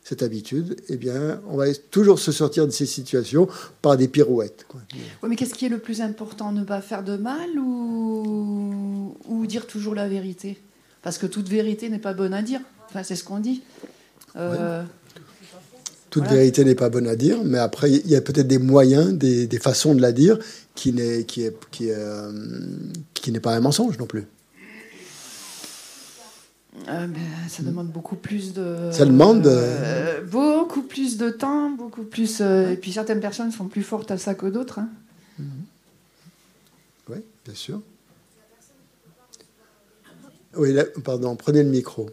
cette 0.03 0.23
habitude, 0.23 0.77
eh 0.89 0.97
bien, 0.97 1.41
on 1.47 1.57
va 1.57 1.71
toujours 1.91 2.17
se 2.17 2.31
sortir 2.31 2.65
de 2.65 2.71
ces 2.71 2.87
situations 2.87 3.47
par 3.81 3.97
des 3.97 4.07
pirouettes. 4.07 4.65
Quoi. 4.67 4.81
Oui, 4.93 5.29
mais 5.29 5.35
qu'est-ce 5.35 5.53
qui 5.53 5.65
est 5.65 5.69
le 5.69 5.77
plus 5.77 6.01
important 6.01 6.51
Ne 6.51 6.63
pas 6.63 6.81
faire 6.81 7.03
de 7.03 7.17
mal 7.17 7.49
ou, 7.59 9.15
ou 9.27 9.45
dire 9.45 9.67
toujours 9.67 9.93
la 9.93 10.07
vérité? 10.07 10.57
Parce 11.03 11.17
que 11.17 11.27
toute 11.27 11.49
vérité 11.49 11.89
n'est 11.89 11.99
pas 11.99 12.13
bonne 12.13 12.33
à 12.33 12.41
dire. 12.41 12.61
Enfin, 12.89 13.03
c'est 13.03 13.15
ce 13.15 13.23
qu'on 13.23 13.39
dit. 13.39 13.61
Euh, 14.35 14.81
ouais. 14.81 14.87
Toute 16.11 16.23
voilà. 16.23 16.39
vérité 16.39 16.65
n'est 16.65 16.75
pas 16.75 16.89
bonne 16.89 17.07
à 17.07 17.15
dire, 17.15 17.37
mais 17.45 17.57
après, 17.57 17.89
il 17.89 18.07
y 18.09 18.17
a 18.17 18.21
peut-être 18.21 18.47
des 18.47 18.57
moyens, 18.57 19.13
des, 19.13 19.47
des, 19.47 19.59
façons 19.59 19.95
de 19.95 20.01
la 20.01 20.11
dire 20.11 20.37
qui 20.75 20.91
n'est 20.91 21.23
qui 21.23 21.43
est, 21.43 21.55
qui 21.71 21.87
est, 21.87 21.95
euh, 21.95 22.33
qui 23.13 23.31
n'est 23.31 23.39
pas 23.39 23.55
un 23.55 23.61
mensonge 23.61 23.97
non 23.97 24.05
plus. 24.05 24.27
Euh, 26.89 27.07
ben, 27.07 27.21
ça 27.47 27.63
demande 27.63 27.87
beaucoup 27.87 28.17
plus 28.17 28.51
de. 28.51 28.89
Ça 28.91 29.05
demande. 29.05 29.47
Euh, 29.47 30.21
beaucoup 30.25 30.81
plus 30.81 31.15
de 31.17 31.29
temps, 31.29 31.69
beaucoup 31.69 32.03
plus. 32.03 32.41
Et 32.41 32.77
puis 32.81 32.91
certaines 32.91 33.21
personnes 33.21 33.53
sont 33.53 33.67
plus 33.67 33.83
fortes 33.83 34.11
à 34.11 34.17
ça 34.17 34.35
que 34.35 34.47
d'autres. 34.47 34.79
Hein. 34.79 34.89
Mm 35.39 35.43
-hmm. 35.43 37.11
Oui, 37.11 37.17
bien 37.45 37.55
sûr. 37.55 37.81
Oui, 40.57 40.73
là, 40.73 40.83
pardon, 41.05 41.37
prenez 41.37 41.63
le 41.63 41.69
micro. 41.69 42.09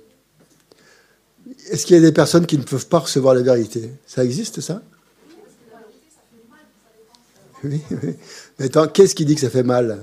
Est-ce 1.71 1.87
qu'il 1.87 1.97
y 1.97 1.99
a 1.99 2.03
des 2.03 2.13
personnes 2.13 2.47
qui 2.47 2.59
ne 2.59 2.63
peuvent 2.63 2.89
pas 2.89 3.01
recevoir 3.01 3.35
la 3.35 3.43
vérité? 3.43 3.91
Ça 4.07 4.25
existe, 4.25 4.61
ça? 4.61 4.83
Oui, 7.65 7.81
oui. 7.91 8.15
Mais 8.59 8.67
attends, 8.67 8.87
qu'est-ce 8.89 9.15
qui 9.15 9.25
dit 9.25 9.35
que 9.35 9.41
ça 9.41 9.51
fait 9.51 9.63
mal? 9.63 9.99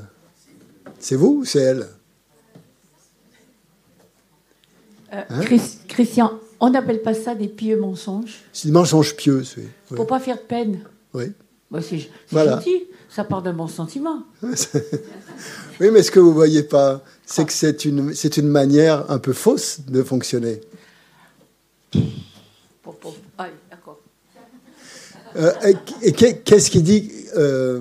C'est 0.99 1.15
vous 1.15 1.39
ou 1.41 1.45
c'est 1.45 1.59
elle? 1.59 1.87
Euh, 5.13 5.21
hein? 5.29 5.41
Christian, 5.87 6.39
on 6.59 6.69
n'appelle 6.69 7.01
pas 7.01 7.13
ça 7.13 7.35
des 7.35 7.47
pieux 7.47 7.79
mensonges 7.79 8.43
C'est 8.51 8.67
des 8.67 8.73
mensonges 8.73 9.15
pieux, 9.15 9.43
oui. 9.57 9.63
oui. 9.91 9.95
Pour 9.95 10.07
pas 10.07 10.19
faire 10.19 10.37
de 10.37 10.41
peine. 10.41 10.79
Oui. 11.13 11.31
Bah, 11.71 11.79
c'est 11.81 12.09
voilà. 12.31 12.57
gentil, 12.57 12.83
ça 13.09 13.23
part 13.23 13.41
d'un 13.41 13.53
bon 13.53 13.67
sentiment. 13.67 14.23
oui, 14.43 15.89
mais 15.91 16.03
ce 16.03 16.11
que 16.11 16.19
vous 16.19 16.29
ne 16.29 16.35
voyez 16.35 16.63
pas, 16.63 17.03
c'est 17.25 17.45
que 17.45 17.53
c'est 17.53 17.85
une, 17.85 18.13
une 18.37 18.47
manière 18.47 19.09
un 19.09 19.19
peu 19.19 19.33
fausse 19.33 19.79
de 19.87 20.03
fonctionner. 20.03 20.61
Ah. 23.37 23.47
Euh, 25.37 25.51
et 26.01 26.11
qu'est-ce 26.13 26.71
qui 26.71 26.81
dit 26.81 27.11
euh, 27.35 27.79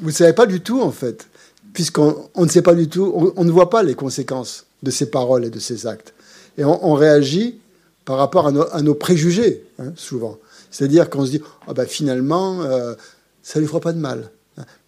Vous 0.00 0.08
ne 0.08 0.14
savez 0.14 0.32
pas 0.32 0.46
du 0.46 0.60
tout, 0.60 0.80
en 0.80 0.92
fait, 0.92 1.26
puisqu'on 1.72 2.28
on 2.34 2.44
ne 2.44 2.50
sait 2.50 2.62
pas 2.62 2.74
du 2.74 2.88
tout, 2.88 3.32
on, 3.36 3.44
ne 3.44 3.50
voit 3.50 3.70
pas 3.70 3.82
les 3.82 3.94
conséquences 3.94 4.66
de 4.82 4.90
ces 4.90 5.10
paroles 5.10 5.44
et 5.44 5.50
de 5.50 5.58
ces 5.58 5.86
actes. 5.86 6.14
Et 6.56 6.64
on, 6.64 6.94
réagit 6.94 7.58
par 8.04 8.16
rapport 8.16 8.46
à 8.46 8.82
nos 8.82 8.94
préjugés, 8.94 9.64
hein, 9.78 9.92
souvent. 9.94 10.38
C'est-à-dire 10.70 11.10
qu'on 11.10 11.26
se 11.26 11.30
dit, 11.32 11.42
ah 11.66 11.74
ben 11.74 11.86
finalement, 11.86 12.62
euh, 12.62 12.94
ça 13.42 13.58
ne 13.58 13.62
lui 13.62 13.68
fera 13.68 13.80
pas 13.80 13.92
de 13.92 13.98
mal. 13.98 14.30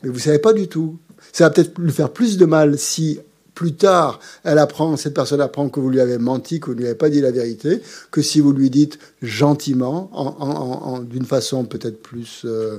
Mais 0.02 0.08
vous 0.08 0.16
ne 0.16 0.20
savez 0.20 0.38
pas 0.38 0.52
du 0.52 0.68
tout. 0.68 0.98
Ça 1.32 1.44
va 1.44 1.50
peut-être 1.50 1.78
lui 1.78 1.92
faire 1.92 2.10
plus 2.10 2.36
de 2.36 2.46
mal 2.46 2.78
si 2.78 3.20
plus 3.54 3.74
tard, 3.74 4.18
elle 4.44 4.58
apprend, 4.58 4.96
cette 4.96 5.14
personne 5.14 5.40
apprend 5.40 5.68
que 5.68 5.80
vous 5.80 5.90
lui 5.90 6.00
avez 6.00 6.18
menti, 6.18 6.60
que 6.60 6.66
vous 6.66 6.74
ne 6.74 6.78
lui 6.78 6.86
avez 6.86 6.94
pas 6.94 7.10
dit 7.10 7.20
la 7.20 7.30
vérité, 7.30 7.82
que 8.10 8.22
si 8.22 8.40
vous 8.40 8.52
lui 8.52 8.70
dites 8.70 8.98
gentiment, 9.20 10.10
en, 10.12 11.00
d'une 11.00 11.26
façon 11.26 11.64
peut-être 11.64 12.00
plus 12.02 12.42
euh, 12.44 12.78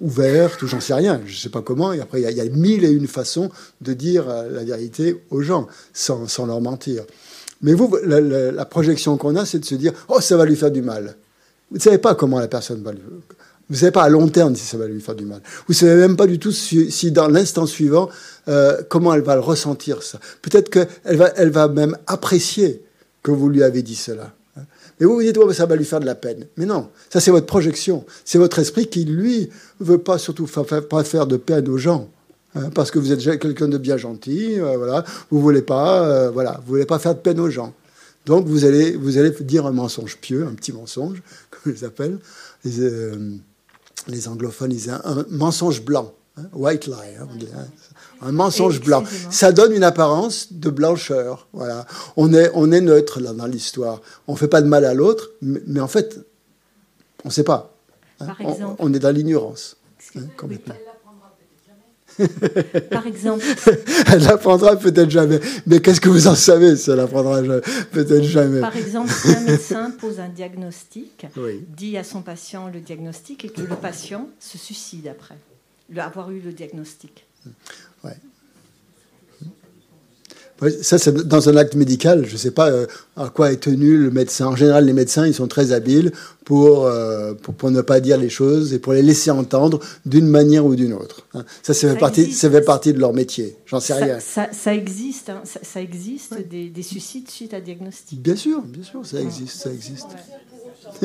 ouverte, 0.00 0.62
ou 0.62 0.68
j'en 0.68 0.80
sais 0.80 0.94
rien, 0.94 1.20
je 1.26 1.32
ne 1.32 1.36
sais 1.36 1.48
pas 1.48 1.62
comment, 1.62 1.92
et 1.92 2.00
après 2.00 2.22
il 2.22 2.36
y, 2.36 2.40
a 2.40 2.44
mille 2.44 2.84
et 2.84 2.90
une 2.90 3.08
façons 3.08 3.50
de 3.80 3.92
dire 3.92 4.28
euh, 4.28 4.48
la 4.50 4.64
vérité 4.64 5.22
aux 5.30 5.42
gens, 5.42 5.66
sans, 5.92 6.46
leur 6.46 6.60
mentir. 6.60 7.04
Mais 7.62 7.74
vous, 7.74 7.94
la, 8.04 8.64
projection 8.64 9.16
qu'on 9.16 9.36
a, 9.36 9.44
c'est 9.44 9.58
de 9.58 9.64
se 9.64 9.74
dire, 9.74 9.92
oh, 10.08 10.20
ça 10.20 10.36
va 10.36 10.46
lui 10.46 10.56
faire 10.56 10.70
du 10.70 10.82
mal. 10.82 11.16
Vous 11.70 11.76
ne 11.76 11.82
savez 11.82 11.98
pas 11.98 12.14
comment 12.14 12.38
la 12.38 12.48
personne 12.48 12.82
va 12.82 12.92
le, 12.92 13.00
vous 13.70 13.76
ne 13.76 13.78
savez 13.78 13.92
pas 13.92 14.02
à 14.02 14.08
long 14.08 14.26
terme 14.26 14.56
si 14.56 14.64
ça 14.64 14.76
va 14.76 14.88
lui 14.88 15.00
faire 15.00 15.14
du 15.14 15.24
mal. 15.24 15.40
Vous 15.68 15.74
ne 15.74 15.78
savez 15.78 15.94
même 15.94 16.16
pas 16.16 16.26
du 16.26 16.40
tout 16.40 16.50
si, 16.50 17.12
dans 17.12 17.28
l'instant 17.28 17.66
suivant, 17.66 18.08
euh, 18.48 18.82
comment 18.88 19.14
elle 19.14 19.22
va 19.22 19.36
le 19.36 19.40
ressentir, 19.40 20.02
ça. 20.02 20.18
Peut-être 20.42 20.70
qu'elle 20.70 21.16
va, 21.16 21.30
elle 21.36 21.50
va 21.50 21.68
même 21.68 21.96
apprécier 22.08 22.82
que 23.22 23.30
vous 23.30 23.48
lui 23.48 23.62
avez 23.62 23.82
dit 23.82 23.94
cela. 23.94 24.34
Mais 24.98 25.06
vous 25.06 25.14
vous 25.14 25.22
dites, 25.22 25.38
ça 25.52 25.66
va 25.66 25.76
lui 25.76 25.84
faire 25.84 26.00
de 26.00 26.04
la 26.04 26.16
peine. 26.16 26.46
Mais 26.56 26.66
non, 26.66 26.88
ça 27.10 27.20
c'est 27.20 27.30
votre 27.30 27.46
projection. 27.46 28.04
C'est 28.24 28.38
votre 28.38 28.58
esprit 28.58 28.88
qui, 28.88 29.04
lui, 29.04 29.50
veut 29.78 29.98
pas 29.98 30.18
surtout 30.18 30.46
pas 30.46 31.04
faire 31.04 31.26
de 31.28 31.36
peine 31.36 31.68
aux 31.68 31.78
gens. 31.78 32.10
Hein, 32.56 32.70
parce 32.74 32.90
que 32.90 32.98
vous 32.98 33.12
êtes 33.12 33.38
quelqu'un 33.38 33.68
de 33.68 33.78
bien 33.78 33.96
gentil, 33.96 34.58
euh, 34.58 34.76
voilà. 34.76 35.04
Vous 35.30 35.40
voulez 35.40 35.64
euh, 35.70 36.30
voilà, 36.30 36.60
voulez 36.66 36.86
pas 36.86 36.98
faire 36.98 37.14
de 37.14 37.20
peine 37.20 37.38
aux 37.38 37.50
gens. 37.50 37.72
Donc 38.26 38.46
vous 38.46 38.64
allez, 38.64 38.96
vous 38.96 39.16
allez 39.16 39.30
dire 39.40 39.64
un 39.66 39.72
mensonge 39.72 40.18
pieux, 40.18 40.44
un 40.44 40.54
petit 40.54 40.72
mensonge, 40.72 41.22
comme 41.50 41.72
ils 41.72 41.84
appellent 41.84 42.18
anglophones 44.28 44.70
disaient 44.70 44.92
un 44.92 45.24
mensonge 45.28 45.82
blanc, 45.82 46.12
hein, 46.36 46.44
white 46.52 46.86
lie, 46.86 46.94
hein, 47.18 47.28
hein, 47.56 47.66
un 48.22 48.32
mensonge 48.32 48.80
blanc. 48.80 49.04
Ça 49.30 49.52
donne 49.52 49.72
une 49.72 49.84
apparence 49.84 50.52
de 50.52 50.70
blancheur. 50.70 51.46
Voilà, 51.52 51.86
on 52.16 52.32
est 52.32 52.50
on 52.54 52.70
est 52.72 52.80
neutre 52.80 53.20
là 53.20 53.32
dans 53.32 53.46
l'histoire. 53.46 54.00
On 54.26 54.36
fait 54.36 54.48
pas 54.48 54.62
de 54.62 54.66
mal 54.66 54.84
à 54.84 54.94
l'autre, 54.94 55.30
mais, 55.42 55.80
en 55.80 55.88
fait, 55.88 56.20
on 57.24 57.28
ne 57.28 57.32
sait 57.32 57.44
pas. 57.44 57.74
on, 58.78 58.92
est 58.92 58.98
dans 58.98 59.14
l'ignorance. 59.14 59.76
Par 62.90 63.06
exemple. 63.06 63.44
elle 64.12 64.22
l'apprendra 64.22 64.76
peut-être 64.76 65.10
jamais. 65.10 65.40
Mais 65.66 65.80
qu'est-ce 65.80 66.00
que 66.00 66.08
vous 66.08 66.26
en 66.26 66.34
savez 66.34 66.76
si 66.76 66.90
elle 66.90 66.96
l'apprendra 66.96 67.40
peut-être 67.92 68.24
jamais 68.24 68.60
Par 68.60 68.76
exemple, 68.76 69.10
si 69.10 69.34
un 69.34 69.40
médecin 69.40 69.90
pose 70.00 70.20
un 70.20 70.28
diagnostic, 70.28 71.26
dit 71.76 71.96
à 71.96 72.04
son 72.04 72.22
patient 72.22 72.68
le 72.68 72.80
diagnostic 72.80 73.44
et 73.44 73.48
que 73.48 73.62
le 73.62 73.76
patient 73.76 74.28
se 74.38 74.58
suicide 74.58 75.08
après 75.08 75.36
avoir 75.98 76.30
eu 76.30 76.40
le 76.40 76.52
diagnostic. 76.52 77.26
Ouais. 78.04 78.16
Ça, 80.82 80.98
c'est 80.98 81.14
dans 81.26 81.48
un 81.48 81.56
acte 81.56 81.74
médical. 81.74 82.26
Je 82.26 82.32
ne 82.32 82.38
sais 82.38 82.50
pas 82.50 82.70
euh, 82.70 82.86
à 83.16 83.28
quoi 83.28 83.52
est 83.52 83.56
tenu 83.56 83.96
le 83.96 84.10
médecin. 84.10 84.46
En 84.46 84.56
général, 84.56 84.84
les 84.84 84.92
médecins, 84.92 85.26
ils 85.26 85.34
sont 85.34 85.48
très 85.48 85.72
habiles 85.72 86.12
pour, 86.44 86.86
euh, 86.86 87.32
pour, 87.34 87.70
ne 87.70 87.80
pas 87.80 88.00
dire 88.00 88.18
les 88.18 88.28
choses 88.28 88.74
et 88.74 88.78
pour 88.78 88.92
les 88.92 89.02
laisser 89.02 89.30
entendre 89.30 89.80
d'une 90.04 90.26
manière 90.26 90.66
ou 90.66 90.74
d'une 90.74 90.92
autre. 90.92 91.26
Hein. 91.34 91.44
Ça, 91.62 91.72
ça, 91.72 91.88
fait, 91.88 91.98
partie, 91.98 92.32
ça 92.32 92.50
fait 92.50 92.60
partie 92.60 92.92
de 92.92 92.98
leur 92.98 93.12
métier. 93.12 93.56
J'en 93.66 93.80
sais 93.80 93.94
rien. 93.94 94.18
Ça, 94.20 94.74
existe. 94.74 95.30
Hein. 95.30 95.42
Ça, 95.44 95.80
existe 95.80 96.34
des, 96.48 96.82
suicides 96.82 97.30
suite 97.30 97.54
à 97.54 97.60
diagnostic. 97.60 98.20
Bien 98.20 98.36
sûr, 98.36 98.60
bien 98.62 98.82
sûr, 98.82 99.04
ça 99.04 99.20
existe. 99.20 99.62
Ça 99.62 99.72
existe. 99.72 100.08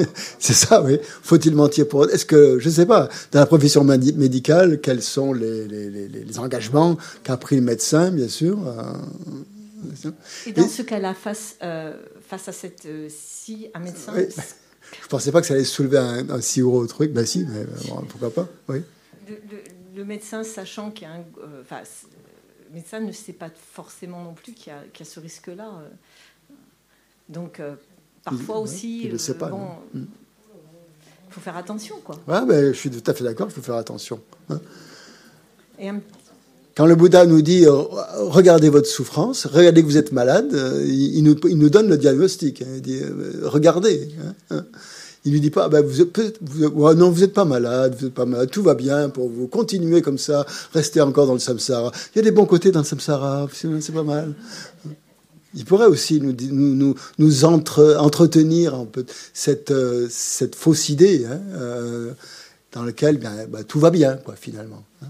c'est 0.39 0.53
ça, 0.53 0.81
oui. 0.81 0.99
Faut-il 1.21 1.55
mentir 1.55 1.87
pour 1.87 2.09
Est-ce 2.09 2.25
que, 2.25 2.59
je 2.59 2.69
ne 2.69 2.73
sais 2.73 2.85
pas, 2.85 3.09
dans 3.31 3.39
la 3.39 3.45
profession 3.45 3.83
médicale, 3.83 4.79
quels 4.81 5.01
sont 5.01 5.33
les, 5.33 5.67
les, 5.67 5.89
les, 6.07 6.39
engagements 6.39 6.97
qu'a 7.23 7.37
pris 7.37 7.55
le 7.55 7.61
médecin, 7.61 8.11
bien 8.11 8.27
sûr 8.27 8.59
euh, 8.67 10.11
Et 10.45 10.51
dans 10.51 10.67
ce 10.67 10.81
cas-là, 10.81 11.13
face, 11.13 11.55
euh, 11.63 11.97
face 12.27 12.47
à 12.47 12.51
cette. 12.51 12.85
Euh, 12.85 13.07
si 13.09 13.67
un 13.73 13.79
médecin. 13.79 14.13
Je 14.91 15.03
ne 15.03 15.09
pensais 15.09 15.31
pas 15.31 15.41
que 15.41 15.47
ça 15.47 15.55
allait 15.55 15.63
soulever 15.63 15.97
un, 15.97 16.41
si 16.41 16.61
gros 16.61 16.85
truc. 16.85 17.11
Ben 17.11 17.25
si, 17.25 17.43
mais 17.45 17.65
pourquoi 18.07 18.31
pas, 18.31 18.47
oui. 18.69 18.83
Le, 19.95 20.05
médecin, 20.05 20.43
sachant 20.43 20.91
qu'il 20.91 21.07
y 21.07 21.11
a 21.11 21.15
un. 21.15 21.23
Enfin, 21.61 21.81
le 22.69 22.75
médecin 22.75 22.99
ne 22.99 23.11
sait 23.11 23.33
pas 23.33 23.49
forcément 23.73 24.23
non 24.23 24.33
plus 24.33 24.53
qu'il 24.53 24.71
y, 24.71 24.99
y, 24.99 25.01
a 25.01 25.05
ce 25.05 25.19
risque-là. 25.19 25.81
Donc 27.29 27.59
parfois 28.25 28.59
aussi. 28.59 29.03
Il 29.05 29.13
ne 29.13 29.17
sait 29.17 29.35
pas. 29.35 29.47
Bon, 29.47 29.67
il 29.93 30.01
mm. 30.01 30.07
faut 31.29 31.41
faire 31.41 31.55
attention, 31.55 31.95
quoi. 32.03 32.19
Ouais, 32.27 32.45
ben, 32.45 32.73
je 32.73 32.77
suis 32.77 32.89
tout 32.89 33.09
à 33.09 33.13
fait 33.13 33.23
d'accord, 33.23 33.47
il 33.49 33.53
faut 33.53 33.61
faire 33.61 33.75
attention. 33.75 34.19
Hein. 34.49 34.59
Quand 36.75 36.85
le 36.85 36.95
Bouddha 36.95 37.25
nous 37.25 37.41
dit 37.41 37.65
euh, 37.65 37.71
regardez 37.71 38.69
votre 38.69 38.87
souffrance, 38.87 39.45
regardez 39.45 39.81
que 39.81 39.87
vous 39.87 39.97
êtes 39.97 40.11
malade, 40.11 40.53
euh, 40.53 40.83
il, 40.85 41.23
nous, 41.23 41.35
il, 41.47 41.57
nous, 41.57 41.69
donne 41.69 41.87
le 41.87 41.97
diagnostic. 41.97 42.61
Hein. 42.61 42.67
il 42.75 42.81
dit 42.81 42.99
euh, 43.01 43.41
regardez. 43.43 44.09
Hein, 44.49 44.65
il 45.23 45.31
lui 45.31 45.39
dit 45.39 45.49
pas 45.49 45.69
ben, 45.69 45.83
vous, 45.83 46.05
vous, 46.41 46.93
non 46.93 47.09
vous 47.09 47.21
n'êtes 47.21 47.33
pas 47.33 47.45
malade, 47.45 47.95
vous 47.97 48.07
êtes 48.07 48.13
pas 48.13 48.25
malade, 48.25 48.51
tout 48.51 48.61
va 48.61 48.75
bien 48.75 49.09
pour 49.09 49.27
vous, 49.29 49.47
continuez 49.47 50.01
comme 50.01 50.19
ça, 50.19 50.45
restez 50.73 51.01
encore 51.01 51.27
dans 51.27 51.33
le 51.33 51.39
samsara. 51.39 51.91
Il 52.13 52.17
y 52.17 52.21
a 52.21 52.23
des 52.23 52.31
bons 52.31 52.45
côtés 52.45 52.71
dans 52.71 52.81
le 52.81 52.85
samsara, 52.85 53.47
c'est 53.51 53.93
pas 53.93 54.03
mal 54.03 54.35
il 55.55 55.65
pourrait 55.65 55.87
aussi 55.87 56.21
nous, 56.21 56.35
nous, 56.51 56.95
nous, 57.17 57.45
entre, 57.45 57.97
entretenir 57.99 58.75
un 58.75 58.85
peu 58.85 59.05
cette, 59.33 59.71
euh, 59.71 60.07
fausse 60.55 60.89
idée 60.89 61.25
hein, 61.25 61.39
euh, 61.53 62.11
dans 62.73 62.83
laquelle 62.83 63.19
bah, 63.19 63.63
tout 63.63 63.79
va 63.79 63.89
bien, 63.89 64.19
finalement. 64.35 64.83
Hein. 65.01 65.07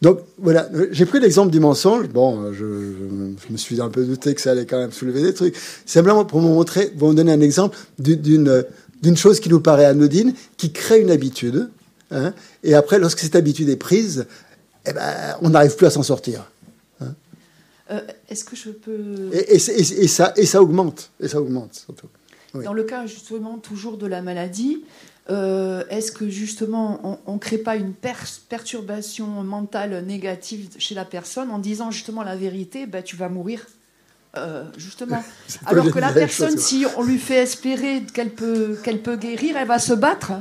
Donc 0.00 0.20
voilà, 0.38 0.68
j'ai 0.92 1.06
pris 1.06 1.18
l'exemple 1.18 1.50
du 1.50 1.58
mensonge. 1.58 2.08
Bon, 2.08 2.52
je, 2.52 2.64
me 2.64 3.56
suis 3.56 3.80
un 3.80 3.88
peu 3.88 4.04
douté 4.04 4.34
que 4.34 4.40
ça 4.40 4.52
allait 4.52 4.64
quand 4.64 4.78
même 4.78 4.92
soulever 4.92 5.22
des 5.22 5.34
trucs. 5.34 5.56
Simplement 5.86 6.24
pour 6.24 6.40
vous 6.40 6.48
montrer, 6.48 6.92
vous 6.96 7.14
donner 7.14 7.32
un 7.32 7.40
exemple 7.40 7.76
d'une 7.98 8.64
d'une 9.02 9.16
chose 9.16 9.40
qui 9.40 9.48
nous 9.48 9.60
paraît 9.60 9.84
anodine, 9.84 10.34
qui 10.56 10.72
crée 10.72 11.00
une 11.00 11.10
habitude. 11.10 11.70
Hein, 12.10 12.32
et 12.64 12.74
après, 12.74 12.98
lorsque 12.98 13.20
cette 13.20 13.36
habitude 13.36 13.68
est 13.68 13.76
prise, 13.76 14.26
eh 14.86 14.92
ben, 14.92 15.36
on 15.42 15.50
n'arrive 15.50 15.76
plus 15.76 15.86
à 15.86 15.90
s'en 15.90 16.02
sortir. 16.02 16.50
Euh, 17.90 18.00
est-ce 18.28 18.44
que 18.44 18.56
je 18.56 18.70
peux... 18.70 19.30
Et, 19.32 19.58
ça, 19.58 20.32
et 20.36 20.46
ça 20.46 20.62
augmente, 20.62 21.10
et 21.20 21.28
ça 21.28 21.40
augmente 21.40 21.74
surtout. 21.74 22.08
Dans 22.54 22.72
le 22.72 22.84
cas 22.84 23.06
justement 23.06 23.58
toujours 23.58 23.98
de 23.98 24.06
la 24.06 24.22
maladie, 24.22 24.82
euh, 25.30 25.84
est-ce 25.90 26.12
que 26.12 26.28
justement 26.28 27.20
on 27.26 27.34
ne 27.34 27.38
crée 27.38 27.58
pas 27.58 27.76
une 27.76 27.92
perturbation 27.92 29.26
mentale 29.26 30.04
négative 30.04 30.70
chez 30.78 30.94
la 30.94 31.04
personne 31.04 31.50
en 31.50 31.58
disant 31.58 31.90
justement 31.90 32.22
la 32.22 32.36
vérité, 32.36 32.86
ben, 32.86 33.02
tu 33.02 33.16
vas 33.16 33.28
mourir 33.28 33.66
euh, 34.36 34.64
justement. 34.76 35.22
Alors 35.66 35.90
que 35.90 35.98
la 35.98 36.12
personne, 36.12 36.56
si 36.58 36.86
on 36.96 37.02
lui 37.02 37.18
fait 37.18 37.42
espérer 37.42 38.02
qu'elle 38.14 38.30
peut, 38.30 38.78
qu'elle 38.82 39.02
peut 39.02 39.16
guérir, 39.16 39.56
elle 39.56 39.68
va 39.68 39.78
se 39.78 39.92
battre 39.92 40.32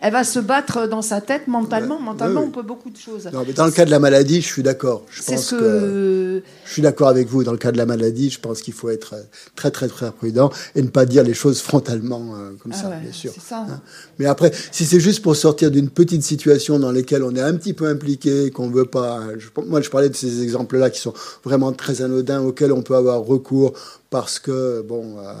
elle 0.00 0.12
va 0.12 0.24
se 0.24 0.38
battre 0.38 0.86
dans 0.86 1.02
sa 1.02 1.20
tête 1.20 1.48
mentalement. 1.48 1.98
Mentalement, 1.98 2.42
on 2.42 2.50
peut 2.50 2.62
beaucoup 2.62 2.90
de 2.90 2.96
choses. 2.96 3.28
Non, 3.32 3.44
mais 3.46 3.52
dans 3.52 3.66
le 3.66 3.72
cas 3.72 3.84
de 3.84 3.90
la 3.90 3.98
maladie, 3.98 4.40
je 4.40 4.46
suis 4.46 4.62
d'accord. 4.62 5.04
Je 5.10 5.22
pense 5.22 5.50
que... 5.50 6.42
je 6.64 6.72
suis 6.72 6.82
d'accord 6.82 7.08
avec 7.08 7.28
vous. 7.28 7.44
Dans 7.44 7.52
le 7.52 7.58
cas 7.58 7.72
de 7.72 7.78
la 7.78 7.86
maladie, 7.86 8.30
je 8.30 8.40
pense 8.40 8.60
qu'il 8.60 8.74
faut 8.74 8.90
être 8.90 9.14
très 9.54 9.70
très 9.70 9.88
très 9.88 10.10
prudent 10.10 10.50
et 10.74 10.82
ne 10.82 10.88
pas 10.88 11.06
dire 11.06 11.22
les 11.22 11.34
choses 11.34 11.60
frontalement 11.60 12.34
euh, 12.34 12.52
comme 12.62 12.72
ah 12.74 12.82
ça, 12.82 12.88
bien 12.90 13.12
sûr. 13.12 13.32
Ça. 13.40 13.66
Hein. 13.68 13.80
mais 14.18 14.26
après, 14.26 14.52
si 14.72 14.84
c'est 14.84 15.00
juste 15.00 15.22
pour 15.22 15.36
sortir 15.36 15.70
d'une 15.70 15.88
petite 15.88 16.22
situation 16.22 16.78
dans 16.78 16.92
laquelle 16.92 17.22
on 17.22 17.34
est 17.34 17.40
un 17.40 17.54
petit 17.54 17.72
peu 17.72 17.86
impliqué, 17.86 18.50
qu'on 18.50 18.70
veut 18.70 18.86
pas. 18.86 19.20
moi, 19.66 19.80
je 19.80 19.90
parlais 19.90 20.08
de 20.08 20.16
ces 20.16 20.42
exemples-là 20.42 20.90
qui 20.90 21.00
sont 21.00 21.14
vraiment 21.44 21.72
très 21.72 22.02
anodins, 22.02 22.42
auxquels 22.42 22.72
on 22.72 22.82
peut 22.82 22.96
avoir 22.96 23.20
recours 23.20 23.72
parce 24.10 24.38
que 24.38 24.82
bon, 24.82 25.18
euh, 25.18 25.32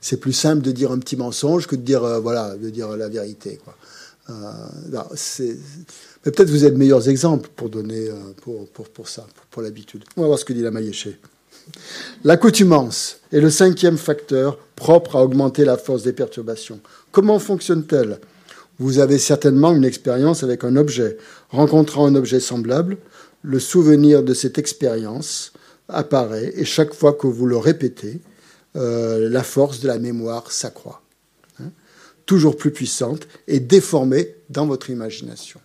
c'est 0.00 0.18
plus 0.18 0.32
simple 0.32 0.62
de 0.62 0.72
dire 0.72 0.90
un 0.92 0.98
petit 0.98 1.16
mensonge 1.16 1.66
que 1.66 1.76
de 1.76 1.82
dire 1.82 2.04
euh, 2.04 2.20
voilà, 2.20 2.56
de 2.56 2.70
dire 2.70 2.96
la 2.96 3.08
vérité, 3.08 3.60
quoi. 3.62 3.74
Euh, 4.30 4.52
mais 6.26 6.32
peut-être 6.32 6.50
vous 6.50 6.66
êtes 6.66 6.76
meilleurs 6.76 7.08
exemples 7.08 7.48
pour 7.56 7.70
donner 7.70 8.10
pour, 8.42 8.68
pour, 8.68 8.88
pour 8.90 9.08
ça, 9.08 9.26
pour, 9.50 9.62
l'habitude. 9.62 10.04
On 10.16 10.20
va 10.20 10.26
voir 10.26 10.38
ce 10.38 10.44
que 10.44 10.52
dit 10.52 10.60
la 10.60 10.70
Maïeché. 10.70 11.18
L'accoutumance 12.24 13.20
est 13.32 13.40
le 13.40 13.48
cinquième 13.48 13.96
facteur 13.96 14.58
propre 14.76 15.16
à 15.16 15.24
augmenter 15.24 15.64
la 15.64 15.78
force 15.78 16.02
des 16.02 16.12
perturbations. 16.12 16.80
Comment 17.10 17.38
fonctionne-t-elle? 17.38 18.18
Vous 18.78 18.98
avez 18.98 19.18
certainement 19.18 19.72
une 19.72 19.84
expérience 19.84 20.42
avec 20.42 20.62
un 20.62 20.76
objet. 20.76 21.16
Rencontrant 21.48 22.06
un 22.06 22.14
objet 22.14 22.40
semblable, 22.40 22.98
le 23.42 23.58
souvenir 23.58 24.22
de 24.22 24.34
cette 24.34 24.58
expérience 24.58 25.52
apparaît 25.88 26.52
et 26.56 26.64
chaque 26.64 26.94
fois 26.94 27.12
que 27.14 27.26
vous 27.26 27.46
le 27.46 27.56
répétez, 27.56 28.20
euh, 28.76 29.28
la 29.28 29.42
force 29.42 29.80
de 29.80 29.88
la 29.88 29.98
mémoire 29.98 30.52
s'accroît 30.52 31.02
toujours 32.28 32.56
plus 32.56 32.70
puissante 32.70 33.26
et 33.48 33.58
déformée 33.58 34.36
dans 34.50 34.66
votre 34.66 34.90
imagination. 34.90 35.58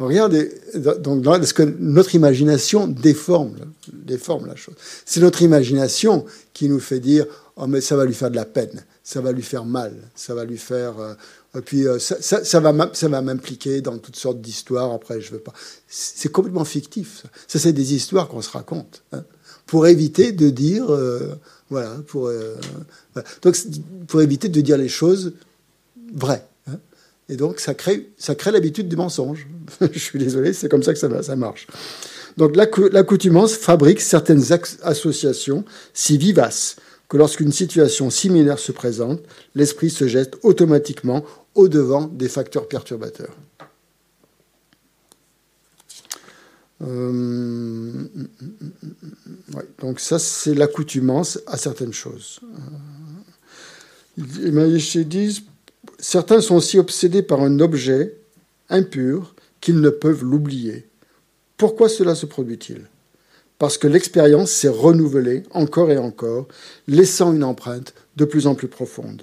regardez, 0.00 0.50
donc, 0.98 1.24
ce 1.46 1.54
que 1.54 1.62
notre 1.62 2.16
imagination 2.16 2.88
déforme, 2.88 3.54
déforme 3.92 4.46
la 4.46 4.56
chose. 4.56 4.74
C'est 5.06 5.20
notre 5.20 5.42
imagination 5.42 6.26
qui 6.52 6.68
nous 6.68 6.80
fait 6.80 6.98
dire 6.98 7.26
oh, 7.56 7.68
mais 7.68 7.80
ça 7.80 7.96
va 7.96 8.04
lui 8.04 8.12
faire 8.12 8.30
de 8.32 8.36
la 8.36 8.44
peine, 8.44 8.84
ça 9.04 9.20
va 9.20 9.30
lui 9.30 9.42
faire 9.42 9.64
mal, 9.64 9.94
ça 10.16 10.34
va 10.34 10.44
lui 10.44 10.58
faire. 10.58 10.98
Euh, 10.98 11.60
puis 11.64 11.86
euh, 11.86 12.00
ça, 12.00 12.16
ça, 12.20 12.58
va, 12.58 12.90
ça 12.92 13.08
va 13.08 13.22
m'impliquer 13.22 13.80
dans 13.80 13.98
toutes 13.98 14.16
sortes 14.16 14.40
d'histoires. 14.40 14.92
Après, 14.92 15.20
je 15.20 15.30
veux 15.30 15.38
pas. 15.38 15.52
C'est 15.86 16.32
complètement 16.32 16.64
fictif. 16.64 17.24
Ça, 17.46 17.60
c'est 17.60 17.72
des 17.72 17.94
histoires 17.94 18.26
qu'on 18.26 18.42
se 18.42 18.50
raconte 18.50 19.04
hein, 19.12 19.22
pour 19.66 19.86
éviter 19.86 20.32
de 20.32 20.50
dire. 20.50 20.92
Euh, 20.92 21.34
voilà, 21.70 21.96
pour, 22.06 22.30
Donc, 23.42 23.56
pour 24.06 24.20
éviter 24.20 24.48
de 24.48 24.60
dire 24.60 24.76
les 24.76 24.88
choses 24.88 25.32
vraies. 26.14 26.44
Hein. 26.68 26.76
Et 27.28 27.36
donc, 27.36 27.58
ça 27.58 27.74
crée, 27.74 28.10
ça 28.18 28.34
crée 28.34 28.52
l'habitude 28.52 28.88
du 28.88 28.96
mensonge. 28.96 29.48
je 29.92 29.98
suis 29.98 30.18
désolé, 30.18 30.52
c'est 30.52 30.68
comme 30.68 30.82
ça 30.82 30.92
que 30.92 30.98
ça, 30.98 31.22
ça 31.22 31.36
marche. 31.36 31.66
Donc, 32.36 32.56
l'accoutumance 32.56 33.54
fabrique 33.54 34.00
certaines 34.00 34.44
associations 34.82 35.64
si 35.92 36.18
vivaces 36.18 36.76
que 37.08 37.16
lorsqu'une 37.16 37.52
situation 37.52 38.10
similaire 38.10 38.58
se 38.58 38.72
présente, 38.72 39.20
l'esprit 39.54 39.90
se 39.90 40.08
jette 40.08 40.36
automatiquement 40.42 41.24
au-devant 41.54 42.06
des 42.06 42.28
facteurs 42.28 42.66
perturbateurs. 42.66 43.34
Euh, 46.82 48.04
donc 49.80 50.00
ça, 50.00 50.18
c'est 50.18 50.54
l'accoutumance 50.54 51.38
à 51.46 51.56
certaines 51.56 51.92
choses. 51.92 52.40
Les 54.16 54.50
Maïchés 54.50 55.04
disent, 55.04 55.42
certains 55.98 56.40
sont 56.40 56.56
aussi 56.56 56.78
obsédés 56.78 57.22
par 57.22 57.40
un 57.40 57.60
objet 57.60 58.16
impur 58.68 59.34
qu'ils 59.60 59.80
ne 59.80 59.90
peuvent 59.90 60.24
l'oublier. 60.24 60.86
Pourquoi 61.56 61.88
cela 61.88 62.14
se 62.14 62.26
produit-il? 62.26 62.82
Parce 63.58 63.78
que 63.78 63.86
l'expérience 63.86 64.50
s'est 64.50 64.68
renouvelée 64.68 65.44
encore 65.52 65.90
et 65.90 65.98
encore, 65.98 66.48
laissant 66.88 67.32
une 67.32 67.44
empreinte 67.44 67.94
de 68.16 68.24
plus 68.24 68.46
en 68.46 68.54
plus 68.54 68.68
profonde. 68.68 69.22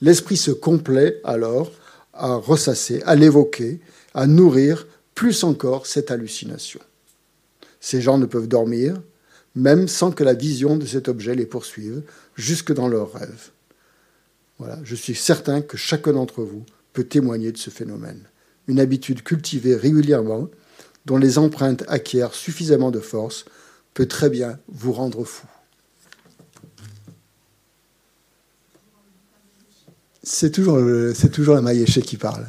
L'esprit 0.00 0.36
se 0.36 0.50
complaît 0.50 1.20
alors 1.24 1.72
à 2.12 2.34
ressasser, 2.34 3.02
à 3.06 3.14
l'évoquer, 3.16 3.80
à 4.14 4.26
nourrir 4.26 4.86
plus 5.14 5.44
encore 5.44 5.86
cette 5.86 6.10
hallucination. 6.10 6.80
Ces 7.80 8.00
gens 8.00 8.18
ne 8.18 8.26
peuvent 8.26 8.48
dormir, 8.48 9.00
même 9.54 9.88
sans 9.88 10.12
que 10.12 10.22
la 10.22 10.34
vision 10.34 10.76
de 10.76 10.86
cet 10.86 11.08
objet 11.08 11.34
les 11.34 11.46
poursuive, 11.46 12.02
jusque 12.36 12.72
dans 12.72 12.88
leurs 12.88 13.12
rêves. 13.12 13.50
Voilà, 14.58 14.78
je 14.84 14.94
suis 14.94 15.14
certain 15.14 15.62
que 15.62 15.76
chacun 15.76 16.12
d'entre 16.12 16.42
vous 16.42 16.64
peut 16.92 17.04
témoigner 17.04 17.50
de 17.50 17.58
ce 17.58 17.70
phénomène. 17.70 18.22
Une 18.68 18.78
habitude 18.78 19.22
cultivée 19.22 19.74
régulièrement, 19.74 20.48
dont 21.06 21.16
les 21.16 21.38
empreintes 21.38 21.84
acquièrent 21.88 22.34
suffisamment 22.34 22.90
de 22.90 23.00
force, 23.00 23.46
peut 23.94 24.06
très 24.06 24.28
bien 24.28 24.58
vous 24.68 24.92
rendre 24.92 25.24
fou. 25.24 25.46
c'est 30.22 30.50
toujours, 30.50 31.54
la 31.54 31.62
Maïeché 31.62 32.02
qui 32.02 32.16
parle. 32.16 32.46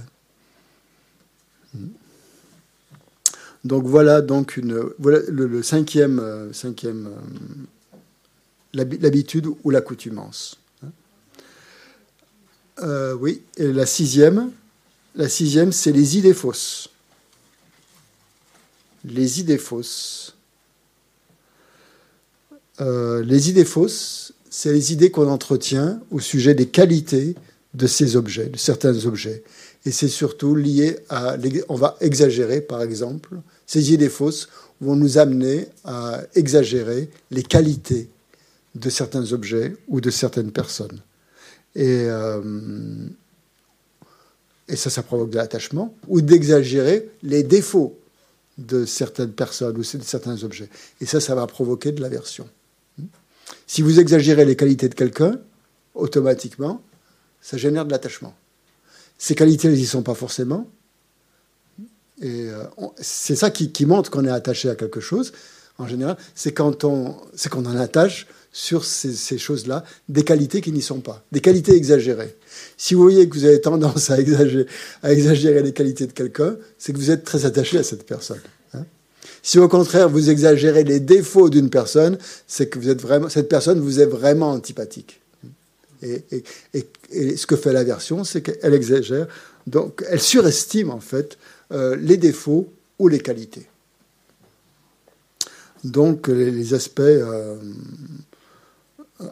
Donc 3.63 3.85
voilà 3.85 4.21
donc 4.21 4.57
une, 4.57 4.89
le, 4.99 5.63
cinquième, 5.63 6.19
euh, 6.19 6.51
cinquième 6.51 7.09
euh, 8.75 8.83
l'habitude 8.99 9.47
ou 9.63 9.69
l'accoutumance. 9.69 10.57
Euh, 12.79 13.13
oui, 13.13 13.43
et 13.57 13.71
la 13.71 13.85
sixième, 13.85 14.51
la 15.15 15.29
sixième, 15.29 15.71
c'est 15.71 15.91
les 15.91 16.17
idées 16.17 16.33
fausses. 16.33 16.89
Les 19.05 19.39
idées 19.39 19.59
fausses. 19.59 20.35
les 22.79 23.49
idées 23.49 23.65
fausses, 23.65 24.33
c'est 24.49 24.73
les 24.73 24.91
idées 24.91 25.11
qu'on 25.11 25.29
entretient 25.29 26.01
au 26.09 26.19
sujet 26.19 26.55
des 26.55 26.67
qualités 26.67 27.35
de 27.73 27.87
ces 27.87 28.15
objets, 28.15 28.47
de 28.47 28.57
certains 28.57 29.05
objets. 29.05 29.43
Et 29.85 29.91
c'est 29.91 30.07
surtout 30.07 30.55
lié 30.55 30.99
à. 31.09 31.37
On 31.69 31.75
va 31.75 31.97
exagérer, 32.01 32.61
par 32.61 32.81
exemple. 32.81 33.35
Ces 33.65 33.93
idées 33.93 34.09
fausses 34.09 34.47
vont 34.79 34.95
nous 34.95 35.17
amener 35.17 35.67
à 35.83 36.21
exagérer 36.35 37.09
les 37.31 37.43
qualités 37.43 38.09
de 38.75 38.89
certains 38.89 39.33
objets 39.33 39.75
ou 39.87 40.01
de 40.01 40.09
certaines 40.09 40.51
personnes. 40.51 41.01
Et, 41.75 42.05
euh, 42.07 43.07
et 44.67 44.75
ça, 44.75 44.89
ça 44.89 45.03
provoque 45.03 45.31
de 45.31 45.37
l'attachement, 45.37 45.95
ou 46.07 46.21
d'exagérer 46.21 47.09
les 47.23 47.43
défauts 47.43 47.97
de 48.57 48.85
certaines 48.85 49.31
personnes 49.31 49.75
ou 49.77 49.81
de 49.81 50.03
certains 50.03 50.43
objets. 50.43 50.69
Et 50.99 51.05
ça, 51.05 51.19
ça 51.19 51.35
va 51.35 51.47
provoquer 51.47 51.91
de 51.91 52.01
l'aversion. 52.01 52.47
Si 53.67 53.81
vous 53.81 53.99
exagérez 53.99 54.45
les 54.45 54.55
qualités 54.55 54.89
de 54.89 54.95
quelqu'un, 54.95 55.39
automatiquement, 55.93 56.81
ça 57.41 57.57
génère 57.57 57.85
de 57.85 57.91
l'attachement. 57.91 58.35
Ces 59.21 59.35
qualités, 59.35 59.67
elles 59.67 59.75
n'y 59.75 59.85
sont 59.85 60.01
pas 60.01 60.15
forcément. 60.15 60.67
Et 62.23 62.49
euh, 62.49 62.63
c'est 62.99 63.35
ça 63.35 63.51
qui, 63.51 63.85
montre 63.85 64.09
qu'on 64.09 64.25
est 64.25 64.31
attaché 64.31 64.67
à 64.67 64.73
quelque 64.73 64.99
chose, 64.99 65.31
en 65.77 65.87
général, 65.87 66.17
c'est 66.33 66.53
quand 66.53 66.83
on, 66.85 67.15
c'est 67.35 67.49
qu'on 67.49 67.67
en 67.67 67.77
attache 67.77 68.25
sur 68.51 68.83
ces, 68.83 69.37
choses-là 69.37 69.83
des 70.09 70.23
qualités 70.23 70.59
qui 70.59 70.71
n'y 70.71 70.81
sont 70.81 71.01
pas, 71.01 71.23
des 71.31 71.39
qualités 71.39 71.75
exagérées. 71.75 72.35
Si 72.77 72.95
vous 72.95 73.03
voyez 73.03 73.29
que 73.29 73.35
vous 73.35 73.45
avez 73.45 73.61
tendance 73.61 74.09
à 74.09 74.19
exagérer, 74.19 75.61
les 75.61 75.73
qualités 75.73 76.07
de 76.07 76.13
quelqu'un, 76.13 76.55
c'est 76.79 76.91
que 76.91 76.97
vous 76.97 77.11
êtes 77.11 77.23
très 77.23 77.45
attaché 77.45 77.77
à 77.77 77.83
cette 77.83 78.07
personne. 78.07 78.41
Hein. 78.73 78.85
si 79.43 79.59
au 79.59 79.67
contraire 79.67 80.09
vous 80.09 80.31
exagérez 80.31 80.83
les 80.83 80.99
défauts 80.99 81.51
d'une 81.51 81.69
personne, 81.69 82.17
c'est 82.47 82.69
que 82.69 82.79
vous 82.79 82.89
êtes 82.89 83.01
vraiment, 83.01 83.29
cette 83.29 83.49
personne 83.49 83.79
vous 83.79 83.99
est 83.99 84.07
vraiment 84.07 84.49
antipathique. 84.49 85.20
Et, 86.01 87.37
ce 87.37 87.45
que 87.45 87.55
fait 87.55 87.73
l'aversion, 87.73 88.23
c'est 88.23 88.41
qu'elle 88.41 88.73
exagère, 88.73 89.27
donc 89.67 90.03
elle 90.09 90.21
surestime 90.21 90.89
en 90.89 90.99
fait 90.99 91.37
euh, 91.71 91.95
les 91.95 92.17
défauts 92.17 92.71
ou 92.99 93.07
les 93.07 93.19
qualités. 93.19 93.67
Donc 95.83 96.27
les, 96.27 96.73
aspects 96.73 96.99
euh, 97.01 97.57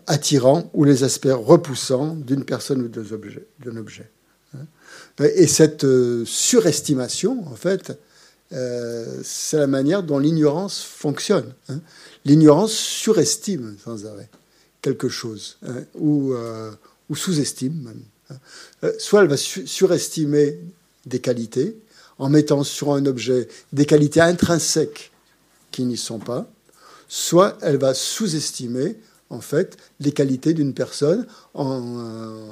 attirants 0.07 0.70
ou 0.74 0.84
les 0.84 1.03
aspects 1.03 1.28
repoussants 1.32 2.15
d'une 2.15 2.43
personne 2.43 2.82
ou 2.82 2.88
d'un 2.88 3.01
objet. 3.11 3.47
objet 3.78 4.09
hein. 4.55 4.65
Et 5.36 5.47
cette 5.47 5.84
euh, 5.84 6.24
surestimation, 6.26 7.47
en 7.47 7.55
fait, 7.55 7.97
c'est 8.51 9.57
la 9.57 9.67
manière 9.67 10.01
dont 10.01 10.17
l'ignorance 10.17 10.82
fonctionne. 10.82 11.53
Hein. 11.67 11.82
L'ignorance 12.26 12.74
surestime 12.74 13.78
sans 13.84 14.07
arrêt 14.07 14.28
quelque 14.82 15.09
chose, 15.09 15.57
hein, 15.65 15.84
ou, 15.95 16.34
euh, 16.34 16.71
ou 17.09 17.15
sous-estime. 17.15 17.93
Hein. 18.32 18.36
Euh, 18.84 18.93
soit 18.97 19.21
elle 19.21 19.27
va 19.27 19.38
surestimer 19.38 20.59
des 21.05 21.19
qualités, 21.19 21.77
en 22.17 22.30
mettant 22.30 22.63
sur 22.63 22.93
un 22.93 23.05
objet 23.05 23.47
des 23.71 23.86
qualités 23.86 24.21
intrinsèques 24.21 25.11
qui 25.71 25.86
n'y 25.86 25.97
sont 25.97 26.19
pas, 26.19 26.49
soit 27.07 27.57
elle 27.61 27.77
va 27.77 27.93
sous-estimer 27.93 28.97
en 29.30 29.41
fait 29.41 29.77
les 29.99 30.11
qualités 30.11 30.53
d'une 30.53 30.73
personne 30.73 31.25
en, 31.53 32.49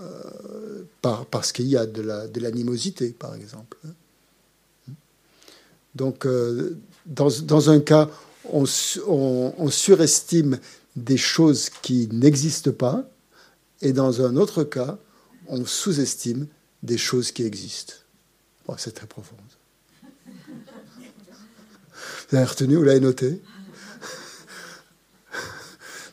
euh, 0.00 0.82
par, 1.00 1.26
parce 1.26 1.52
qu'il 1.52 1.66
y 1.66 1.76
a 1.76 1.86
de 1.86 2.40
l'animosité, 2.40 3.10
par 3.10 3.34
exemple. 3.34 3.78
Hein. 3.86 4.92
Donc, 5.94 6.26
dans, 7.06 7.70
un 7.70 7.78
cas, 7.78 8.10
on, 8.52 8.64
on 9.06 9.70
surestime 9.70 10.58
des 10.96 11.16
choses 11.16 11.70
qui 11.70 12.08
n'existent 12.12 12.72
pas, 12.72 13.08
et 13.82 13.92
dans 13.92 14.22
un 14.22 14.36
autre 14.36 14.64
cas, 14.64 14.98
on 15.48 15.64
sous-estime 15.64 16.46
des 16.82 16.98
choses 16.98 17.32
qui 17.32 17.42
existent. 17.44 17.94
c'est 18.78 18.92
très 18.92 19.06
profond. 19.06 19.36
Vous 22.30 22.36
avez 22.36 22.44
retenu, 22.46 22.76
vous 22.76 22.82
l'avez 22.82 23.00
noté? 23.00 23.42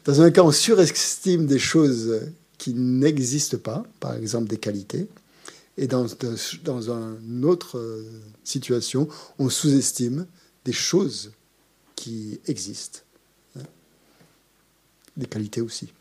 Dans 0.06 0.22
un 0.22 0.32
cas, 0.32 0.42
on 0.42 0.52
surestime 0.52 1.46
des 1.46 1.60
choses 1.60 2.22
qui 2.58 2.74
n'existent 2.74 3.58
pas, 3.58 3.84
par 4.00 4.16
exemple 4.16 4.48
des 4.48 4.58
qualités, 4.58 5.08
et 5.78 5.88
dans, 5.88 6.06
dans 6.64 6.92
une 6.92 7.46
autre 7.46 8.04
situation, 8.44 9.08
on 9.40 9.50
sous-estime 9.50 10.26
des 10.66 10.74
choses 10.74 11.32
qui 11.96 12.40
existent 12.48 13.02
des 15.22 15.28
qualités 15.28 15.62
aussi. 15.62 15.94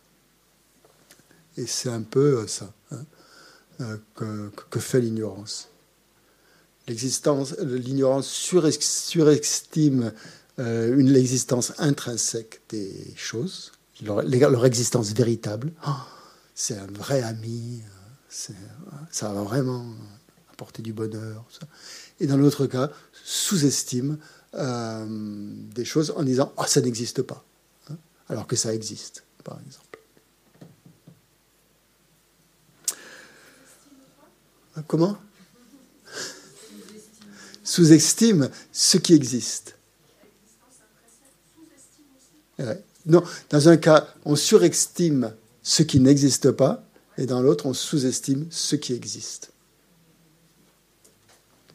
Et 1.57 1.67
c'est 1.67 1.91
un 1.91 2.03
peu 2.03 2.39
euh, 2.39 2.47
ça 2.47 2.73
hein, 2.91 3.05
euh, 3.81 4.51
que, 4.71 4.81
fait 4.81 5.01
l'ignorance. 5.01 5.69
L'existence, 6.89 7.57
l'ignorance 7.59 8.29
surestime 8.29 10.13
euh, 10.59 10.99
une 10.99 11.13
l'existence 11.13 11.73
intrinsèque 11.79 12.63
des 12.71 13.15
choses, 13.17 13.73
leur, 14.03 14.65
existence 14.65 15.13
véritable. 15.13 15.73
Oh, 15.87 15.93
c'est 16.55 16.77
un 16.77 16.87
vrai 16.87 17.23
ami, 17.23 17.83
ça 18.29 19.33
va 19.33 19.43
vraiment 19.43 19.87
apporter 20.53 20.83
du 20.83 20.93
bonheur. 20.93 21.45
Et 22.19 22.27
dans 22.27 22.37
l'autre 22.37 22.67
cas, 22.67 22.91
sous-estime 23.25 24.19
euh, 24.55 25.07
des 25.75 25.85
choses 25.85 26.13
en 26.17 26.25
disant 26.25 26.53
Ah, 26.57 26.67
ça 26.67 26.81
n'existe 26.81 27.23
pas, 27.23 27.45
alors 28.31 28.47
que 28.47 28.57
ça 28.57 28.73
existe, 28.73 29.25
par 29.45 29.59
exemple. 29.67 29.99
Comment? 34.87 35.19
Sous-estime 37.65 38.49
ce 38.73 38.97
qui 38.97 39.15
existe. 39.15 39.77
Non, 43.05 43.23
dans 43.51 43.69
un 43.69 43.77
cas, 43.77 44.09
on 44.25 44.37
surestime 44.37 45.35
ce 45.63 45.83
qui 45.83 45.99
n'existe 46.01 46.53
pas, 46.53 46.85
et 47.19 47.27
dans 47.27 47.43
l'autre, 47.43 47.67
on 47.67 47.75
sous-estime 47.75 48.47
ce 48.51 48.77
qui 48.77 48.93
existe. 48.93 49.51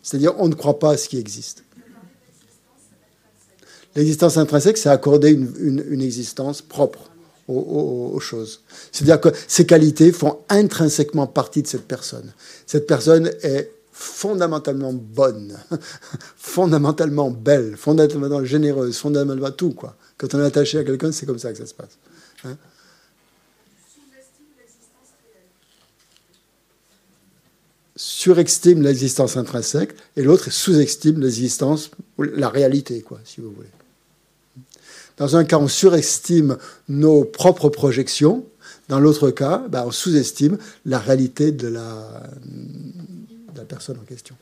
C'est-à-dire, 0.01 0.39
on 0.39 0.47
ne 0.47 0.55
croit 0.55 0.79
pas 0.79 0.91
à 0.91 0.97
ce 0.97 1.09
qui 1.09 1.17
existe. 1.17 1.63
L'existence 3.95 4.37
intrinsèque, 4.37 4.77
c'est 4.77 4.89
accorder 4.89 5.31
une, 5.31 6.01
existence 6.01 6.61
propre 6.61 7.09
aux, 7.47 8.19
choses. 8.19 8.61
C'est-à-dire 8.91 9.21
que 9.21 9.29
ces 9.47 9.65
qualités 9.65 10.11
font 10.11 10.39
intrinsèquement 10.49 11.27
partie 11.27 11.61
de 11.61 11.67
cette 11.67 11.87
personne. 11.87 12.33
Cette 12.65 12.87
personne 12.87 13.31
est 13.41 13.71
fondamentalement 13.91 14.91
bonne, 14.91 15.57
fondamentalement 16.37 17.31
belle, 17.31 17.77
fondamentalement 17.77 18.43
généreuse, 18.43 18.97
fondamentalement 18.97 19.51
tout. 19.51 19.71
Quoi. 19.71 19.95
Quand 20.17 20.33
on 20.33 20.39
est 20.41 20.45
attaché 20.45 20.79
à 20.79 20.83
quelqu'un, 20.83 21.11
c'est 21.11 21.25
comme 21.25 21.39
ça 21.39 21.51
que 21.51 21.57
ça 21.57 21.65
se 21.65 21.73
passe. 21.73 21.97
Hein 22.43 22.57
surestime 27.95 28.81
l'existence 28.81 29.37
intrinsèque 29.37 29.93
et 30.17 30.21
l'autre 30.21 30.51
sous-estime 30.51 31.21
l'existence, 31.21 31.91
la 32.17 32.49
réalité, 32.49 33.01
quoi, 33.01 33.19
si 33.23 33.41
vous 33.41 33.51
voulez. 33.51 33.69
Dans 35.17 35.37
un 35.37 35.45
cas, 35.45 35.57
on 35.57 35.67
surestime 35.67 36.57
nos 36.89 37.23
propres 37.23 37.69
projections. 37.69 38.45
Dans 38.89 38.99
l'autre 38.99 39.31
cas, 39.31 39.63
ben, 39.69 39.83
on 39.87 39.91
sous-estime 39.91 40.57
la 40.85 40.99
réalité 40.99 41.51
de 41.51 41.67
la, 41.67 42.23
personne 43.67 43.97
en 43.97 44.05
question. 44.05 44.35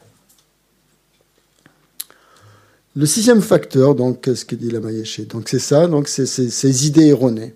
Le 2.95 3.05
sixième 3.05 3.41
facteur, 3.41 3.95
donc, 3.95 4.21
qu'est-ce 4.21 4.45
que 4.45 4.55
dit 4.55 4.69
la 4.69 4.80
Maïeché 4.80 5.26
Donc, 5.26 5.49
c'est 5.49 5.59
ça, 5.59 5.88
donc, 5.88 6.07
c'est 6.07 6.26
ces 6.26 6.88
idées 6.88 7.07
erronées. 7.07 7.55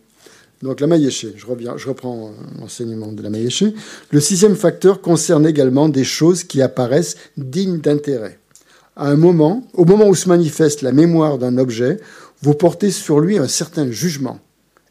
Donc, 0.64 0.80
la 0.80 0.88
Maïeché, 0.88 1.34
je, 1.36 1.46
je 1.46 1.88
reprends 1.88 2.32
l'enseignement 2.60 3.12
de 3.12 3.22
la 3.22 3.30
Maïeché. 3.30 3.74
Le 4.12 4.20
sixième 4.20 4.56
facteur 4.56 5.02
concerne 5.02 5.46
également 5.46 5.90
des 5.90 6.04
choses 6.04 6.44
qui 6.44 6.62
apparaissent 6.62 7.18
dignes 7.38 7.80
d'intérêt. 7.80 8.40
À 8.96 9.10
un 9.10 9.16
moment, 9.16 9.68
au 9.74 9.86
moment 9.86 10.08
où 10.08 10.16
se 10.16 10.28
manifeste 10.28 10.82
la 10.82 10.92
mémoire 10.92 11.38
d'un 11.38 11.60
objet, 11.60 12.00
vous 12.42 12.54
portez 12.54 12.92
sur 12.92 13.20
lui 13.20 13.38
un 13.38 13.48
certain 13.48 13.90
jugement. 13.92 14.40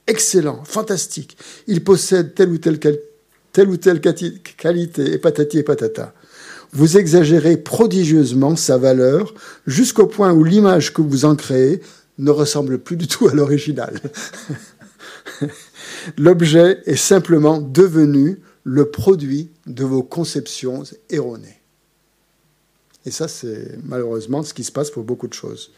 Excellent, 0.07 0.63
fantastique. 0.65 1.37
Il 1.67 1.83
possède 1.83 2.35
telle 2.35 2.51
ou 2.51 2.59
telle, 2.59 2.79
telle, 2.79 3.69
ou 3.69 3.77
telle 3.77 4.01
qualité, 4.01 5.13
et 5.13 5.19
patati 5.19 5.59
et 5.59 5.63
patata 5.63 6.15
vous 6.73 6.99
exagérez 6.99 7.57
prodigieusement 7.57 8.57
sa 8.57 8.77
valeur 8.77 9.35
jusqu'au 9.67 10.07
point 10.07 10.33
où 10.33 10.45
l'image 10.45 10.93
que 10.93 11.03
vous 11.03 11.25
en 11.25 11.37
créez 11.37 11.81
ne 12.19 12.31
ressemble 12.31 12.79
plus 12.79 12.97
du 12.97 13.09
tout 13.09 13.29
à 13.29 13.35
l'original. 13.35 13.99
L'objet 16.19 16.81
est 16.87 16.97
simplement 16.97 17.61
devenu 17.61 18.41
le 18.65 18.91
produit 18.91 19.51
de 19.67 19.85
vos 19.85 20.03
conceptions 20.03 20.83
erronées. 21.11 21.61
Et 23.05 23.11
ça, 23.11 23.29
c'est 23.29 23.79
malheureusement 23.85 24.43
ce 24.43 24.53
qui 24.53 24.65
se 24.65 24.73
passe 24.73 24.91
pour 24.91 25.05
beaucoup 25.05 25.29
de 25.29 25.35
choses. 25.35 25.71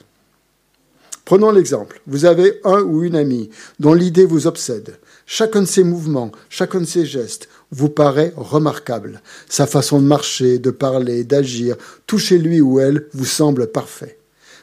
Prenons 1.29 1.51
l'exemple. 1.51 2.01
Vous 2.07 2.25
avez 2.25 2.59
un 2.65 2.81
ou 2.81 3.05
une 3.05 3.15
amie 3.15 3.51
dont 3.81 3.93
l'idée 3.93 4.25
vous 4.25 4.47
obsède. 4.47 4.97
Chacun 5.27 5.61
de 5.61 5.67
ses 5.67 5.85
mouvements, 5.85 6.33
chacun 6.49 6.81
de 6.81 6.87
ses 6.87 7.05
gestes 7.05 7.51
vous 7.71 7.91
paraît 7.91 8.33
remarquable. 8.35 9.21
Sa 9.47 9.67
façon 9.67 10.01
de 10.01 10.07
marcher, 10.07 10.59
de 10.59 10.71
parler, 10.71 11.25
d'agir, 11.25 11.77
tout 12.07 12.17
chez 12.17 12.39
lui 12.39 12.63
ou 12.63 12.81
elle 12.81 13.09
vous 13.13 13.27
semble 13.27 13.67
parfait. 13.67 14.17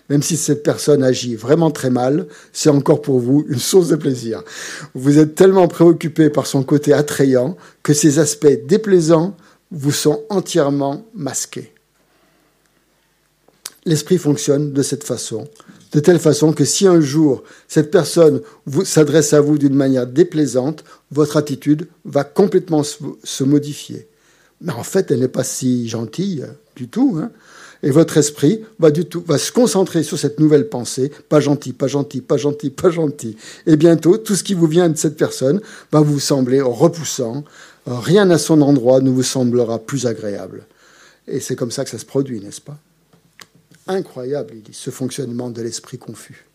Même 0.09 0.23
si 0.23 0.37
cette 0.37 0.63
personne 0.63 1.03
agit 1.03 1.35
vraiment 1.35 1.69
très 1.69 1.91
mal, 1.91 2.25
c'est 2.51 2.69
encore 2.69 3.03
pour 3.03 3.19
vous 3.19 3.45
une 3.47 3.59
source 3.59 3.89
de 3.89 3.95
plaisir. 3.95 4.41
Vous 4.95 5.19
êtes 5.19 5.35
tellement 5.35 5.67
préoccupé 5.67 6.31
par 6.31 6.47
son 6.47 6.63
côté 6.63 6.93
attrayant 6.93 7.57
que 7.83 7.93
ses 7.93 8.17
aspects 8.17 8.65
déplaisants 8.65 9.37
vous 9.69 9.91
sont 9.91 10.23
entièrement 10.31 11.05
masqués. 11.13 11.75
L'esprit 13.85 14.17
fonctionne 14.17 14.73
de 14.73 14.81
cette 14.81 15.03
façon 15.03 15.47
de 15.95 16.01
telle 16.01 16.19
façon 16.19 16.51
que 16.51 16.65
si 16.65 16.85
un 16.87 16.99
jour 16.99 17.41
cette 17.69 17.89
personne 17.89 18.41
s'adresse 18.83 19.31
à 19.31 19.39
vous 19.39 19.57
d'une 19.57 19.73
manière 19.73 20.05
déplaisante, 20.05 20.83
votre 21.09 21.37
attitude 21.37 21.87
va 22.03 22.25
complètement 22.25 22.83
se 22.83 23.43
modifier. 23.45 24.05
Mais 24.59 24.73
en 24.73 24.83
fait, 24.83 25.09
elle 25.09 25.21
n'est 25.21 25.29
pas 25.29 25.45
si 25.45 25.87
gentille 25.87 26.41
euh, 26.43 26.51
du 26.75 26.89
tout. 26.89 27.17
Hein. 27.17 27.31
et 27.81 27.91
votre 27.91 28.17
esprit 28.17 28.63
va, 28.77 28.91
du 28.91 29.05
tout, 29.05 29.23
va 29.25 29.37
se 29.37 29.53
concentrer 29.53 30.03
sur 30.03 30.19
cette 30.19 30.37
nouvelle 30.39 30.67
pensée, 30.67 31.11
pas 31.29 31.39
gentil, 31.39 31.71
pas 31.71 31.87
gentil, 31.87 32.19
pas 32.19 32.35
gentil, 32.35 32.71
pas 32.71 32.89
gentil. 32.89 33.37
Et 33.65 33.77
bientôt, 33.77 34.17
tout 34.17 34.35
ce 34.35 34.43
qui 34.43 34.53
vous 34.53 34.67
vient 34.67 34.89
de 34.89 34.97
cette 34.97 35.15
personne 35.15 35.61
va 35.93 36.01
vous 36.01 36.19
sembler 36.19 36.59
repoussant. 36.59 37.45
Rien 37.85 38.29
à 38.31 38.37
son 38.37 38.61
endroit 38.61 38.99
ne 38.99 39.09
vous 39.09 39.23
semblera 39.23 39.79
plus 39.79 40.07
agréable. 40.07 40.65
Et 41.27 41.39
c'est 41.39 41.55
comme 41.55 41.71
ça 41.71 41.85
que 41.85 41.89
ça 41.89 41.99
se 41.99 42.05
produit, 42.05 42.41
n'est-ce 42.41 42.61
pas? 42.61 42.77
Incroyable, 43.87 44.55
il 44.55 44.63
dit, 44.63 44.73
ce 44.73 44.89
fonctionnement 44.89 45.49
de 45.49 45.61
l'esprit 45.61 45.97
confus. 45.97 46.45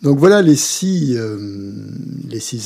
Donc 0.00 0.18
voilà 0.18 0.42
les 0.42 0.54
six, 0.54 1.16
euh, 1.16 1.40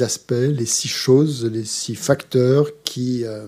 aspects, 0.01 0.33
les 0.33 0.67
six 0.67 0.89
choses, 0.89 1.47
les 1.47 1.65
six 1.65 1.95
facteurs 1.95 2.69
qui, 2.85 3.25
euh, 3.25 3.47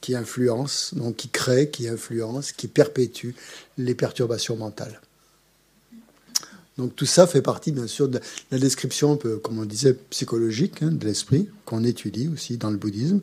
qui 0.00 0.16
influencent, 0.16 0.96
donc 0.96 1.16
qui 1.16 1.28
créent, 1.28 1.70
qui 1.70 1.88
influencent, 1.88 2.52
qui 2.56 2.66
perpétuent 2.66 3.36
les 3.78 3.94
perturbations 3.94 4.56
mentales. 4.56 5.00
Donc 6.76 6.96
tout 6.96 7.06
ça 7.06 7.26
fait 7.26 7.42
partie, 7.42 7.70
bien 7.70 7.86
sûr, 7.86 8.08
de 8.08 8.20
la 8.50 8.58
description, 8.58 9.12
un 9.12 9.16
peu, 9.16 9.38
comme 9.38 9.58
on 9.58 9.64
disait, 9.64 9.94
psychologique 10.10 10.82
hein, 10.82 10.90
de 10.90 11.04
l'esprit, 11.04 11.48
qu'on 11.64 11.84
étudie 11.84 12.28
aussi 12.28 12.56
dans 12.56 12.70
le 12.70 12.76
bouddhisme. 12.76 13.20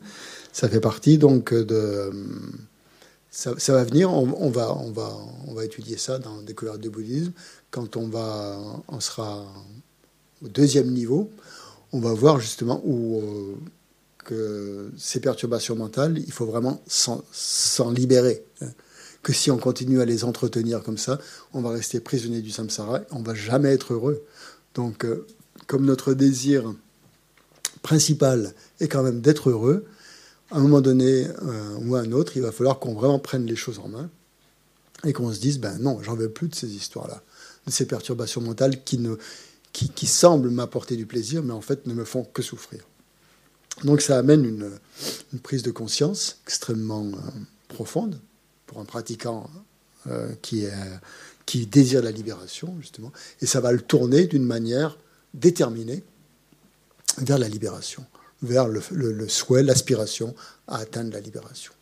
Ça 0.52 0.68
fait 0.68 0.80
partie 0.80 1.18
donc 1.18 1.52
de... 1.52 2.10
Ça, 3.30 3.54
va 3.68 3.84
venir, 3.84 4.12
on, 4.12 4.50
va, 4.50 4.76
on, 4.76 4.90
va, 4.90 5.16
on 5.46 5.54
va 5.54 5.64
étudier 5.64 5.96
ça 5.96 6.18
dans 6.18 6.42
Découverte 6.42 6.80
du 6.80 6.90
bouddhisme. 6.90 7.32
Quand 7.70 7.96
on, 7.96 8.06
va, 8.06 8.60
on 8.88 9.00
sera 9.00 9.46
au 10.44 10.48
deuxième 10.48 10.90
niveau, 10.90 11.30
on 11.92 12.00
va 12.00 12.12
voir 12.12 12.40
justement 12.40 12.82
où 12.84 13.22
euh, 14.30 14.90
ces 14.98 15.20
perturbations 15.20 15.76
mentales, 15.76 16.18
il 16.18 16.32
faut 16.32 16.46
vraiment 16.46 16.82
s'en 16.86 17.90
libérer. 17.90 18.44
Que 19.22 19.32
si 19.32 19.50
on 19.50 19.58
continue 19.58 20.00
à 20.00 20.04
les 20.04 20.24
entretenir 20.24 20.82
comme 20.82 20.98
ça, 20.98 21.18
on 21.52 21.60
va 21.60 21.70
rester 21.70 22.00
prisonnier 22.00 22.40
du 22.40 22.50
samsara, 22.50 23.02
on 23.10 23.22
va 23.22 23.34
jamais 23.34 23.68
être 23.68 23.92
heureux. 23.92 24.22
Donc, 24.74 25.04
euh, 25.04 25.26
comme 25.66 25.84
notre 25.84 26.14
désir 26.14 26.74
principal 27.82 28.54
est 28.80 28.88
quand 28.88 29.02
même 29.02 29.20
d'être 29.20 29.50
heureux, 29.50 29.84
à 30.50 30.58
un 30.58 30.60
moment 30.60 30.80
donné 30.80 31.26
euh, 31.42 31.76
ou 31.80 31.94
à 31.96 32.00
un 32.00 32.12
autre, 32.12 32.36
il 32.36 32.42
va 32.42 32.52
falloir 32.52 32.78
qu'on 32.78 32.94
vraiment 32.94 33.18
prenne 33.18 33.46
les 33.46 33.56
choses 33.56 33.78
en 33.78 33.88
main 33.88 34.10
et 35.04 35.12
qu'on 35.12 35.32
se 35.32 35.40
dise, 35.40 35.58
ben 35.58 35.78
non, 35.78 36.02
j'en 36.02 36.14
veux 36.14 36.28
plus 36.28 36.48
de 36.48 36.54
ces 36.54 36.74
histoires-là, 36.74 37.22
de 37.66 37.72
ces 37.72 37.86
perturbations 37.86 38.40
mentales 38.40 38.82
qui, 38.84 38.98
ne, 38.98 39.16
qui, 39.72 40.06
semblent 40.06 40.50
m'apporter 40.50 40.96
du 40.96 41.06
plaisir, 41.06 41.42
mais 41.42 41.52
en 41.52 41.60
fait 41.60 41.86
ne 41.86 41.94
me 41.94 42.04
font 42.04 42.24
que 42.24 42.42
souffrir. 42.42 42.82
Donc 43.84 44.00
ça 44.00 44.18
amène 44.18 44.44
une, 44.44 44.70
une 45.32 45.38
prise 45.40 45.62
de 45.62 45.70
conscience 45.70 46.38
extrêmement 46.46 47.06
euh, 47.06 47.30
profonde 47.68 48.20
pour 48.72 48.80
un 48.80 48.86
pratiquant 48.86 49.50
euh, 50.08 50.32
qui, 50.40 51.66
désire 51.66 52.02
la 52.02 52.10
libération, 52.10 52.74
justement, 52.80 53.12
et 53.42 53.46
ça 53.46 53.60
va 53.60 53.70
le 53.70 53.82
tourner 53.82 54.26
d'une 54.26 54.44
manière 54.44 54.98
déterminée 55.34 56.02
vers 57.18 57.38
la 57.38 57.48
libération, 57.48 58.04
vers 58.42 58.68
le, 58.68 59.28
souhait, 59.28 59.62
l'aspiration 59.62 60.34
à 60.66 60.78
atteindre 60.78 61.12
la 61.12 61.20
libération. 61.20 61.72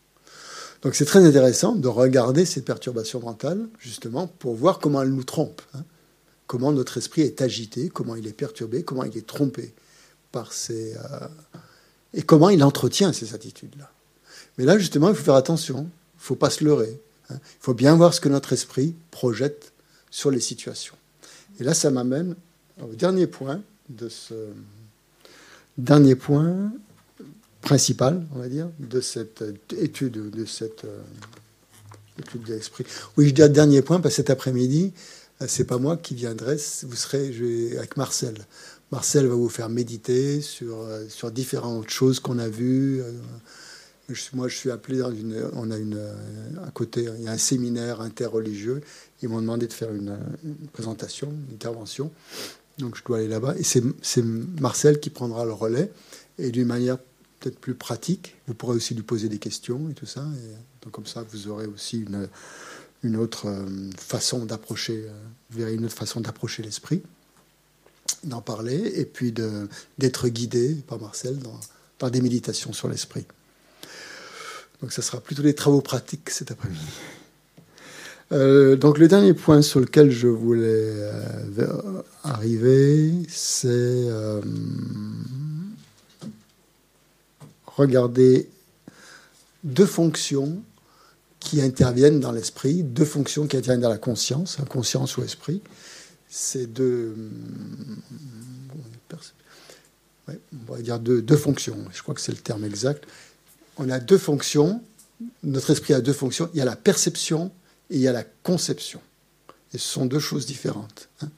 Donc 0.83 0.97
c'est 0.97 1.05
très 1.05 1.25
intéressant 1.25 1.77
de 1.77 1.87
regarder 1.87 2.45
ces 2.45 2.63
perturbations 2.63 3.21
mentales, 3.21 3.69
justement, 3.79 4.27
pour 4.27 4.57
voir 4.57 4.81
comment 4.81 5.03
elles 5.03 5.15
nous 5.15 5.25
trompent, 5.25 5.63
hein. 5.75 5.85
comment 6.49 6.73
notre 6.73 6.99
esprit 6.99 7.23
est 7.23 7.41
agité, 7.41 7.89
comment 7.89 8.17
il 8.17 8.27
est 8.27 8.33
perturbé, 8.33 8.83
comment 8.83 9.05
il 9.05 9.17
est 9.17 9.27
trompé 9.27 9.73
par 10.33 10.53
ces... 10.53 10.95
Euh, 10.95 11.29
et 12.13 12.23
comment 12.23 12.49
il 12.49 12.65
entretient 12.65 13.13
ces 13.13 13.35
attitudes-là. 13.35 13.93
Mais 14.59 14.65
là, 14.65 14.79
justement, 14.79 15.11
il 15.11 15.15
faut 15.15 15.23
faire 15.23 15.35
attention 15.35 15.89
ne 16.21 16.25
faut 16.25 16.37
pas 16.37 16.51
se 16.51 16.65
leurrer. 16.65 17.01
Hein. 17.31 17.37
Il 17.41 17.63
faut 17.63 17.75
bien 17.75 17.97
voir 17.97 18.15
ce 18.15 18.21
que 18.21 18.29
notre 18.29 18.53
esprit 18.53 18.95
projette 19.11 19.73
sur 20.11 20.31
les 20.31 20.41
situations. 20.41 20.95
Et 21.59 21.65
là, 21.65 21.75
ça 21.75 21.91
m'amène 21.91 22.37
au 22.83 22.95
dernier 22.95 23.27
point 23.27 23.61
de 23.89 24.09
ce 24.09 24.35
dernier 25.77 26.15
point 26.15 26.73
principal, 27.61 28.25
on 28.35 28.39
va 28.39 28.49
dire, 28.49 28.69
de 28.79 29.01
cette 29.01 29.45
étude, 29.77 30.31
de 30.31 30.45
cette 30.45 30.85
euh, 30.85 31.03
étude 32.19 32.43
de 32.45 32.55
l'esprit. 32.55 32.85
Oui, 33.17 33.29
je 33.29 33.35
dis 33.35 33.49
dernier 33.51 33.83
point 33.83 34.01
parce 34.01 34.15
que 34.15 34.17
cet 34.17 34.31
après-midi, 34.31 34.93
euh, 35.43 35.47
c'est 35.49 35.65
pas 35.65 35.79
moi 35.79 35.97
qui 35.97 36.15
viendrai, 36.15 36.57
vous 36.83 36.97
serez 36.97 37.77
avec 37.77 37.97
Marcel. 37.97 38.35
Marcel 38.93 39.27
va 39.27 39.35
vous 39.35 39.49
faire 39.49 39.69
méditer 39.69 40.41
sur, 40.41 40.81
euh, 40.81 41.05
sur 41.09 41.31
différentes 41.31 41.91
choses 41.91 42.21
qu'on 42.21 42.39
a 42.39 42.49
vues. 42.49 43.03
Moi, 44.33 44.49
je 44.49 44.57
suis 44.57 44.71
appelé 44.71 44.99
dans 44.99 45.13
une. 45.13 45.51
On 45.55 45.71
a 45.71 45.77
une. 45.77 46.01
À 46.67 46.71
côté, 46.71 47.07
il 47.19 47.25
y 47.25 47.29
a 47.29 47.33
un 47.33 47.39
séminaire 47.39 48.01
interreligieux. 48.01 48.81
Ils 49.23 49.29
m'ont 49.29 49.41
demandé 49.41 49.67
de 49.67 49.73
faire 49.73 49.93
une, 49.93 50.19
une, 50.45 50.69
présentation, 50.73 51.29
une 51.49 51.55
intervention. 51.55 52.11
Donc, 52.79 52.97
je 52.97 53.05
dois 53.05 53.19
aller 53.19 53.29
là-bas. 53.29 53.55
Et 53.59 53.63
c'est 53.63 54.25
Marcel 54.61 55.01
qui 55.01 55.11
prendra 55.11 55.45
le 55.45 55.53
relais. 55.53 55.93
Et 56.39 56.51
d'une 56.51 56.67
manière 56.67 56.99
peut-être 57.41 57.59
plus 57.59 57.75
pratique. 57.75 58.37
Vous 58.47 58.55
pourrez 58.55 58.77
aussi 58.77 58.95
lui 58.95 59.03
poser 59.03 59.29
des 59.29 59.39
questions 59.39 59.89
et 59.91 59.95
tout 59.95 60.07
ça. 60.07 60.21
Et 60.21 60.85
donc 60.85 60.93
comme 60.93 61.07
ça, 61.07 61.25
vous 61.31 61.49
aurez 61.49 61.67
aussi 61.67 62.01
une, 62.01 62.29
une 63.03 63.17
autre 63.17 63.49
euh, 63.49 63.91
façon 63.97 64.45
d'approcher, 64.45 65.07
euh, 65.09 65.13
vous 65.51 65.59
verrez 65.59 65.75
une 65.75 65.85
autre 65.87 65.97
façon 65.97 66.21
d'approcher 66.21 66.63
l'esprit, 66.63 67.03
d'en 68.25 68.43
parler, 68.43 68.93
et 68.97 69.07
puis 69.07 69.33
d'être 69.99 70.29
guidé 70.29 70.75
par 70.87 71.01
Marcel 71.01 71.39
dans, 71.39 71.59
dans 71.99 72.11
des 72.11 72.21
méditations 72.21 72.73
sur 72.73 72.89
l'esprit. 72.89 73.27
Donc 74.81 74.93
ça 74.93 75.03
sera 75.03 75.21
plutôt 75.21 75.43
des 75.43 75.55
travaux 75.55 75.81
pratiques 75.81 76.31
cet 76.31 76.51
après-midi. 76.51 76.81
Euh, 78.33 78.77
donc 78.77 78.99
le 78.99 79.09
dernier 79.09 79.35
point 79.35 79.61
sur 79.61 79.81
lequel 79.81 80.11
je 80.11 80.29
voulais 80.29 80.95
arriver, 82.23 83.13
c'est 83.29 84.07
regarder 87.67 88.49
deux 89.65 89.87
fonctions 89.87 90.63
qui 91.41 91.61
interviennent 91.63 92.21
dans 92.21 92.33
l'esprit, 92.33 92.83
deux 92.83 93.05
fonctions 93.05 93.47
qui 93.47 93.57
interviennent 93.57 93.81
dans 93.81 93.89
la 93.89 93.99
conscience, 93.99 94.59
la 94.59 94.67
conscience 94.67 95.17
ou 95.17 95.23
esprit. 95.23 95.63
C'est 96.29 96.67
deux, 96.67 97.15
on 100.29 100.73
va 100.73 100.81
dire 100.81 100.99
deux 101.01 101.37
fonctions. 101.37 101.79
Je 101.93 102.03
crois 102.03 102.15
que 102.15 102.21
c'est 102.21 102.33
le 102.33 102.39
terme 102.39 102.65
exact. 102.65 103.05
On 103.81 103.89
a 103.89 103.99
deux 103.99 104.19
fonctions. 104.19 104.83
Notre 105.43 105.71
esprit 105.71 105.95
a 105.95 106.01
deux 106.01 106.13
fonctions. 106.13 106.51
Il 106.53 106.59
y 106.59 106.61
a 106.61 106.67
la 106.67 106.77
perception 106.77 107.51
et 107.89 107.97
il 107.97 108.01
y 108.01 108.09
a 108.09 108.13
la 108.13 108.25
conception. 108.43 109.01
Et 109.73 109.79
ce 109.79 109.89
sont 109.89 110.07
deux 110.07 110.19
choses 110.19 110.47
différentes. 110.47 111.09
Hein. 111.23 111.29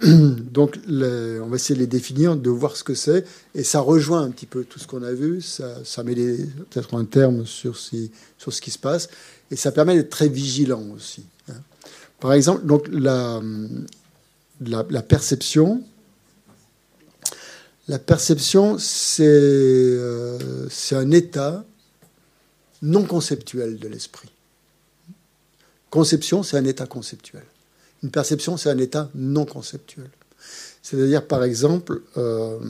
Donc, 0.02 0.78
on 0.88 1.46
va 1.48 1.56
essayer 1.56 1.74
de 1.74 1.80
les 1.80 1.86
définir, 1.86 2.36
de 2.36 2.50
voir 2.50 2.76
ce 2.76 2.84
que 2.84 2.94
c'est, 2.94 3.26
et 3.54 3.64
ça 3.64 3.80
rejoint 3.80 4.22
un 4.22 4.30
petit 4.30 4.46
peu 4.46 4.64
tout 4.64 4.78
ce 4.78 4.86
qu'on 4.86 5.02
a 5.02 5.12
vu. 5.12 5.42
Ça, 5.42 6.02
met 6.04 6.14
peut-être 6.14 6.96
un 6.96 7.04
terme 7.04 7.44
sur, 7.44 7.76
ce 7.76 8.60
qui 8.60 8.70
se 8.70 8.78
passe, 8.78 9.08
et 9.50 9.56
ça 9.56 9.72
permet 9.72 9.96
d'être 9.96 10.10
très 10.10 10.28
vigilant 10.28 10.84
aussi. 10.94 11.24
Hein. 11.48 11.56
Par 12.20 12.32
exemple, 12.32 12.64
donc 12.64 12.88
la, 12.90 13.42
perception. 15.02 15.82
La 17.90 17.98
perception, 17.98 18.78
c'est 18.78 19.24
euh, 19.26 20.68
un 20.92 21.10
état 21.10 21.64
non 22.82 23.04
conceptuel 23.04 23.80
de 23.80 23.88
l'esprit. 23.88 24.30
Conception, 25.90 26.44
c'est 26.44 26.56
un 26.56 26.64
état 26.66 26.86
conceptuel. 26.86 27.42
Une 28.04 28.12
perception, 28.12 28.56
c'est 28.56 28.70
un 28.70 28.78
état 28.78 29.10
non 29.16 29.44
conceptuel. 29.44 30.08
C'est-à-dire, 30.84 31.26
par 31.26 31.42
exemple, 31.42 32.02
euh, 32.16 32.60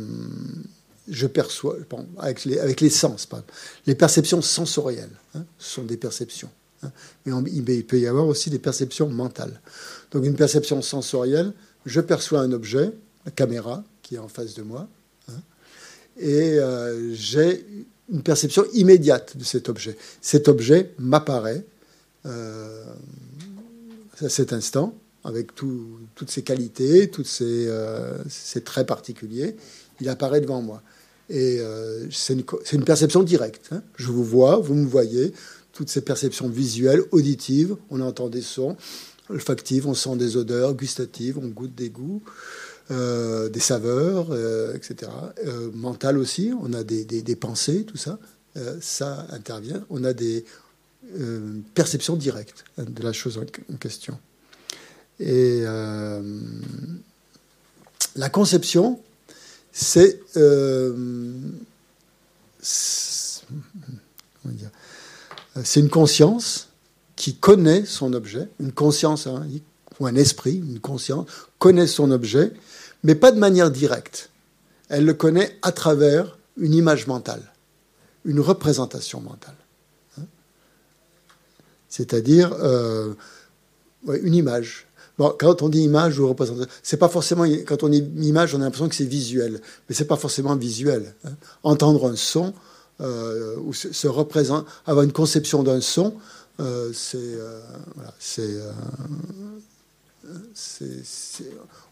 je 1.07 1.27
perçois, 1.27 1.77
avec, 2.17 2.47
les, 2.47 2.89
sens, 2.89 3.29
les 3.87 3.95
perceptions 3.95 4.41
sensorielles 4.41 5.21
hein, 5.35 5.45
sont 5.59 5.83
des 5.83 5.99
perceptions. 5.99 6.49
Hein. 6.83 6.93
mais 7.27 7.51
il 7.53 7.85
peut 7.85 8.01
y 8.01 8.07
avoir 8.07 8.27
aussi 8.27 8.49
des 8.49 8.59
perceptions 8.59 9.11
mentales. 9.11 9.61
Donc, 10.13 10.25
une 10.25 10.35
perception 10.35 10.81
sensorielle, 10.81 11.53
je 11.85 12.01
perçois 12.01 12.41
un 12.41 12.53
objet, 12.53 12.91
la 13.27 13.33
caméra 13.33 13.85
qui 14.01 14.15
est 14.15 14.19
en 14.19 14.29
face 14.29 14.55
de 14.55 14.63
moi, 14.63 14.89
hein, 14.91 15.00
et 16.19 16.59
euh, 16.59 17.15
j'ai 17.15 17.65
une 18.13 18.23
perception 18.23 18.65
immédiate 18.75 19.37
de 19.37 19.45
cet 19.45 19.69
objet. 19.69 19.97
Cet 20.21 20.49
objet 20.49 20.93
m'apparaît 20.99 21.65
euh, 22.27 22.85
à 24.21 24.29
cet 24.29 24.53
instant, 24.53 24.95
avec 25.25 25.55
toutes 25.55 26.31
ses 26.31 26.43
qualités, 26.43 27.09
tous 27.09 27.25
ses, 27.25 27.67
euh, 27.69 28.19
traits 28.65 28.87
particuliers, 28.87 29.57
il 30.01 30.09
apparaît 30.09 30.41
devant 30.41 30.63
moi. 30.63 30.83
Et 31.29 31.61
c'est 32.11 32.35
une, 32.73 32.85
perception 32.85 33.23
directe. 33.23 33.69
Hein. 33.71 33.83
Je 33.95 34.09
vous 34.09 34.25
vois, 34.25 34.57
vous 34.57 34.75
me 34.75 34.87
voyez, 34.87 35.33
toutes 35.73 35.89
ces 35.89 36.01
perceptions 36.01 36.49
visuelles, 36.49 37.05
auditives, 37.13 37.77
on 37.89 38.01
entend 38.01 38.29
des 38.29 38.43
sons, 38.43 38.77
olfactives, 39.29 39.87
on 39.87 39.95
sent 39.95 40.17
des 40.17 40.37
odeurs, 40.37 40.75
gustatives, 40.75 41.39
on 41.39 41.47
goûte 41.47 41.75
des 41.75 41.89
goûts, 41.89 42.23
euh, 42.91 43.49
des 43.49 43.61
saveurs, 43.61 44.35
etc. 44.75 45.11
mental 45.75 46.19
aussi, 46.19 46.53
on 46.61 46.73
a 46.73 46.83
des, 46.83 47.37
pensées, 47.37 47.85
tout 47.85 47.97
ça, 47.97 48.19
ça 48.81 49.27
intervient. 49.31 49.85
On 49.91 50.05
a 50.05 50.13
des 50.13 50.45
perceptions 51.75 52.17
directes 52.17 52.65
de 52.79 53.03
la 53.03 53.13
chose 53.13 53.39
en 53.39 53.77
question. 53.77 54.19
Et 55.21 55.61
euh, 55.65 56.23
la 58.17 58.31
conception, 58.31 59.01
c'est 59.71 60.19
euh, 60.39 61.31
c'est 62.63 63.41
une 65.81 65.91
conscience 65.91 66.69
qui 67.17 67.35
connaît 67.35 67.85
son 67.85 68.15
objet, 68.15 68.49
une 68.61 68.73
conscience 68.73 69.27
hein, 69.27 69.47
ou 69.99 70.07
un 70.07 70.15
esprit, 70.15 70.57
une 70.57 70.81
conscience 70.81 71.27
connaît 71.59 71.87
son 71.87 72.11
objet, 72.11 72.53
mais 73.03 73.15
pas 73.15 73.33
de 73.33 73.39
manière 73.39 73.71
directe. 73.71 74.31
Elle 74.89 75.05
le 75.05 75.15
connaît 75.15 75.59
à 75.63 75.73
travers 75.73 76.39
une 76.57 76.75
image 76.75 77.07
mentale, 77.07 77.43
une 78.25 78.41
représentation 78.41 79.21
mentale. 79.21 79.55
Hein. 80.19 80.25
C'est-à-dire 81.89 82.53
euh, 82.61 83.15
une 84.23 84.35
image, 84.35 84.87
quand 85.39 85.63
on 85.63 85.69
dit 85.69 85.83
image 85.83 86.19
ou 86.19 86.29
représentation, 86.29 86.71
c'est 86.83 86.97
pas 86.97 87.09
forcément. 87.09 87.45
Quand 87.45 87.83
on 87.83 87.89
dit 87.89 88.05
image, 88.23 88.55
on 88.55 88.61
a 88.61 88.65
l'impression 88.65 88.89
que 88.89 88.95
c'est 88.95 89.05
visuel, 89.05 89.61
mais 89.89 89.95
c'est 89.95 90.07
pas 90.07 90.17
forcément 90.17 90.57
visuel. 90.57 91.15
Hein. 91.25 91.33
Entendre 91.63 92.11
un 92.11 92.17
son 92.17 92.55
euh, 93.01 93.57
ou 93.65 93.73
se, 93.73 94.09
représenter, 94.09 94.69
avoir 94.87 95.05
une 95.05 95.13
conception 95.13 95.63
d'un 95.63 95.81
son, 95.81 96.15
euh, 96.61 96.93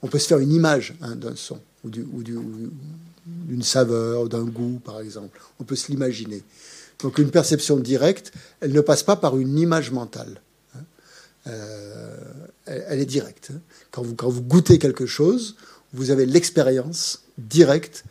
on 0.03 0.09
peut 0.09 0.19
se 0.19 0.27
faire 0.27 0.39
une 0.39 0.53
image 0.53 0.95
hein, 1.01 1.17
d'un 1.17 1.37
son 1.37 1.59
ou, 1.85 1.91
d'une 1.91 3.63
saveur, 3.63 4.23
ou 4.23 4.29
d'un 4.29 4.45
goût, 4.45 4.81
par 4.85 5.01
exemple. 5.01 5.41
On 5.61 5.65
peut 5.65 5.77
se 5.77 5.91
l'imaginer. 5.91 6.43
Donc 7.01 7.19
une 7.19 7.31
perception 7.31 7.77
directe, 7.79 8.33
elle 8.61 8.73
ne 8.73 8.81
passe 8.81 9.03
pas 9.03 9.17
par 9.17 9.37
une 9.39 9.59
image 9.59 9.91
mentale. 9.91 10.41
Euh, 11.47 12.17
elle, 12.67 13.01
est 13.01 13.07
directe. 13.07 13.53
Hein. 13.55 13.61
Quand 13.91 14.03
vous, 14.03 14.43
goûtez 14.43 14.79
quelque 14.79 15.07
chose, 15.07 15.57
vous 15.95 16.11
avez 16.11 16.27
l'expérience 16.27 17.23
directe 17.39 18.05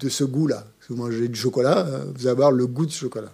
de 0.00 0.08
ce 0.08 0.24
goût-là. 0.24 0.66
Si 0.80 0.88
vous 0.88 0.96
mangez 0.96 1.28
du 1.28 1.38
chocolat, 1.38 1.84
vous 2.14 2.22
allez 2.22 2.30
avoir 2.30 2.50
le 2.50 2.66
goût 2.66 2.84
du 2.84 2.94
chocolat. 2.94 3.32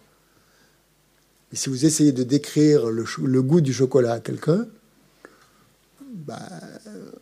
Et 1.53 1.57
si 1.57 1.68
vous 1.68 1.85
essayez 1.85 2.12
de 2.12 2.23
décrire 2.23 2.87
le, 2.87 3.43
goût 3.43 3.61
du 3.61 3.73
chocolat 3.73 4.14
à 4.14 4.20
quelqu'un, 4.20 4.66
bah, 6.27 6.41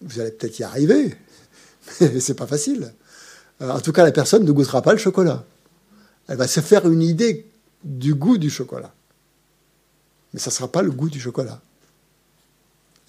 vous 0.00 0.20
allez 0.20 0.30
peut-être 0.30 0.58
y 0.58 0.62
arriver, 0.62 1.16
mais 2.00 2.20
c'est 2.20 2.34
pas 2.34 2.46
facile. 2.46 2.92
Euh, 3.62 3.70
en 3.70 3.80
tout 3.80 3.92
cas, 3.92 4.04
la 4.04 4.12
personne 4.12 4.44
ne 4.44 4.52
goûtera 4.52 4.82
pas 4.82 4.92
le 4.92 4.98
chocolat. 4.98 5.44
Elle 6.28 6.36
va 6.36 6.46
se 6.46 6.60
faire 6.60 6.88
une 6.88 7.02
idée 7.02 7.46
du 7.82 8.14
goût 8.14 8.38
du 8.38 8.50
chocolat. 8.50 8.92
Mais 10.32 10.40
ça 10.40 10.50
ne 10.50 10.54
sera 10.54 10.68
pas 10.68 10.82
le 10.82 10.90
goût 10.90 11.08
du 11.08 11.20
chocolat 11.20 11.60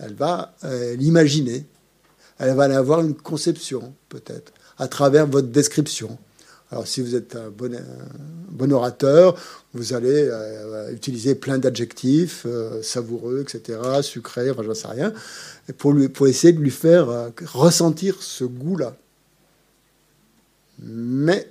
elle 0.01 0.15
va 0.15 0.53
euh, 0.63 0.95
l'imaginer, 0.95 1.65
elle 2.39 2.55
va 2.55 2.63
avoir 2.77 3.01
une 3.01 3.15
conception 3.15 3.93
peut-être 4.09 4.51
à 4.77 4.87
travers 4.87 5.27
votre 5.27 5.49
description. 5.49 6.17
Alors 6.71 6.87
si 6.87 7.01
vous 7.01 7.15
êtes 7.15 7.35
un 7.35 7.49
bon, 7.49 7.77
bon 8.49 8.71
orateur, 8.71 9.37
vous 9.73 9.93
allez 9.93 10.29
euh, 10.31 10.93
utiliser 10.93 11.35
plein 11.35 11.57
d'adjectifs, 11.57 12.43
euh, 12.45 12.81
savoureux, 12.81 13.41
etc., 13.41 13.79
sucré, 14.01 14.49
enfin 14.49 14.63
j'en 14.63 14.73
sais 14.73 14.87
rien, 14.87 15.13
pour, 15.77 15.93
essayer 16.27 16.53
de 16.53 16.59
lui 16.59 16.71
faire 16.71 17.31
ressentir 17.53 18.23
ce 18.23 18.45
goût-là. 18.45 18.95
Mais 20.79 21.47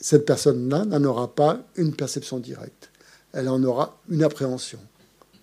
cette 0.00 0.26
personne-là 0.26 0.84
n'en 0.84 1.04
aura 1.04 1.34
pas 1.34 1.64
une 1.76 1.94
perception 1.94 2.38
directe. 2.38 2.90
Elle 3.32 3.48
en 3.48 3.62
aura 3.62 4.00
une 4.08 4.24
appréhension. 4.24 4.78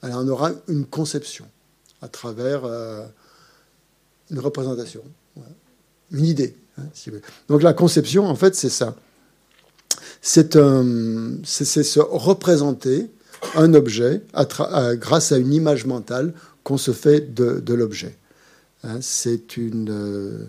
Elle 0.01 0.13
en 0.13 0.27
aura 0.27 0.51
une 0.67 0.85
conception 0.85 1.45
à 2.01 2.09
travers 2.09 2.65
euh, 2.65 3.05
une 4.29 4.39
représentation. 4.39 5.01
une 6.11 6.25
idée. 6.25 6.55
Hein, 6.77 6.83
Donc 7.47 7.63
la 7.63 7.73
conception, 7.73 8.25
en 8.25 8.35
fait, 8.35 8.53
c'est 8.55 8.69
ça. 8.69 8.95
C'est 10.25 10.53
se 10.53 11.99
représenter 11.99 13.07
un 13.55 13.73
objet 13.73 14.21
grâce 14.93 15.33
à 15.33 15.37
une 15.37 15.53
image 15.53 15.85
mentale 15.85 16.33
qu'on 16.63 16.77
se 16.77 16.91
fait 16.91 17.33
de, 17.33 17.73
l'objet. 17.73 18.17
Hein, 18.85 18.99
c'est 19.01 19.57
une. 19.57 19.89
Euh, 19.91 20.45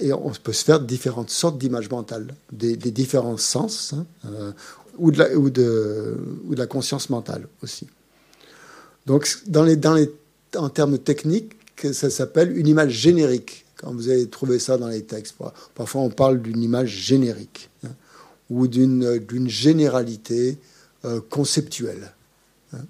et 0.00 0.12
on 0.12 0.30
peut 0.42 0.52
se 0.52 0.64
faire 0.64 0.80
différentes 0.80 1.30
sortes 1.30 1.58
d'images 1.58 1.88
mentales, 1.88 2.34
des, 2.52 2.76
différents 2.76 3.36
sens, 3.36 3.94
hein, 3.94 4.06
euh, 4.26 4.52
ou, 4.98 5.10
de 5.12 6.16
la, 6.56 6.66
conscience 6.66 7.10
mentale 7.10 7.46
aussi. 7.62 7.86
Donc, 9.06 9.28
en 10.56 10.68
termes 10.68 10.98
techniques, 10.98 11.52
ça 11.92 12.10
s'appelle 12.10 12.56
une 12.56 12.66
image 12.66 12.92
générique. 12.92 13.66
Quand 13.76 13.92
vous 13.92 14.08
allez 14.08 14.28
trouver 14.28 14.58
ça 14.58 14.78
dans 14.78 14.88
les 14.88 15.02
textes, 15.02 15.36
parfois 15.74 16.00
on 16.02 16.10
parle 16.10 16.42
d'une 16.42 16.62
image 16.62 16.90
générique 16.90 17.69
ou 18.50 18.66
d'une 18.66 19.48
généralité 19.48 20.58
euh, 21.04 21.20
conceptuelle. 21.30 22.12
Hein. 22.72 22.84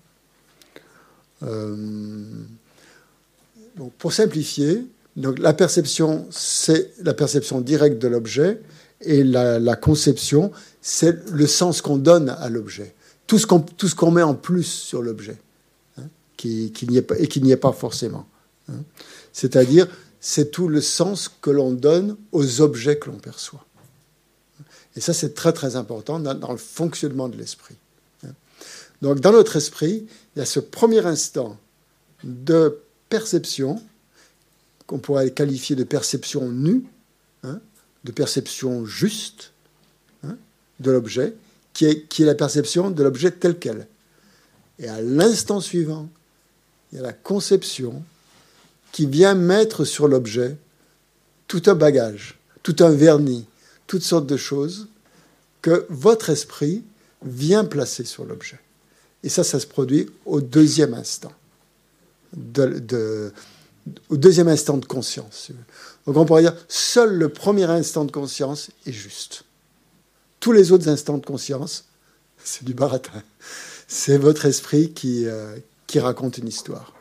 Euh, 1.44 2.24
pour 3.98 4.12
simplifier, 4.12 4.86
donc 5.16 5.38
la 5.38 5.52
perception, 5.52 6.26
c'est 6.30 6.92
la 7.02 7.14
perception 7.14 7.60
directe 7.60 7.98
de 7.98 8.08
l'objet, 8.08 8.60
et 9.02 9.24
la, 9.24 9.76
conception, 9.76 10.50
c'est 10.82 11.30
le 11.30 11.46
sens 11.46 11.80
qu'on 11.80 11.96
donne 11.96 12.28
à 12.28 12.50
l'objet. 12.50 12.94
Tout 13.26 13.38
ce 13.38 13.46
qu'on 13.94 14.10
met 14.10 14.22
en 14.22 14.34
plus 14.34 14.64
sur 14.64 15.02
l'objet, 15.02 15.38
hein, 15.98 16.02
qui, 16.36 16.72
qui 16.72 16.86
et 16.96 17.28
qui 17.28 17.40
n'y 17.40 17.52
est 17.52 17.56
pas 17.56 17.72
forcément. 17.72 18.26
Hein. 18.68 18.82
C'est-à-dire, 19.32 19.86
c'est 20.20 20.50
tout 20.50 20.68
le 20.68 20.80
sens 20.80 21.30
que 21.40 21.50
l'on 21.50 21.72
donne 21.72 22.16
aux 22.32 22.60
objets 22.60 22.98
que 22.98 23.08
l'on 23.08 23.18
perçoit. 23.18 23.64
Et 24.96 25.00
ça, 25.00 25.12
c'est 25.12 25.34
très 25.34 25.52
très 25.52 25.76
important 25.76 26.18
dans, 26.18 26.52
le 26.52 26.58
fonctionnement 26.58 27.28
de 27.28 27.36
l'esprit. 27.36 27.76
Hein. 28.24 28.32
Donc, 29.02 29.20
dans 29.20 29.32
notre 29.32 29.56
esprit, 29.56 30.06
il 30.34 30.38
y 30.38 30.42
a 30.42 30.46
ce 30.46 30.60
premier 30.60 31.04
instant 31.06 31.58
de 32.24 32.80
perception 33.08 33.82
qu'on 34.86 34.98
pourrait 34.98 35.30
qualifier 35.30 35.76
de 35.76 35.84
perception 35.84 36.50
nue, 36.50 36.84
hein, 37.44 37.60
de 38.04 38.12
perception 38.12 38.84
juste 38.84 39.52
hein, 40.24 40.36
de 40.80 40.90
l'objet, 40.90 41.34
qui 41.72 41.86
est, 41.86 42.08
qui 42.08 42.22
est 42.24 42.26
la 42.26 42.34
perception 42.34 42.90
de 42.90 43.02
l'objet 43.02 43.30
tel 43.30 43.58
quel. 43.58 43.86
Et 44.78 44.88
à 44.88 45.00
l'instant 45.00 45.60
suivant, 45.60 46.08
il 46.90 46.96
y 46.96 46.98
a 46.98 47.02
la 47.02 47.12
conception 47.12 48.02
qui 48.92 49.06
vient 49.06 49.34
mettre 49.34 49.84
sur 49.84 50.08
l'objet 50.08 50.56
tout 51.46 51.62
un 51.66 51.74
bagage, 51.74 52.38
tout 52.62 52.76
un 52.80 52.90
vernis, 52.90 53.46
toutes 53.90 54.04
sortes 54.04 54.28
de 54.28 54.36
choses 54.36 54.86
que 55.62 55.84
votre 55.88 56.30
esprit 56.30 56.84
vient 57.24 57.64
placer 57.64 58.04
sur 58.04 58.24
l'objet. 58.24 58.60
Et 59.24 59.28
ça, 59.28 59.42
ça 59.42 59.58
se 59.58 59.66
produit 59.66 60.08
au 60.26 60.40
deuxième 60.40 60.94
instant 60.94 61.32
de, 62.32 63.32
au 64.08 64.16
deuxième 64.16 64.46
instant 64.46 64.76
de 64.76 64.86
conscience. 64.86 65.50
Donc 66.06 66.16
on 66.16 66.24
pourrait 66.24 66.42
dire, 66.42 66.54
seul 66.68 67.14
le 67.14 67.30
premier 67.30 67.64
instant 67.64 68.04
de 68.04 68.12
conscience 68.12 68.70
est 68.86 68.92
juste. 68.92 69.42
Tous 70.38 70.52
les 70.52 70.70
autres 70.70 70.88
instants 70.88 71.18
de 71.18 71.26
conscience, 71.26 71.86
c'est 72.44 72.62
du 72.62 72.74
baratin. 72.74 73.24
C'est 73.88 74.18
votre 74.18 74.46
esprit 74.46 74.92
qui, 74.92 75.26
euh, 75.26 75.56
qui 75.88 75.98
raconte 75.98 76.38
une 76.38 76.46
histoire. 76.46 76.92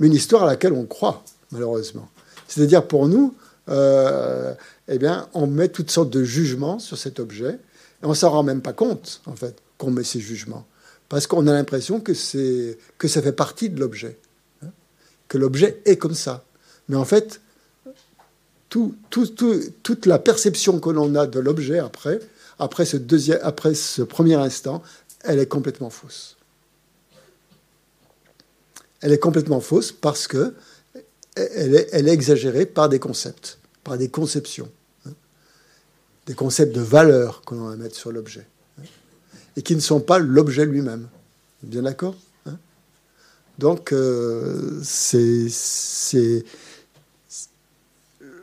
Mais 0.00 0.08
une 0.08 0.14
histoire 0.14 0.42
à 0.42 0.46
laquelle 0.46 0.72
on 0.72 0.86
croit, 0.86 1.22
malheureusement. 1.52 2.10
C'est-à-dire 2.48 2.84
pour 2.88 3.06
nous, 3.06 3.36
euh, 3.68 4.54
eh 4.88 4.98
bien, 4.98 5.28
on 5.34 5.46
met 5.46 5.68
toutes 5.68 5.90
sortes 5.90 6.10
de 6.10 6.24
jugements 6.24 6.78
sur 6.78 6.98
cet 6.98 7.20
objet, 7.20 7.58
et 8.02 8.06
on 8.06 8.14
s'en 8.14 8.30
rend 8.30 8.42
même 8.42 8.62
pas 8.62 8.72
compte, 8.72 9.22
en 9.26 9.36
fait, 9.36 9.56
qu'on 9.78 9.90
met 9.90 10.04
ces 10.04 10.20
jugements. 10.20 10.66
Parce 11.08 11.26
qu'on 11.26 11.46
a 11.46 11.52
l'impression 11.52 12.00
que, 12.00 12.12
que 12.98 13.08
ça 13.08 13.22
fait 13.22 13.32
partie 13.32 13.70
de 13.70 13.80
l'objet 13.80 14.18
que 15.28 15.38
l'objet 15.38 15.82
est 15.84 15.96
comme 15.96 16.14
ça. 16.14 16.44
Mais 16.88 16.96
en 16.96 17.04
fait, 17.04 17.40
tout, 18.68 18.94
toute 19.10 20.06
la 20.06 20.18
perception 20.18 20.78
que 20.80 20.90
l'on 20.90 21.14
a 21.14 21.26
de 21.26 21.40
l'objet 21.40 21.78
après, 21.78 22.20
après 22.58 22.84
ce, 22.84 24.02
premier 24.02 24.34
instant, 24.34 24.82
elle 25.22 25.38
est 25.38 25.46
complètement 25.46 25.90
fausse. 25.90 26.36
Elle 29.00 29.12
est 29.12 29.18
complètement 29.18 29.60
fausse 29.60 29.92
parce 29.92 30.28
que 30.28 30.54
elle 31.34 31.74
est, 31.74 31.88
elle 31.92 32.08
est 32.08 32.12
exagérée 32.12 32.64
par 32.64 32.88
des 32.88 33.00
concepts, 33.00 33.58
par 33.84 33.98
des 33.98 34.08
conceptions, 34.08 34.70
hein. 35.06 35.12
des 36.26 36.34
concepts 36.34 36.74
de 36.74 36.80
valeur 36.80 37.42
que 37.42 37.54
l'on 37.54 37.68
va 37.68 37.76
mettre 37.76 37.94
sur 37.94 38.10
l'objet, 38.10 38.46
hein, 38.80 38.84
et 39.56 39.62
qui 39.62 39.76
ne 39.76 39.80
sont 39.80 40.00
pas 40.00 40.18
l'objet 40.18 40.64
lui-même. 40.64 41.08
Bien 41.62 41.82
d'accord 41.82 42.16
donc, 43.58 43.92
euh, 43.92 44.80
c'est 44.82 46.44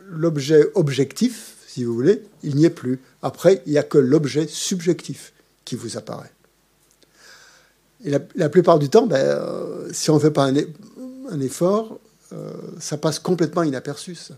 l'objet 0.10 0.70
objectif, 0.76 1.56
si 1.68 1.84
vous 1.84 1.94
voulez, 1.94 2.24
il 2.44 2.56
n'y 2.56 2.66
est 2.66 2.70
plus. 2.70 3.00
Après, 3.22 3.62
il 3.66 3.74
n'y 3.74 3.78
a 3.78 3.84
que 3.84 3.98
l'objet 3.98 4.48
subjectif 4.48 5.34
qui 5.66 5.76
vous 5.76 5.98
apparaît. 5.98 6.32
Et 8.04 8.10
la, 8.10 8.50
plupart 8.50 8.80
du 8.80 8.90
temps, 8.90 9.06
ben, 9.06 9.18
euh, 9.18 9.90
si 9.94 10.10
on 10.10 10.16
ne 10.16 10.20
fait 10.20 10.32
pas 10.32 10.46
un, 10.46 11.40
effort, 11.40 12.00
euh, 12.34 12.52
ça 12.80 12.98
passe 12.98 13.20
complètement 13.20 13.64
inaperçu. 13.64 14.18
Hein. 14.32 14.36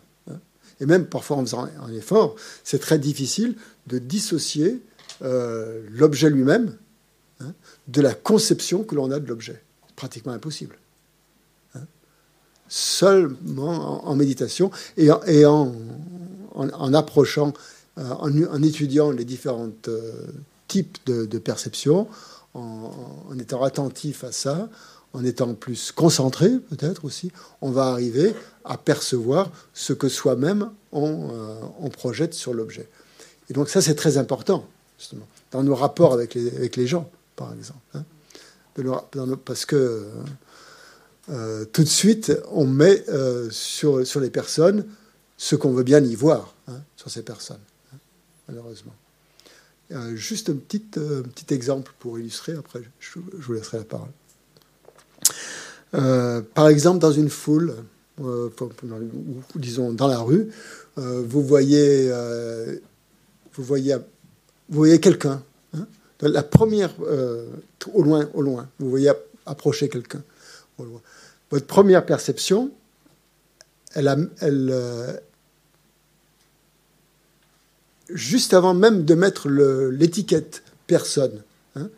Et 0.83 0.85
même 0.85 1.05
parfois 1.05 1.37
en 1.37 1.41
faisant 1.45 1.65
un 1.81 1.93
effort, 1.93 2.35
c'est 2.65 2.79
très 2.79 2.99
difficile 2.99 3.55
de 3.87 3.99
dissocier 3.99 4.81
l'objet 5.21 6.29
lui-même 6.29 6.75
hein, 7.39 7.53
de 7.87 8.01
la 8.01 8.13
conception 8.13 8.83
que 8.83 8.93
l'on 8.93 9.09
a 9.09 9.19
de 9.19 9.27
l'objet 9.27 9.63
pratiquement 9.95 10.33
impossible. 10.33 10.77
Hein. 11.75 11.85
Seulement 12.67 14.05
en, 14.05 14.15
méditation 14.15 14.69
et 14.97 15.09
en, 15.45 15.73
en, 16.53 16.93
approchant, 16.93 17.53
euh, 17.97 18.09
en, 18.09 18.61
étudiant 18.63 19.11
les 19.11 19.23
différents 19.23 19.71
euh, 19.87 20.11
types 20.67 20.97
de, 21.05 21.25
de 21.25 21.37
perceptions, 21.39 22.09
en, 22.53 23.37
étant 23.39 23.63
attentif 23.63 24.23
à 24.23 24.31
ça, 24.31 24.69
en 25.13 25.23
étant 25.23 25.53
plus 25.53 25.91
concentré 25.91 26.49
peut-être 26.69 27.05
aussi, 27.05 27.31
on 27.61 27.71
va 27.71 27.85
arriver 27.85 28.33
à 28.65 28.77
percevoir 28.77 29.51
ce 29.73 29.93
que 29.93 30.09
soi-même 30.09 30.71
on, 30.91 31.29
euh, 31.31 31.55
on, 31.79 31.89
projette 31.89 32.33
sur 32.33 32.53
l'objet. 32.53 32.89
Et 33.49 33.53
donc 33.53 33.69
ça 33.69 33.81
c'est 33.81 33.95
très 33.95 34.17
important, 34.17 34.67
justement, 34.97 35.27
dans 35.51 35.63
nos 35.63 35.75
rapports 35.75 36.13
avec 36.13 36.33
les, 36.35 36.87
gens, 36.87 37.09
par 37.35 37.53
exemple. 37.53 37.79
Hein 37.93 38.03
parce 39.45 39.65
que 39.65 40.07
euh, 41.29 41.65
tout 41.65 41.83
de 41.83 41.89
suite, 41.89 42.33
on 42.51 42.65
met 42.65 43.07
euh, 43.09 43.49
sur, 43.51 43.99
les 44.19 44.29
personnes 44.29 44.85
ce 45.37 45.55
qu'on 45.55 45.71
veut 45.71 45.83
bien 45.83 46.03
y 46.03 46.15
voir 46.15 46.55
hein, 46.67 46.81
sur 46.95 47.11
ces 47.11 47.21
personnes, 47.21 47.61
hein, 47.93 47.97
malheureusement. 48.47 48.95
juste 50.15 50.49
un 50.49 50.55
petit, 50.55 50.79
petit 50.79 51.53
exemple 51.53 51.93
pour 51.99 52.17
illustrer, 52.17 52.53
après 52.53 52.81
je, 52.99 53.19
vous 53.19 53.53
laisserai 53.53 53.77
la 53.77 53.83
parole. 53.83 54.09
Par 55.93 56.67
exemple, 56.67 56.99
dans 56.99 57.11
une 57.11 57.29
foule, 57.29 57.75
ou, 58.19 58.49
disons 59.55 59.93
dans 59.93 60.07
la 60.07 60.19
rue, 60.19 60.49
vous 60.97 61.43
voyez, 61.43 62.11
vous 63.53 63.63
voyez, 63.63 63.95
vous 64.69 64.77
voyez 64.77 64.99
quelqu'un 64.99 65.41
la 66.27 66.43
première, 66.43 66.93
euh, 67.01 67.47
au 67.93 68.01
loin, 68.01 68.29
au 68.33 68.41
loin, 68.41 68.69
vous 68.79 68.89
voyez 68.89 69.11
approcher 69.45 69.89
quelqu'un. 69.89 70.23
Votre 71.51 71.67
première 71.67 72.05
perception, 72.05 72.71
elle, 73.93 74.07
euh, 74.41 75.17
juste 78.09 78.53
avant 78.53 78.73
même 78.73 79.05
de 79.05 79.15
mettre 79.15 79.49
l'étiquette 79.49 80.63
personne, 80.87 81.43
hein, 81.75 81.89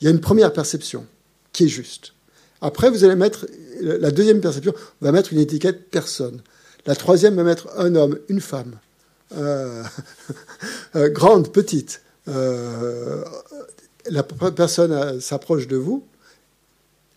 il 0.00 0.04
y 0.04 0.08
a 0.08 0.10
une 0.10 0.20
première 0.20 0.52
perception 0.52 1.06
qui 1.52 1.64
est 1.64 1.68
juste. 1.68 2.12
Après, 2.60 2.90
vous 2.90 3.04
allez 3.04 3.16
mettre 3.16 3.46
la 3.80 4.10
deuxième 4.10 4.40
perception, 4.40 4.74
va 5.00 5.12
mettre 5.12 5.32
une 5.32 5.38
étiquette 5.38 5.90
personne. 5.90 6.40
La 6.86 6.94
troisième 6.94 7.34
va 7.34 7.42
mettre 7.42 7.68
un 7.76 7.94
homme, 7.94 8.18
une 8.28 8.40
femme, 8.40 8.76
euh, 9.36 9.82
grande, 10.94 11.52
petite, 11.52 12.00
euh, 12.28 13.24
la 14.08 14.22
personne 14.22 14.92
euh, 14.92 15.20
s'approche 15.20 15.66
de 15.66 15.76
vous. 15.76 16.04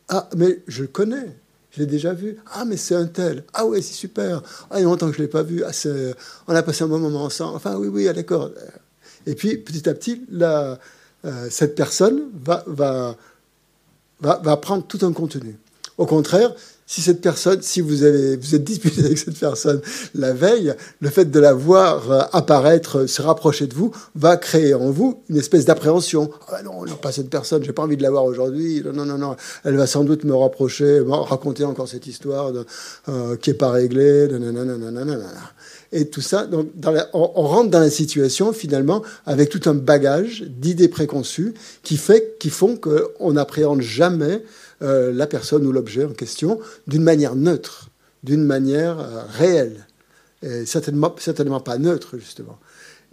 Ah, 0.09 0.27
mais 0.35 0.59
je 0.67 0.81
le 0.81 0.87
connais, 0.87 1.35
je 1.71 1.79
l'ai 1.79 1.85
déjà 1.85 2.13
vu. 2.13 2.37
Ah, 2.51 2.65
mais 2.65 2.77
c'est 2.77 2.95
un 2.95 3.05
tel. 3.05 3.43
Ah, 3.53 3.65
ouais, 3.65 3.81
c'est 3.81 3.93
super. 3.93 4.41
Ah, 4.71 4.77
il 4.77 4.79
y 4.79 4.81
a 4.81 4.85
longtemps 4.85 5.07
que 5.07 5.13
je 5.13 5.19
ne 5.19 5.25
l'ai 5.25 5.29
pas 5.31 5.43
vu. 5.43 5.63
Ah, 5.63 5.71
on 6.47 6.55
a 6.55 6.63
passé 6.63 6.83
un 6.83 6.87
bon 6.87 6.99
moment 6.99 7.23
ensemble. 7.23 7.55
Enfin, 7.55 7.75
oui, 7.75 7.87
oui, 7.87 8.07
ah, 8.07 8.13
d'accord. 8.13 8.49
Et 9.27 9.35
puis, 9.35 9.57
petit 9.57 9.87
à 9.87 9.93
petit, 9.93 10.25
la, 10.31 10.79
euh, 11.25 11.47
cette 11.49 11.75
personne 11.75 12.29
va, 12.33 12.63
va, 12.65 13.17
va, 14.21 14.41
va, 14.43 14.57
prendre 14.57 14.85
tout 14.85 15.05
un 15.05 15.13
contenu. 15.13 15.57
Au 15.97 16.05
contraire, 16.05 16.53
si 16.89 17.01
cette 17.01 17.21
personne, 17.21 17.61
si 17.61 17.81
vous 17.81 18.01
avez, 18.01 18.35
vous 18.35 18.55
êtes 18.55 18.63
disputé 18.63 19.01
avec 19.05 19.19
cette 19.19 19.37
personne 19.37 19.79
la 20.15 20.33
veille, 20.33 20.73
le 21.01 21.09
fait 21.09 21.25
de 21.25 21.39
la 21.39 21.53
voir 21.53 22.11
euh, 22.11 22.21
apparaître, 22.33 23.05
se 23.05 23.21
rapprocher 23.21 23.67
de 23.67 23.75
vous, 23.75 23.91
va 24.15 24.37
créer 24.37 24.73
en 24.73 24.89
vous 24.89 25.21
une 25.29 25.37
espèce 25.37 25.65
d'appréhension. 25.65 26.31
Ah 26.47 26.63
non, 26.63 26.85
non, 26.85 26.95
pas 26.95 27.11
cette 27.11 27.29
personne, 27.29 27.63
j'ai 27.63 27.73
pas 27.73 27.83
envie 27.83 27.95
de 27.95 28.01
la 28.01 28.09
voir 28.09 28.25
aujourd'hui. 28.25 28.81
Non, 28.91 29.05
non, 29.05 29.19
non, 29.19 29.35
elle 29.63 29.75
va 29.75 29.85
sans 29.85 30.03
doute 30.03 30.23
me 30.23 30.33
rapprocher, 30.33 31.03
raconter 31.07 31.63
encore 31.63 31.87
cette 31.87 32.07
histoire 32.07 32.51
de, 32.51 32.65
euh, 33.07 33.35
qui 33.35 33.51
est 33.51 33.53
pas 33.53 33.69
réglée. 33.69 34.27
Et 35.91 36.09
tout 36.09 36.21
ça, 36.21 36.45
donc, 36.45 36.67
on, 37.13 37.25
rentre 37.25 37.71
dans 37.71 37.79
la 37.79 37.89
situation 37.89 38.53
finalement 38.53 39.01
avec 39.25 39.49
tout 39.49 39.67
un 39.67 39.73
bagage 39.73 40.43
d'idées 40.43 40.87
préconçues 40.87 41.55
qui 41.81 41.97
fait, 41.97 42.35
qui 42.39 42.49
font 42.51 42.77
qu'on 42.77 43.33
n'appréhende 43.33 43.81
jamais 43.81 44.43
euh, 44.81 45.11
la 45.11 45.25
personne 45.25 45.65
ou 45.65 45.71
l'objet 45.71 46.05
en 46.05 46.13
question 46.13 46.59
d'une 46.85 47.03
manière 47.03 47.35
neutre, 47.35 47.89
d'une 48.23 48.43
manière 48.43 48.99
euh, 48.99 49.23
réelle, 49.29 49.87
certainement, 50.65 51.13
certainement 51.17 51.59
pas 51.59 51.77
neutre, 51.77 52.17
justement. 52.17 52.59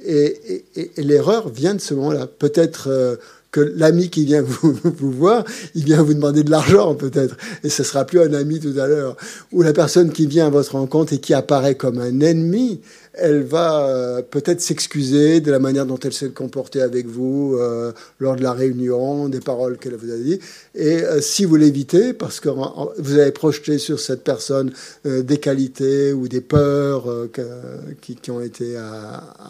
Et, 0.05 0.65
l'erreur 0.99 1.49
vient 1.49 1.75
de 1.75 1.81
ce 1.81 1.95
moment-là. 1.95 2.27
Peut-être 2.27 2.89
euh, 2.89 3.17
que 3.51 3.61
l'ami 3.61 4.11
qui 4.11 4.25
vient 4.25 4.43
vous, 4.43 5.11
voir, 5.11 5.45
il 5.75 5.85
vient 5.85 6.03
vous 6.03 6.15
demander 6.15 6.43
de 6.43 6.51
l'argent, 6.51 6.95
peut-être, 6.95 7.37
et 7.65 7.69
ce 7.69 7.83
sera 7.83 8.05
plus 8.05 8.21
un 8.21 8.33
ami 8.35 8.61
tout 8.61 8.79
à 8.79 8.87
l'heure. 8.87 9.17
Ou 9.53 9.63
la 9.63 9.73
personne 9.73 10.13
qui 10.13 10.27
vient 10.27 10.47
à 10.47 10.51
votre 10.51 10.73
rencontre 10.73 11.13
et 11.13 11.19
qui 11.19 11.35
apparaît 11.35 11.75
comme 11.75 11.99
un 11.99 12.21
ennemi, 12.21 12.81
elle 13.17 13.43
va 13.43 13.89
euh, 13.89 14.23
peut-être 14.23 14.61
s'excuser 14.61 15.41
de 15.41 15.51
la 15.51 15.59
manière 15.59 15.87
dont 15.87 15.99
elle 15.99 16.13
s'est 16.13 16.29
comportée 16.31 16.83
avec 16.83 17.07
vous 17.07 17.57
euh, 17.59 17.93
lors 18.19 18.37
de 18.37 18.43
la 18.43 18.53
réunion, 18.53 19.29
des 19.29 19.41
paroles 19.41 19.79
qu'elle 19.79 19.97
vous 19.97 20.13
a 20.13 20.17
dit. 20.17 20.39
Et 20.75 21.03
euh, 21.03 21.21
si 21.23 21.47
vous 21.47 21.57
l'évitez, 21.57 22.13
parce 22.13 22.41
que 22.41 22.51
vous 22.51 23.19
avez 23.19 23.33
projeté 23.33 23.79
sur 23.79 23.99
cette 23.99 24.23
personne 24.23 24.73
des 25.05 25.39
qualités 25.39 26.13
ou 26.13 26.29
des 26.29 26.41
peurs 26.41 27.07
qui, 28.01 28.31
ont 28.31 28.41
été 28.41 28.77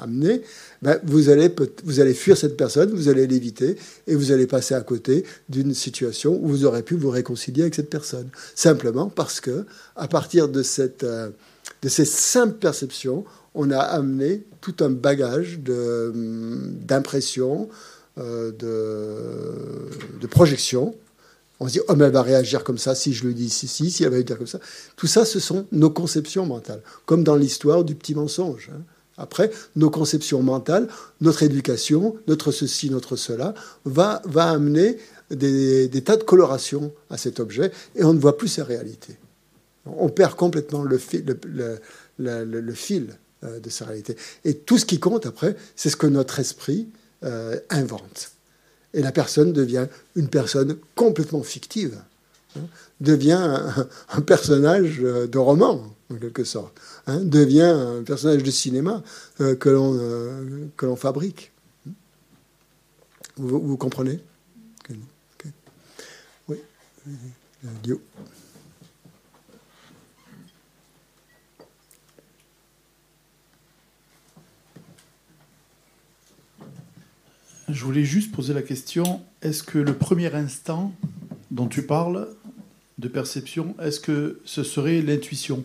amenées, 0.01 0.43
ben, 0.87 1.01
vous, 1.03 1.31
allez, 1.31 1.53
vous 1.83 1.99
allez 1.99 2.15
fuir 2.15 2.37
cette 2.37 2.57
personne, 2.57 2.93
vous 2.93 3.09
allez 3.09 3.27
l'éviter 3.27 3.77
et 4.07 4.15
vous 4.15 4.31
allez 4.31 4.47
passer 4.47 4.73
à 4.73 4.81
côté 4.83 5.25
d'une 5.49 5.75
situation 5.75 6.39
où 6.41 6.47
vous 6.47 6.65
aurez 6.65 6.85
pu 6.85 6.95
vous 6.95 7.11
réconcilier 7.11 7.63
avec 7.63 7.75
cette 7.75 7.91
personne. 7.91 8.29
Simplement 8.55 9.09
parce 9.09 9.41
que, 9.41 9.67
à 9.97 10.07
partir 10.07 10.49
de, 10.49 10.63
cette, 10.63 11.05
de 11.05 11.89
ces 11.89 12.05
simples 12.05 12.59
perceptions, 12.59 13.25
on 13.57 13.73
a 13.73 13.81
amené 13.81 14.45
tout 14.61 14.77
un 14.79 14.91
bagage 14.91 15.59
d'impression, 15.59 17.69
euh, 18.19 18.53
de, 18.53 20.21
de, 20.21 20.27
projection. 20.29 20.95
On 21.59 21.67
se 21.67 21.73
dit, 21.73 21.81
oh, 21.89 21.97
mais 21.97 22.05
elle 22.05 22.13
va 22.13 22.23
réagir 22.23 22.63
comme 22.63 22.79
ça 22.79 22.95
si 22.95 23.13
je 23.13 23.27
le 23.27 23.35
dis 23.35 23.51
si, 23.51 23.67
si, 23.67 23.91
si 23.91 24.05
elle 24.05 24.13
va 24.13 24.23
dire 24.23 24.39
comme 24.39 24.47
ça. 24.47 24.61
Tout 24.95 25.09
ça, 25.09 25.25
ce 25.25 25.41
sont 25.41 25.67
nos 25.73 25.91
conceptions 25.91 26.47
mentales, 26.47 26.83
comme 27.07 27.25
dans 27.25 27.35
l'histoire 27.35 27.83
du 27.83 27.97
petit 27.97 28.15
mensonge. 28.15 28.71
Hein. 28.73 28.83
Après, 29.19 29.51
nos 29.77 29.91
conceptions 29.91 30.43
mentales, 30.43 30.89
notre 31.21 31.43
éducation, 31.43 32.17
notre 32.27 32.53
ceci, 32.53 32.91
notre 32.91 33.17
cela, 33.17 33.55
va, 33.85 34.21
va 34.27 34.51
amener 34.51 34.99
des, 35.31 36.03
tas 36.05 36.17
de 36.17 36.23
colorations 36.23 36.93
à 37.11 37.17
cet 37.17 37.41
objet 37.41 37.73
et 37.95 38.05
on 38.05 38.13
ne 38.13 38.19
voit 38.19 38.37
plus 38.37 38.49
sa 38.49 38.65
réalité. 38.65 39.17
On 39.87 40.09
perd 40.09 40.35
complètement 40.35 40.83
le, 40.83 40.99
fil, 40.99 41.25
euh, 42.19 43.61
de 43.61 43.71
sa 43.71 43.85
réalité. 43.85 44.17
Et 44.45 44.55
tout 44.55 44.79
ce 44.79 44.85
qui 44.85 44.99
compte 44.99 45.27
après, 45.27 45.57
c'est 45.77 45.91
ce 45.91 45.97
que 45.97 46.07
notre 46.07 46.41
esprit 46.41 46.89
euh, 47.25 47.59
invente. 47.71 48.33
Et 48.95 49.03
la 49.03 49.13
personne 49.13 49.53
devient 49.53 49.87
une 50.15 50.29
personne 50.29 50.77
complètement 50.95 51.43
fictive, 51.43 51.99
hein, 52.57 52.63
devient 53.01 53.61
un, 54.09 54.21
personnage 54.23 55.01
euh, 55.03 55.27
de 55.27 55.39
roman, 55.39 55.96
en 56.11 56.17
quelque 56.17 56.45
sorte, 56.45 56.81
hein, 57.07 57.21
devient 57.21 57.63
un 57.63 58.03
personnage 58.03 58.43
de 58.43 58.51
cinéma 58.51 59.03
que 59.39 59.69
l'on 60.83 60.97
fabrique. 60.97 61.53
Vous, 63.37 63.77
comprenez? 63.77 64.21
Oui. 66.49 66.59
Je 77.69 77.85
voulais 77.85 78.05
juste 78.05 78.33
poser 78.33 78.55
la 78.55 78.63
question, 78.63 79.23
est-ce 79.43 79.63
que 79.63 79.79
le 79.79 79.93
premier 79.93 80.33
instant 80.35 80.95
dont 81.51 81.67
tu 81.67 81.83
parles 81.85 82.29
de 82.99 83.09
perception, 83.09 83.75
est-ce 83.81 84.01
que 84.01 84.41
ce 84.45 84.63
serait 84.63 85.03
l'intuition 85.03 85.63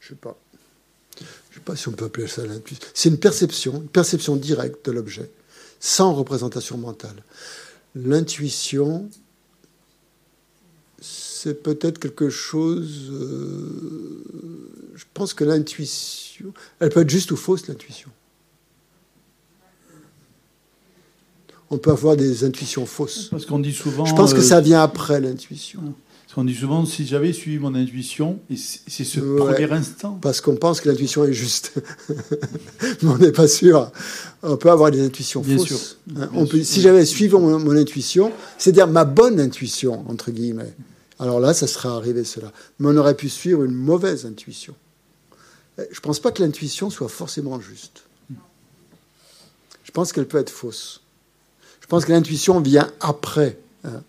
Je 0.00 0.08
sais 0.08 0.14
pas. 0.14 0.38
Je 1.18 1.54
sais 1.54 1.60
pas 1.60 1.69
si 1.80 1.88
on 1.88 1.92
peut 1.92 2.04
appeler 2.04 2.28
ça 2.28 2.44
l'intuition. 2.46 2.86
C'est 2.94 3.08
une 3.08 3.18
perception, 3.18 3.76
une 3.76 3.88
perception 3.88 4.36
directe 4.36 4.86
de 4.86 4.92
l'objet, 4.92 5.30
sans 5.80 6.14
représentation 6.14 6.76
mentale. 6.78 7.22
L'intuition, 7.94 9.08
c'est 11.00 11.62
peut-être 11.62 11.98
quelque 11.98 12.28
chose. 12.28 13.10
Euh, 13.10 14.22
je 14.94 15.04
pense 15.14 15.34
que 15.34 15.44
l'intuition, 15.44 16.52
elle 16.78 16.90
peut 16.90 17.00
être 17.00 17.10
juste 17.10 17.32
ou 17.32 17.36
fausse, 17.36 17.66
l'intuition. 17.66 18.10
On 21.70 21.78
peut 21.78 21.92
avoir 21.92 22.16
des 22.16 22.44
intuitions 22.44 22.84
fausses. 22.84 23.28
Parce 23.30 23.46
qu'on 23.46 23.60
dit 23.60 23.72
souvent. 23.72 24.04
Je 24.04 24.14
pense 24.14 24.34
que 24.34 24.42
ça 24.42 24.58
euh, 24.58 24.60
vient 24.60 24.82
après 24.82 25.20
l'intuition. 25.20 25.94
Parce 26.30 26.36
qu'on 26.36 26.44
dit 26.44 26.54
souvent, 26.54 26.86
si 26.86 27.04
j'avais 27.08 27.32
suivi 27.32 27.58
mon 27.58 27.74
intuition, 27.74 28.38
et 28.50 28.54
c'est 28.56 29.02
ce 29.02 29.18
premier 29.18 29.72
instant. 29.72 30.16
Parce 30.22 30.40
qu'on 30.40 30.54
pense 30.54 30.80
que 30.80 30.88
l'intuition 30.88 31.24
est 31.24 31.32
juste. 31.32 31.72
Mais 33.02 33.08
on 33.08 33.18
n'est 33.18 33.32
pas 33.32 33.48
sûr. 33.48 33.90
On 34.44 34.56
peut 34.56 34.70
avoir 34.70 34.92
des 34.92 35.04
intuitions 35.04 35.40
Bien 35.40 35.56
fausses. 35.56 35.66
Sûr. 35.66 35.96
Hein, 36.16 36.30
on 36.34 36.46
peut, 36.46 36.62
si 36.62 36.82
j'avais 36.82 37.04
suivi 37.04 37.34
mon 37.34 37.76
intuition, 37.76 38.30
c'est-à-dire 38.58 38.86
ma 38.86 39.04
bonne 39.04 39.40
intuition, 39.40 40.08
entre 40.08 40.30
guillemets, 40.30 40.72
alors 41.18 41.40
là, 41.40 41.52
ça 41.52 41.66
serait 41.66 41.88
arrivé 41.88 42.22
cela. 42.22 42.52
Mais 42.78 42.86
on 42.90 42.96
aurait 42.96 43.16
pu 43.16 43.28
suivre 43.28 43.64
une 43.64 43.74
mauvaise 43.74 44.24
intuition. 44.24 44.76
Je 45.78 45.82
ne 45.82 46.00
pense 46.00 46.20
pas 46.20 46.30
que 46.30 46.44
l'intuition 46.44 46.90
soit 46.90 47.08
forcément 47.08 47.58
juste. 47.60 48.04
Je 49.82 49.90
pense 49.90 50.12
qu'elle 50.12 50.28
peut 50.28 50.38
être 50.38 50.50
fausse. 50.50 51.00
Je 51.80 51.88
pense 51.88 52.04
que 52.04 52.12
l'intuition 52.12 52.60
vient 52.60 52.88
après. 53.00 53.58
Hein. 53.82 54.04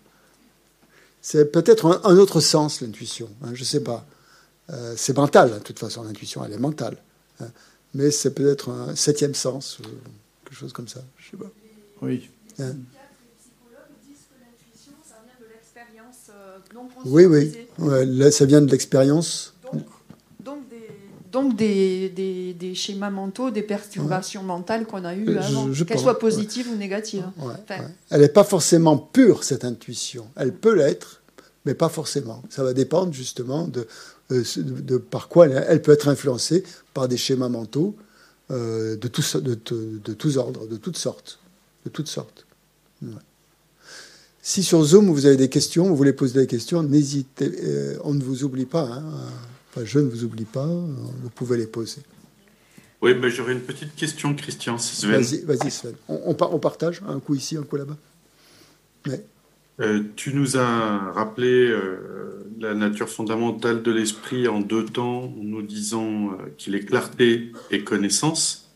C'est 1.24 1.52
peut-être 1.52 2.00
un, 2.04 2.16
autre 2.18 2.40
sens, 2.40 2.80
l'intuition. 2.80 3.28
Hein, 3.42 3.50
je 3.54 3.60
ne 3.60 3.64
sais 3.64 3.82
pas. 3.82 4.04
Euh, 4.70 4.94
c'est 4.96 5.16
mental, 5.16 5.54
de 5.54 5.58
toute 5.60 5.78
façon, 5.78 6.02
l'intuition, 6.02 6.44
elle 6.44 6.52
est 6.52 6.58
mentale. 6.58 6.96
Hein. 7.40 7.46
Mais 7.94 8.10
c'est 8.10 8.34
peut-être 8.34 8.70
un 8.70 8.96
septième 8.96 9.34
sens, 9.34 9.78
quelque 10.44 10.56
chose 10.56 10.72
comme 10.72 10.88
ça. 10.88 11.00
Je 11.18 11.36
ne 11.36 11.42
sais 11.42 11.44
pas. 11.44 11.52
Oui. 12.02 12.28
Oui, 17.04 17.26
oui. 17.26 17.52
là, 17.78 18.30
ça 18.30 18.44
vient 18.44 18.60
de 18.60 18.70
l'expérience. 18.70 19.54
Donc, 21.30 21.56
des, 21.56 22.10
des, 22.58 22.74
schémas 22.74 23.08
mentaux, 23.08 23.50
des 23.50 23.62
perturbations 23.62 24.42
mentales 24.42 24.84
qu'on 24.84 25.02
a 25.02 25.14
eues 25.14 25.30
euh, 25.30 25.40
avant, 25.40 25.70
qu'elles 25.72 25.98
soient 25.98 26.18
positives 26.18 26.68
ou 26.68 26.76
négatives. 26.76 27.24
Elle 28.10 28.20
n'est 28.20 28.28
pas 28.28 28.44
forcément 28.44 28.98
pure, 28.98 29.42
cette 29.42 29.64
intuition. 29.64 30.26
Elle 30.36 30.52
peut 30.52 30.74
l'être, 30.74 31.21
mais 31.64 31.74
pas 31.74 31.88
forcément. 31.88 32.42
Ça 32.50 32.64
va 32.64 32.72
dépendre 32.72 33.12
justement 33.12 33.68
de, 33.68 33.86
euh, 34.30 34.42
de, 34.56 34.96
par 34.96 35.28
quoi 35.28 35.46
elle, 35.46 35.82
peut 35.82 35.92
être 35.92 36.08
influencée 36.08 36.64
par 36.94 37.08
des 37.08 37.16
schémas 37.16 37.48
mentaux 37.48 37.96
euh, 38.50 38.96
de, 38.96 39.08
tous, 39.08 39.36
de, 39.36 39.54
de, 39.54 40.14
tous 40.14 40.36
ordres, 40.36 40.66
de 40.66 40.76
toutes 40.76 40.96
sortes. 40.96 41.38
De 41.84 41.90
toutes 41.90 42.08
sortes. 42.08 42.46
Si 44.40 44.62
sur 44.62 44.82
Zoom 44.84 45.10
vous 45.10 45.26
avez 45.26 45.36
des 45.36 45.48
questions, 45.48 45.88
vous 45.88 45.96
voulez 45.96 46.12
poser 46.12 46.40
des 46.40 46.46
questions, 46.46 46.82
n'hésitez, 46.82 47.50
euh, 47.64 47.96
on 48.04 48.14
ne 48.14 48.22
vous 48.22 48.44
oublie 48.44 48.66
pas. 48.66 48.84
Hein. 48.84 49.02
Enfin, 49.70 49.84
je 49.84 49.98
ne 49.98 50.08
vous 50.08 50.24
oublie 50.24 50.44
pas, 50.44 50.66
vous 50.66 51.30
pouvez 51.34 51.56
les 51.56 51.66
poser. 51.66 52.02
Oui, 53.00 53.14
ben, 53.14 53.28
j'aurais 53.28 53.52
une 53.52 53.62
petite 53.62 53.96
question, 53.96 54.34
Christian. 54.34 54.76
Vas-y, 54.76 55.40
vas 55.40 55.70
Sven. 55.70 55.94
On, 56.08 56.36
on, 56.38 56.58
partage 56.60 57.02
un 57.08 57.18
coup 57.18 57.34
ici, 57.34 57.56
un 57.56 57.64
coup 57.64 57.76
là-bas. 57.76 57.96
Euh, 59.82 60.02
tu 60.16 60.32
nous 60.32 60.56
as 60.56 61.12
rappelé 61.12 61.68
euh, 61.68 62.46
la 62.60 62.74
nature 62.74 63.08
fondamentale 63.08 63.82
de 63.82 63.90
l'esprit 63.90 64.48
en 64.48 64.60
deux 64.60 64.84
temps, 64.84 65.24
en 65.24 65.42
nous 65.42 65.62
disant 65.62 66.30
qu'il 66.56 66.74
est 66.74 66.84
clarté 66.84 67.52
et 67.70 67.82
connaissance. 67.82 68.70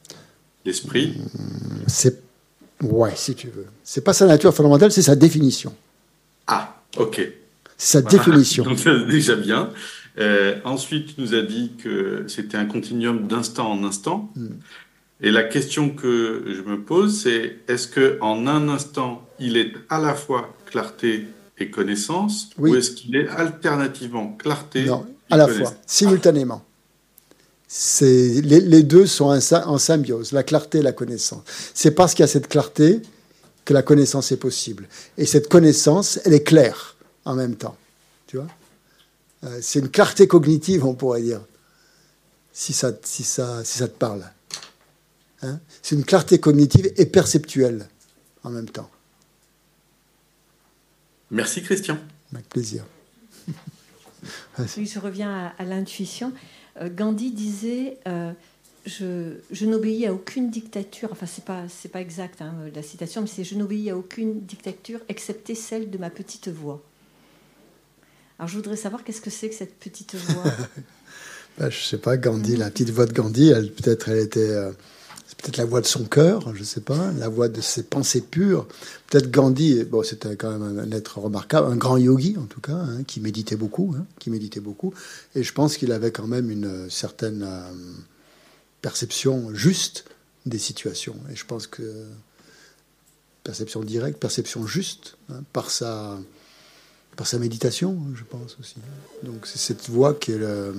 L'esprit. 0.65 1.16
C'est 1.87 2.27
Ouais, 2.83 3.12
si 3.15 3.35
tu 3.35 3.49
veux. 3.49 3.66
C'est 3.85 4.05
pas 4.05 4.12
sa 4.12 4.27
nature 4.27 4.55
fondamentale, 4.55 4.93
c'est 4.93 5.03
sa 5.03 5.16
définition. 5.16 5.74
Ah, 6.47 6.77
ok. 6.99 7.27
Sa 7.78 8.03
définition. 8.03 8.65
Donc 8.65 8.85
déjà 9.09 9.35
bien. 9.35 9.70
Euh, 10.19 10.57
ensuite, 10.65 11.15
tu 11.15 11.20
nous 11.20 11.35
as 11.35 11.43
dit 11.43 11.73
que 11.83 12.24
c'était 12.28 12.57
un 12.57 12.66
continuum 12.66 13.27
d'instant 13.27 13.70
en 13.70 13.85
instant. 13.85 14.31
Hmm. 14.35 14.49
Et 15.21 15.31
la 15.31 15.45
question 15.45 15.91
que 15.91 16.45
je 16.47 16.61
me 16.63 16.83
pose, 16.83 17.23
c'est 17.23 17.59
est-ce 17.69 17.89
qu'en 17.89 18.47
un 18.47 18.69
instant, 18.69 19.27
il 19.39 19.57
est 19.57 19.73
à 19.89 19.99
la 19.99 20.15
fois 20.15 20.55
clarté 20.67 21.27
et 21.59 21.71
connaissance, 21.71 22.51
ou 22.59 22.75
est-ce 22.75 22.91
qu'il 22.91 23.17
est 23.17 23.29
alternativement 23.29 24.37
clarté 24.37 24.85
Non, 24.85 25.07
à 25.31 25.39
la 25.39 25.49
fois, 25.49 25.73
simultanément. 25.87 26.63
Les, 28.01 28.61
les, 28.61 28.83
deux 28.83 29.07
sont 29.07 29.37
en 29.53 29.79
symbiose, 29.79 30.33
la 30.33 30.43
clarté 30.43 30.79
et 30.79 30.83
la 30.83 30.93
connaissance. 30.93 31.43
C'est 31.75 31.91
parce 31.91 32.15
qu'il 32.15 32.23
y 32.23 32.25
a 32.25 32.29
cette 32.29 32.49
clarté 32.49 33.01
que 33.65 33.75
la 33.75 33.83
connaissance 33.83 34.31
est 34.33 34.37
possible. 34.37 34.87
Et 35.19 35.27
cette 35.27 35.49
connaissance, 35.49 36.21
elle 36.25 36.35
est 36.35 36.45
claire 36.45 36.97
en 37.25 37.35
même 37.35 37.57
temps. 37.57 37.77
Tu 38.27 38.37
vois? 38.37 38.47
Euh, 39.45 39.59
C'est 39.61 39.81
une 39.81 39.91
clarté 39.91 40.29
cognitive, 40.29 40.85
on 40.85 40.95
pourrait 40.95 41.23
dire, 41.23 41.41
si 42.53 42.73
ça, 42.73 42.93
si 43.03 43.25
ça, 43.25 43.65
si 43.65 43.79
ça 43.79 43.89
te 43.89 43.99
parle. 43.99 44.25
Hein 45.47 45.60
c'est 45.82 45.94
une 45.94 46.05
clarté 46.05 46.39
cognitive 46.39 46.93
et 46.97 47.06
perceptuelle 47.06 47.89
en 48.43 48.51
même 48.51 48.68
temps. 48.68 48.90
Merci 51.31 51.62
Christian. 51.62 51.98
Avec 52.32 52.48
plaisir. 52.48 52.85
je 54.59 54.98
reviens 54.98 55.52
à, 55.59 55.64
l'intuition. 55.64 56.32
Euh, 56.81 56.89
Gandhi 56.89 57.32
disait 57.32 57.98
euh, 58.06 58.32
Je, 58.86 59.64
n'obéis 59.64 60.06
à 60.06 60.12
aucune 60.12 60.51
dictature. 60.51 61.09
Enfin, 61.12 61.27
c'est 61.27 61.44
pas 61.44 61.64
c'est 61.68 61.89
pas 61.89 62.01
exact 62.01 62.43
hein, 62.43 62.55
la 62.74 62.82
citation, 62.82 63.23
mais 63.23 63.28
c'est 63.28 63.44
Je 63.44 63.56
n'obéis 63.56 63.90
à 63.90 63.97
aucune 63.97 64.40
dictature 64.40 65.01
excepté 65.09 65.55
celle 65.55 65.90
de 65.90 65.98
ma 65.98 66.10
petite 66.10 66.48
voix. 66.48 66.82
Alors, 68.39 68.48
je 68.48 68.56
voudrais 68.56 68.77
savoir 68.77 69.02
qu'est-ce 69.02 69.23
que 69.23 69.31
c'est 69.31 69.48
que 69.48 69.55
cette 69.55 69.78
petite 69.78 70.14
voix? 70.14 70.44
ben, 71.59 71.70
je 71.70 71.82
sais 71.82 71.98
pas, 71.98 72.16
Gandhi, 72.16 72.56
la 72.56 72.70
petite 72.70 72.90
voix 72.90 73.06
de 73.06 73.12
Gandhi, 73.12 73.48
elle 73.48 73.73
peut-être 73.73 74.10
elle 74.10 74.18
était 74.18 74.40
euh, 74.40 74.73
peut-être 75.39 75.57
la 75.57 75.65
voix 75.65 75.81
de 75.81 75.87
son 75.87 76.05
cœur, 76.05 76.55
je 76.55 76.61
ne 76.61 76.65
sais 76.65 76.81
pas, 76.81 77.13
la 77.13 77.29
voix 77.29 77.49
de 77.49 77.61
ses 77.61 77.83
pensées 77.83 78.21
pures. 78.21 78.67
Peut-être 79.09 79.31
Gandhi, 79.31 79.85
bon, 79.85 80.03
c'était 80.03 80.37
quand 80.37 80.57
même 80.57 80.79
un 80.79 80.91
être 80.91 81.19
remarquable, 81.19 81.71
un 81.71 81.77
grand 81.77 81.97
yogi 81.97 82.37
en 82.39 82.47
tout 82.47 82.61
cas, 82.61 82.75
hein, 82.75 83.03
qui 83.07 83.21
méditait 83.21 83.57
beaucoup, 83.57 83.95
hein, 83.97 84.07
qui 84.19 84.31
méditait 84.31 84.61
beaucoup. 84.61 84.95
Et 85.35 85.43
je 85.43 85.53
pense 85.53 85.77
qu'il 85.77 85.93
avait 85.93 86.11
quand 86.11 86.27
même 86.27 86.51
une 86.51 86.89
certaine 86.91 87.45
euh, 87.47 87.73
perception 88.83 89.55
juste 89.55 90.05
des 90.47 90.59
situations. 90.59 91.17
Et 91.31 91.37
je 91.37 91.45
pense 91.45 91.67
que 91.67 92.07
perception 93.45 93.83
directe, 93.83 94.19
perception 94.19 94.67
juste, 94.67 95.17
hein, 95.31 95.43
par 95.53 95.71
sa 95.71 96.19
par 97.17 97.27
sa 97.27 97.39
méditation, 97.39 97.99
je 98.15 98.25
pense 98.25 98.59
aussi. 98.61 98.77
Donc 99.23 99.47
c'est 99.47 99.59
cette 99.59 99.89
voix 99.89 100.13
qui 100.13 100.33
est 100.33 100.39
le, 100.39 100.75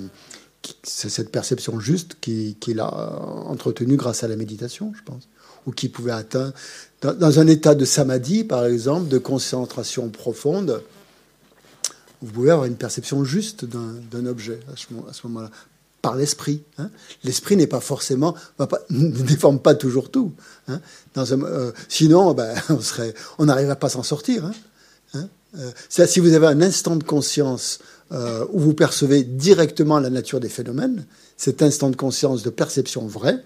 c'est 0.84 1.10
cette 1.10 1.32
perception 1.32 1.80
juste 1.80 2.18
qu'il 2.22 2.80
a 2.80 3.22
entretenue 3.46 3.96
grâce 3.96 4.24
à 4.24 4.28
la 4.28 4.36
méditation, 4.36 4.94
je 4.96 5.04
pense, 5.04 5.28
ou 5.66 5.72
qui 5.72 5.90
pouvait 5.90 6.12
atteindre 6.12 6.54
dans, 7.02 7.40
un 7.40 7.48
état 7.48 7.76
de 7.76 7.86
samadhi, 7.86 8.44
par 8.44 8.66
exemple, 8.66 9.08
de 9.08 9.18
concentration 9.18 10.10
profonde. 10.10 10.82
Vous 12.22 12.32
pouvez 12.32 12.52
avoir 12.52 12.66
une 12.66 12.76
perception 12.76 13.24
juste 13.24 13.66
d'un 13.66 14.26
objet 14.26 14.60
à 14.72 14.76
ce, 14.76 15.28
moment-là, 15.28 15.52
par 16.02 16.16
l'esprit. 16.16 16.64
Hein. 16.80 16.90
L'esprit 17.24 17.56
n'est 17.56 17.68
pas 17.68 17.82
forcément, 17.82 18.36
ne 18.90 19.10
déforme 19.10 19.60
pas 19.60 19.76
toujours 19.76 20.10
tout. 20.10 20.34
Hein. 20.68 20.82
Dans 21.14 21.32
euh, 21.32 21.72
sinon, 21.88 22.34
ben, 22.34 22.56
on 22.70 22.82
serait, 22.82 23.14
on 23.38 23.46
n'arriverait 23.46 23.78
pas 23.78 23.88
à 23.88 23.92
s'en 23.92 24.04
sortir. 24.04 24.46
Hein. 24.46 24.54
Euh, 25.58 25.72
si 25.88 26.20
vous 26.20 26.34
avez 26.34 26.48
un 26.48 26.62
instant 26.62 26.96
de 26.96 27.04
conscience 27.04 27.80
euh, 28.12 28.46
où 28.52 28.60
vous 28.60 28.74
percevez 28.74 29.24
directement 29.24 30.00
la 30.00 30.10
nature 30.10 30.40
des 30.40 30.50
phénomènes, 30.50 31.06
cet 31.36 31.62
instant 31.62 31.90
de 31.90 31.96
conscience 31.96 32.44
de 32.44 32.50
perception 32.50 33.06
vraie, 33.06 33.44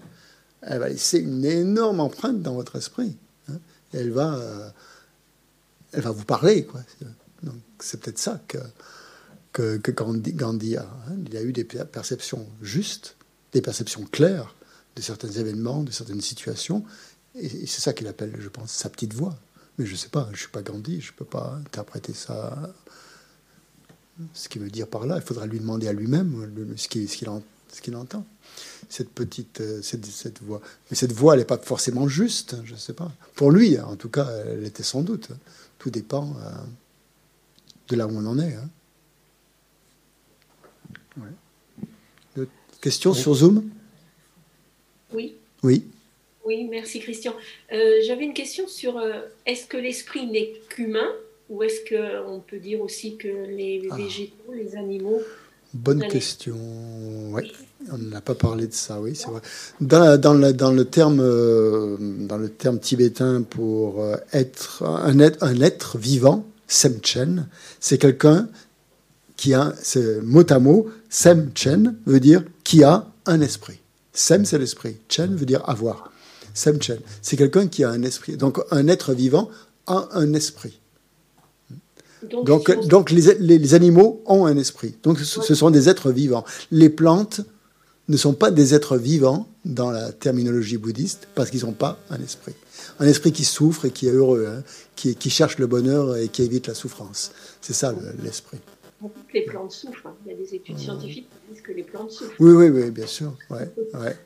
elle 0.62 0.78
va 0.78 0.88
laisser 0.88 1.18
une 1.18 1.44
énorme 1.44 1.98
empreinte 1.98 2.42
dans 2.42 2.54
votre 2.54 2.76
esprit. 2.76 3.16
Hein. 3.48 3.58
elle, 3.92 4.12
va, 4.12 4.34
euh, 4.34 4.68
elle 5.92 6.02
va 6.02 6.12
vous 6.12 6.24
parler. 6.24 6.64
Quoi. 6.64 6.80
Donc 7.42 7.56
c'est 7.80 8.00
peut-être 8.00 8.20
ça 8.20 8.40
que, 8.46 8.58
que, 9.52 9.78
que 9.78 9.90
Gandhi, 9.90 10.76
a. 10.76 10.82
Hein. 10.82 11.16
Il 11.26 11.36
a 11.36 11.42
eu 11.42 11.52
des 11.52 11.64
perceptions 11.64 12.46
justes, 12.60 13.16
des 13.52 13.62
perceptions 13.62 14.04
claires 14.04 14.54
de 14.94 15.02
certains 15.02 15.30
événements, 15.30 15.82
de 15.82 15.90
certaines 15.90 16.20
situations. 16.20 16.84
Et 17.34 17.66
c'est 17.66 17.80
ça 17.80 17.92
qu'il 17.92 18.06
appelle, 18.06 18.34
je 18.38 18.48
pense, 18.48 18.70
sa 18.70 18.88
petite 18.88 19.14
voix. 19.14 19.36
Mais 19.78 19.86
je 19.86 19.92
ne 19.92 19.96
sais 19.96 20.10
pas, 20.10 20.26
je 20.26 20.32
ne 20.32 20.36
suis 20.36 20.48
pas 20.48 20.62
Gandhi, 20.62 21.00
je 21.00 21.12
ne 21.12 21.16
peux 21.16 21.24
pas 21.24 21.58
interpréter 21.66 22.12
ça 22.12 22.72
ce 24.34 24.48
qu'il 24.48 24.62
veut 24.62 24.70
dire 24.70 24.86
par 24.86 25.06
là. 25.06 25.16
Il 25.16 25.22
faudra 25.22 25.46
lui 25.46 25.58
demander 25.60 25.88
à 25.88 25.92
lui-même 25.92 26.48
ce 26.76 26.88
qu'il 26.88 27.96
entend. 27.96 28.24
Cette 28.88 29.10
petite 29.10 29.60
euh, 29.60 29.80
cette, 29.82 30.42
voix. 30.42 30.60
Mais 30.90 30.96
cette 30.96 31.12
voix, 31.12 31.32
elle 31.34 31.40
n'est 31.40 31.46
pas 31.46 31.58
forcément 31.58 32.08
juste, 32.08 32.56
je 32.64 32.72
ne 32.74 32.78
sais 32.78 32.92
pas. 32.92 33.10
Pour 33.34 33.50
lui, 33.50 33.78
en 33.78 33.96
tout 33.96 34.10
cas, 34.10 34.28
elle 34.46 34.64
était 34.64 34.82
sans 34.82 35.02
doute. 35.02 35.28
Tout 35.78 35.90
dépend 35.90 36.36
euh, 36.44 36.50
de 37.88 37.96
là 37.96 38.06
où 38.06 38.10
on 38.10 38.26
en 38.26 38.38
est. 38.38 38.54
Hein. 38.54 38.68
Question 42.80 43.14
sur 43.14 43.34
Zoom? 43.34 43.70
Oui. 45.12 45.36
Oui. 45.62 45.86
Oui, 46.44 46.64
merci 46.68 46.98
Christian. 46.98 47.34
Euh, 47.72 48.00
j'avais 48.04 48.24
une 48.24 48.34
question 48.34 48.66
sur 48.66 49.00
est-ce 49.46 49.66
que 49.66 49.76
l'esprit 49.76 50.26
n'est 50.26 50.52
qu'humain? 50.68 51.08
Ou 51.48 51.62
est-ce 51.62 51.80
qu'on 51.88 52.40
peut 52.40 52.58
dire 52.58 52.80
aussi 52.80 53.16
que 53.16 53.28
les 53.28 53.82
ah. 53.90 53.96
végétaux, 53.96 54.52
les 54.52 54.76
animaux... 54.76 55.20
Bonne 55.74 56.06
question. 56.06 56.54
Oui, 57.30 57.50
on 57.90 57.96
n'a 57.96 58.20
pas 58.20 58.34
parlé 58.34 58.66
de 58.66 58.74
ça, 58.74 59.00
oui, 59.00 59.16
c'est 59.16 59.28
vrai. 59.28 59.40
Dans, 59.80 60.20
dans, 60.20 60.34
le, 60.34 60.52
dans, 60.52 60.70
le 60.70 60.84
terme, 60.84 61.20
euh, 61.20 61.96
dans 61.98 62.36
le 62.36 62.50
terme 62.50 62.78
tibétain 62.78 63.40
pour 63.40 64.02
euh, 64.02 64.16
être 64.34 64.82
un, 64.84 65.18
être 65.18 65.42
un 65.42 65.58
être 65.62 65.96
vivant, 65.96 66.44
Semchen, 66.68 67.48
c'est 67.80 67.96
quelqu'un 67.96 68.48
qui 69.36 69.54
a, 69.54 69.72
mot 70.22 70.44
à 70.50 70.58
mot, 70.58 70.90
Semchen 71.08 71.96
veut 72.06 72.20
dire 72.20 72.44
qui 72.64 72.84
a 72.84 73.06
un 73.26 73.40
esprit. 73.40 73.78
Sem, 74.12 74.44
c'est 74.44 74.58
l'esprit. 74.58 74.96
Chen 75.08 75.34
veut 75.34 75.46
dire 75.46 75.68
avoir. 75.68 76.12
Semchen, 76.54 76.98
c'est 77.22 77.36
quelqu'un 77.36 77.66
qui 77.66 77.82
a 77.82 77.90
un 77.90 78.02
esprit. 78.02 78.36
Donc 78.36 78.60
un 78.70 78.88
être 78.88 79.14
vivant 79.14 79.50
a 79.86 80.08
un 80.12 80.34
esprit. 80.34 80.78
Donc, 82.30 82.70
donc, 82.86 83.10
les, 83.10 83.74
animaux 83.74 84.22
ont 84.26 84.46
un 84.46 84.56
esprit. 84.56 84.94
Donc 85.02 85.18
ce, 85.18 85.54
sont 85.54 85.70
des 85.70 85.88
êtres 85.88 86.10
vivants. 86.10 86.44
Les 86.70 86.88
plantes 86.88 87.40
ne 88.08 88.16
sont 88.16 88.34
pas 88.34 88.50
des 88.50 88.74
êtres 88.74 88.96
vivants 88.96 89.48
dans 89.64 89.90
la 89.90 90.12
terminologie 90.12 90.76
bouddhiste 90.76 91.28
parce 91.34 91.50
qu'ils 91.50 91.64
n'ont 91.64 91.72
pas 91.72 91.98
un 92.10 92.20
esprit. 92.20 92.54
Un 92.98 93.06
esprit 93.06 93.32
qui 93.32 93.44
souffre 93.44 93.86
et 93.86 93.90
qui 93.90 94.06
est 94.06 94.12
heureux, 94.12 94.46
hein, 94.48 94.62
qui, 94.96 95.30
cherche 95.30 95.58
le 95.58 95.66
bonheur 95.66 96.16
et 96.16 96.28
qui 96.28 96.42
évite 96.42 96.66
la 96.66 96.74
souffrance. 96.74 97.32
C'est 97.60 97.72
ça 97.72 97.94
l'esprit. 98.22 98.58
les 99.34 99.42
plantes 99.42 99.72
souffrent. 99.72 100.06
Hein. 100.06 100.14
Il 100.26 100.32
y 100.32 100.34
a 100.34 100.38
des 100.38 100.54
études 100.54 100.78
scientifiques 100.78 101.28
qui 101.28 101.54
disent 101.54 101.62
que 101.62 101.72
les 101.72 101.82
plantes 101.82 102.10
souffrent. 102.10 102.34
Oui, 102.38 102.52
oui, 102.52 102.68
oui, 102.68 102.90
bien 102.90 103.06
sûr. 103.06 103.32
Ouais, 103.50 103.70
ouais. 103.94 104.16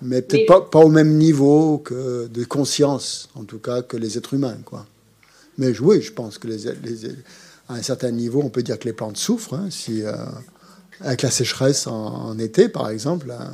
Mais 0.00 0.20
peut-être 0.20 0.46
pas, 0.46 0.60
pas, 0.60 0.80
au 0.80 0.88
même 0.88 1.16
niveau 1.16 1.78
que 1.78 2.26
de 2.26 2.44
conscience, 2.44 3.28
en 3.34 3.44
tout 3.44 3.58
cas, 3.58 3.82
que 3.82 3.96
les 3.96 4.18
êtres 4.18 4.34
humains. 4.34 4.58
Quoi. 4.64 4.86
Mais 5.58 5.78
oui, 5.80 6.00
je 6.00 6.12
pense 6.12 6.38
que 6.38 6.48
les, 6.48 6.66
à 7.68 7.74
un 7.74 7.82
certain 7.82 8.10
niveau, 8.10 8.40
on 8.42 8.50
peut 8.50 8.62
dire 8.62 8.78
que 8.78 8.84
les 8.84 8.92
plantes 8.92 9.16
souffrent. 9.16 9.54
Hein, 9.54 9.68
si, 9.70 10.02
euh, 10.02 10.12
avec 11.00 11.22
la 11.22 11.30
sécheresse 11.30 11.86
en, 11.86 12.38
été, 12.38 12.68
par 12.68 12.90
exemple, 12.90 13.30
hein, 13.30 13.50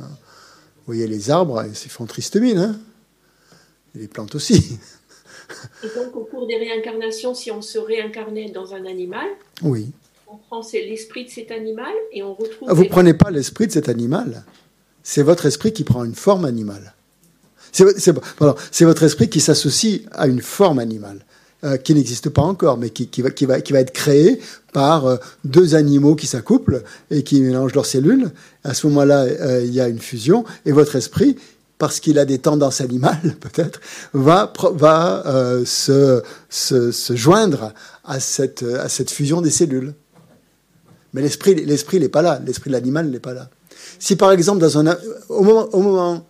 vous 0.77 0.93
voyez 0.93 1.07
les 1.07 1.29
arbres, 1.29 1.63
ils 1.65 1.89
font 1.89 2.05
triste 2.05 2.35
mine. 2.35 2.57
Hein 2.57 2.79
et 3.95 3.99
les 3.99 4.07
plantes 4.07 4.35
aussi. 4.35 4.77
Et 5.83 5.87
donc, 5.95 6.15
au 6.15 6.25
cours 6.25 6.47
des 6.47 6.57
réincarnations, 6.57 7.33
si 7.33 7.51
on 7.51 7.61
se 7.61 7.79
réincarnait 7.79 8.51
dans 8.51 8.73
un 8.73 8.85
animal, 8.85 9.27
oui. 9.63 9.91
on 10.27 10.37
prend 10.37 10.61
l'esprit 10.73 11.25
de 11.25 11.29
cet 11.29 11.51
animal 11.51 11.91
et 12.11 12.21
on 12.21 12.33
retrouve. 12.33 12.69
Ah, 12.69 12.73
vous 12.73 12.83
ne 12.83 12.89
prenez 12.89 13.13
pas 13.13 13.31
l'esprit 13.31 13.67
de 13.67 13.71
cet 13.71 13.89
animal. 13.89 14.43
C'est 15.01 15.23
votre 15.23 15.45
esprit 15.45 15.73
qui 15.73 15.83
prend 15.83 16.03
une 16.03 16.15
forme 16.15 16.45
animale. 16.45 16.93
C'est 17.71 18.85
votre 18.85 19.03
esprit 19.03 19.29
qui 19.29 19.39
s'associe 19.39 20.01
à 20.11 20.27
une 20.27 20.41
forme 20.41 20.79
animale. 20.79 21.25
Euh, 21.65 21.75
qui 21.75 21.93
n'existe 21.93 22.29
pas 22.29 22.41
encore, 22.41 22.77
mais 22.77 22.89
qui, 22.89 23.21
va, 23.21 23.57
être 23.57 23.91
créé 23.91 24.39
par 24.71 25.07
euh, 25.07 25.17
deux 25.43 25.75
animaux 25.75 26.15
qui 26.15 26.25
s'accouplent 26.25 26.85
et 27.11 27.21
qui 27.21 27.41
mélangent 27.41 27.75
leurs 27.75 27.85
cellules. 27.85 28.31
À 28.63 28.73
ce 28.73 28.87
moment-là, 28.87 29.23
euh, 29.23 29.65
il 29.65 29.73
y 29.73 29.81
a 29.81 29.89
une 29.89 29.99
fusion, 29.99 30.45
et 30.65 30.71
votre 30.71 30.95
esprit, 30.95 31.35
parce 31.77 31.99
qu'il 31.99 32.17
a 32.17 32.23
des 32.23 32.39
tendances 32.39 32.79
animales, 32.79 33.35
peut-être, 33.41 33.81
va, 34.13 34.53
se, 35.65 36.23
joindre 37.09 37.73
à 38.05 38.21
cette, 38.21 39.11
fusion 39.11 39.41
des 39.41 39.51
cellules. 39.51 39.93
Mais 41.11 41.21
l'esprit, 41.21 41.55
l'esprit 41.55 41.99
n'est 41.99 42.07
pas 42.07 42.21
là, 42.21 42.41
l'esprit 42.45 42.69
de 42.69 42.75
l'animal 42.75 43.09
n'est 43.09 43.19
pas 43.19 43.33
là. 43.33 43.49
Si 43.99 44.15
par 44.15 44.31
exemple, 44.31 44.61
dans 44.61 44.77
un, 44.77 44.97
au 45.27 45.43
moment 45.43 46.25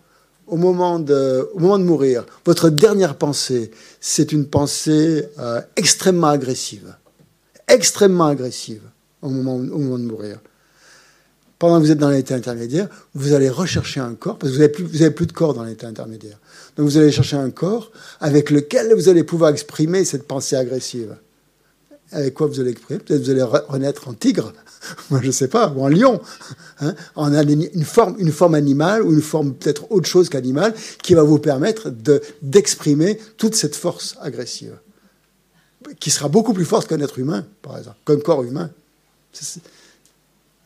au 0.50 0.58
moment 0.58 1.00
de, 1.00 1.50
mourir, 1.56 2.26
votre 2.46 2.70
dernière 2.70 3.16
pensée, 3.16 3.72
c'est 4.02 4.32
une 4.32 4.48
pensée 4.48 5.26
euh, 5.38 5.62
extrêmement 5.76 6.28
agressive, 6.28 6.96
extrêmement 7.68 8.28
agressive 8.28 8.82
au 9.22 9.30
moment, 9.30 9.60
de 9.60 10.04
mourir. 10.04 10.40
pendant 11.60 11.78
que 11.78 11.86
vous 11.86 11.92
êtes 11.92 11.98
dans 11.98 12.10
l'état 12.10 12.36
intermédiaire, 12.36 12.88
vous 13.14 13.34
allez 13.34 13.50
rechercher 13.50 14.00
un 14.00 14.16
corps, 14.16 14.38
parce 14.38 14.52
que 14.52 14.56
vous 14.56 14.62
n'avez 14.62 14.74
plus, 14.74 15.12
plus 15.12 15.28
de 15.28 15.34
corps 15.34 15.54
dans 15.54 15.64
l'état 15.64 15.88
intermédiaire. 15.88 16.40
Donc 16.78 16.88
vous 16.88 16.98
allez 16.98 17.12
chercher 17.12 17.36
un 17.36 17.52
corps 17.52 17.92
avec 18.22 18.50
lequel 18.50 18.94
vous 18.96 19.10
allez 19.10 19.24
pouvoir 19.24 19.52
exprimer 19.52 20.06
cette 20.06 20.28
pensée 20.28 20.56
agressive. 20.56 21.16
Avec 22.12 22.34
quoi 22.34 22.48
vous 22.48 22.60
allez 22.60 22.72
exprimer? 22.72 23.00
Peut-être 23.02 23.22
vous 23.22 23.30
allez 23.30 23.44
renaître 23.44 24.08
en 24.08 24.14
tigre, 24.14 24.54
moi 25.10 25.20
je 25.24 25.32
sais 25.32 25.48
pas, 25.48 25.70
ou 25.70 25.84
en 25.84 25.90
lion, 25.90 26.22
hein 26.82 26.96
en 27.16 27.34
une 27.34 27.86
forme, 27.86 28.16
une 28.20 28.32
forme 28.32 28.56
animale 28.56 29.04
ou 29.04 29.14
une 29.14 29.22
forme 29.22 29.54
peut-être 29.54 29.92
autre 29.92 30.08
chose 30.08 30.30
qu'animale 30.30 30.74
qui 31.04 31.14
va 31.14 31.24
vous 31.24 31.40
permettre 31.40 31.90
d'exprimer 32.42 33.20
toute 33.38 33.56
cette 33.56 33.76
force 33.76 34.16
agressive, 34.22 34.76
qui 36.00 36.12
sera 36.12 36.30
beaucoup 36.30 36.54
plus 36.54 36.66
forte 36.66 36.88
qu'un 36.88 37.00
être 37.00 37.20
humain, 37.20 37.46
par 37.62 37.78
exemple, 37.78 37.98
qu'un 38.06 38.20
corps 38.20 38.44
humain. 38.44 38.70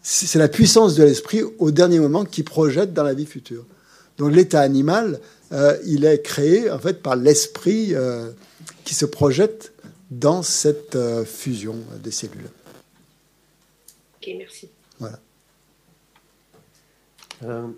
C'est 0.02 0.40
la 0.40 0.48
puissance 0.50 0.96
de 0.96 1.04
l'esprit 1.04 1.44
au 1.60 1.72
dernier 1.72 2.00
moment 2.00 2.26
qui 2.26 2.44
projette 2.44 2.94
dans 2.94 3.04
la 3.04 3.14
vie 3.14 3.26
future. 3.26 3.66
Donc 4.18 4.34
l'état 4.34 4.62
animal, 4.62 5.20
euh, 5.52 5.78
il 5.86 6.06
est 6.06 6.22
créé 6.22 6.70
en 6.70 6.80
fait 6.80 7.02
par 7.02 7.16
l'esprit 7.16 7.96
euh, 7.96 8.30
qui 8.84 8.94
se 8.94 9.06
projette 9.06 9.72
dans 10.12 10.44
cette 10.44 10.96
euh, 10.96 11.26
fusion 11.26 11.78
des 12.04 12.12
cellules. 12.12 12.50
Ok, 14.24 14.36
merci. 14.38 14.70
Voilà. 15.00 15.20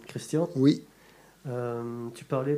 Christian? 0.08 0.48
Oui. 0.56 0.86
tu 2.14 2.26
parlais, 2.26 2.58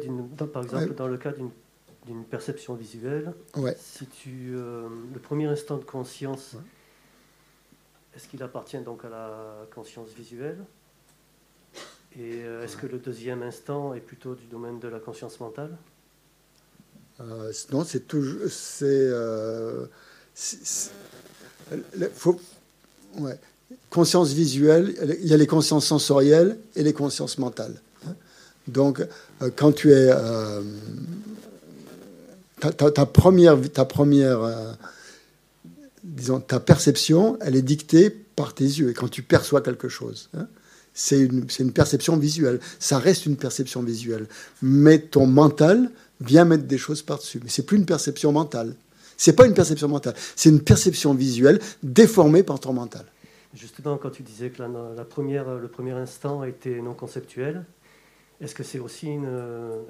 par 0.52 0.64
exemple, 0.64 0.94
dans 0.96 1.08
le 1.08 1.18
cas 1.18 1.32
d'une 1.32 2.26
perception 2.26 2.76
visuelle, 2.76 3.34
ouais. 3.56 3.76
si 3.80 4.08
tu, 4.08 4.52
le 4.52 5.20
premier 5.22 5.46
instant 5.46 5.78
de 5.78 5.86
conscience, 5.86 6.58
est-ce 8.16 8.28
qu'il 8.28 8.44
appartient 8.44 8.80
donc 8.80 9.06
à 9.06 9.10
la 9.10 9.68
conscience 9.74 10.10
visuelle? 10.10 10.58
Et 12.20 12.44
euh, 12.44 12.64
est-ce 12.64 12.76
que 12.76 12.88
le 12.88 12.98
deuxième 12.98 13.44
instant 13.44 13.94
est 13.94 14.00
plutôt 14.00 14.34
du 14.34 14.48
domaine 14.48 14.80
de 14.80 14.88
la 14.88 15.00
conscience 15.00 15.40
mentale? 15.40 15.78
Euh, 17.20 17.54
Non, 17.72 17.84
c'est 17.84 18.08
toujours. 18.08 18.50
C'est. 18.50 18.86
Euh, 18.86 19.86
faut, 22.14 22.40
ouais. 23.20 23.40
Conscience 23.90 24.32
visuelle, 24.32 24.96
il 25.22 25.28
y 25.28 25.34
a 25.34 25.38
les 25.38 25.48
consciences 25.48 25.86
sensorielles 25.86 26.58
et 26.76 26.84
les 26.84 26.94
consciences 26.94 27.38
mentales. 27.38 27.82
Donc, 28.68 29.02
quand 29.56 29.72
tu 29.72 29.92
es. 29.92 30.12
Ta, 32.60 32.72
ta, 32.72 33.06
première, 33.06 33.58
ta 33.72 33.86
première 33.86 34.76
disons, 36.08 36.40
ta 36.40 36.60
perception, 36.60 37.38
elle 37.42 37.56
est 37.56 37.62
dictée 37.62 38.10
par 38.10 38.54
tes 38.54 38.64
yeux, 38.64 38.90
et 38.90 38.94
quand 38.94 39.10
tu 39.10 39.22
perçois 39.22 39.62
quelque 39.62 39.90
chose. 39.90 40.30
Hein, 40.36 40.48
c'est 40.94 41.20
une, 41.20 41.46
une, 41.60 41.72
perception 41.72 42.18
visuelle. 42.18 42.60
Ça 42.80 42.98
reste 42.98 43.28
une 43.28 43.36
perception 43.36 43.84
visuelle. 43.84 44.26
Mais 44.64 44.98
ton 44.98 45.28
mental 45.28 45.92
vient 46.22 46.44
mettre 46.44 46.64
des 46.64 46.80
choses 46.80 47.04
par-dessus. 47.04 47.40
Mais 47.44 47.50
c'est 47.50 47.62
plus 47.62 47.78
une 47.78 47.86
perception 47.86 48.32
mentale. 48.32 48.74
C'est 49.16 49.34
pas 49.34 49.46
une 49.46 49.54
perception 49.54 49.88
mentale. 49.88 50.16
C'est 50.36 50.50
une 50.50 50.62
perception 50.62 51.14
visuelle 51.14 51.60
déformée 51.84 52.42
par 52.42 52.60
ton 52.60 52.74
mental. 52.74 53.06
Justement, 53.58 53.98
quand 53.98 54.12
tu 54.12 54.24
disais 54.24 54.50
que 54.50 54.62
la, 54.62 54.70
la 54.96 55.06
première, 55.06 55.56
le 55.56 55.68
premier 55.68 55.92
instant 55.92 56.44
était 56.44 56.80
non 56.82 56.94
conceptuel, 56.94 57.66
est-ce 58.40 58.54
que 58.54 58.64
c'est 58.64 58.80
aussi 58.80 59.08
une. 59.08 59.28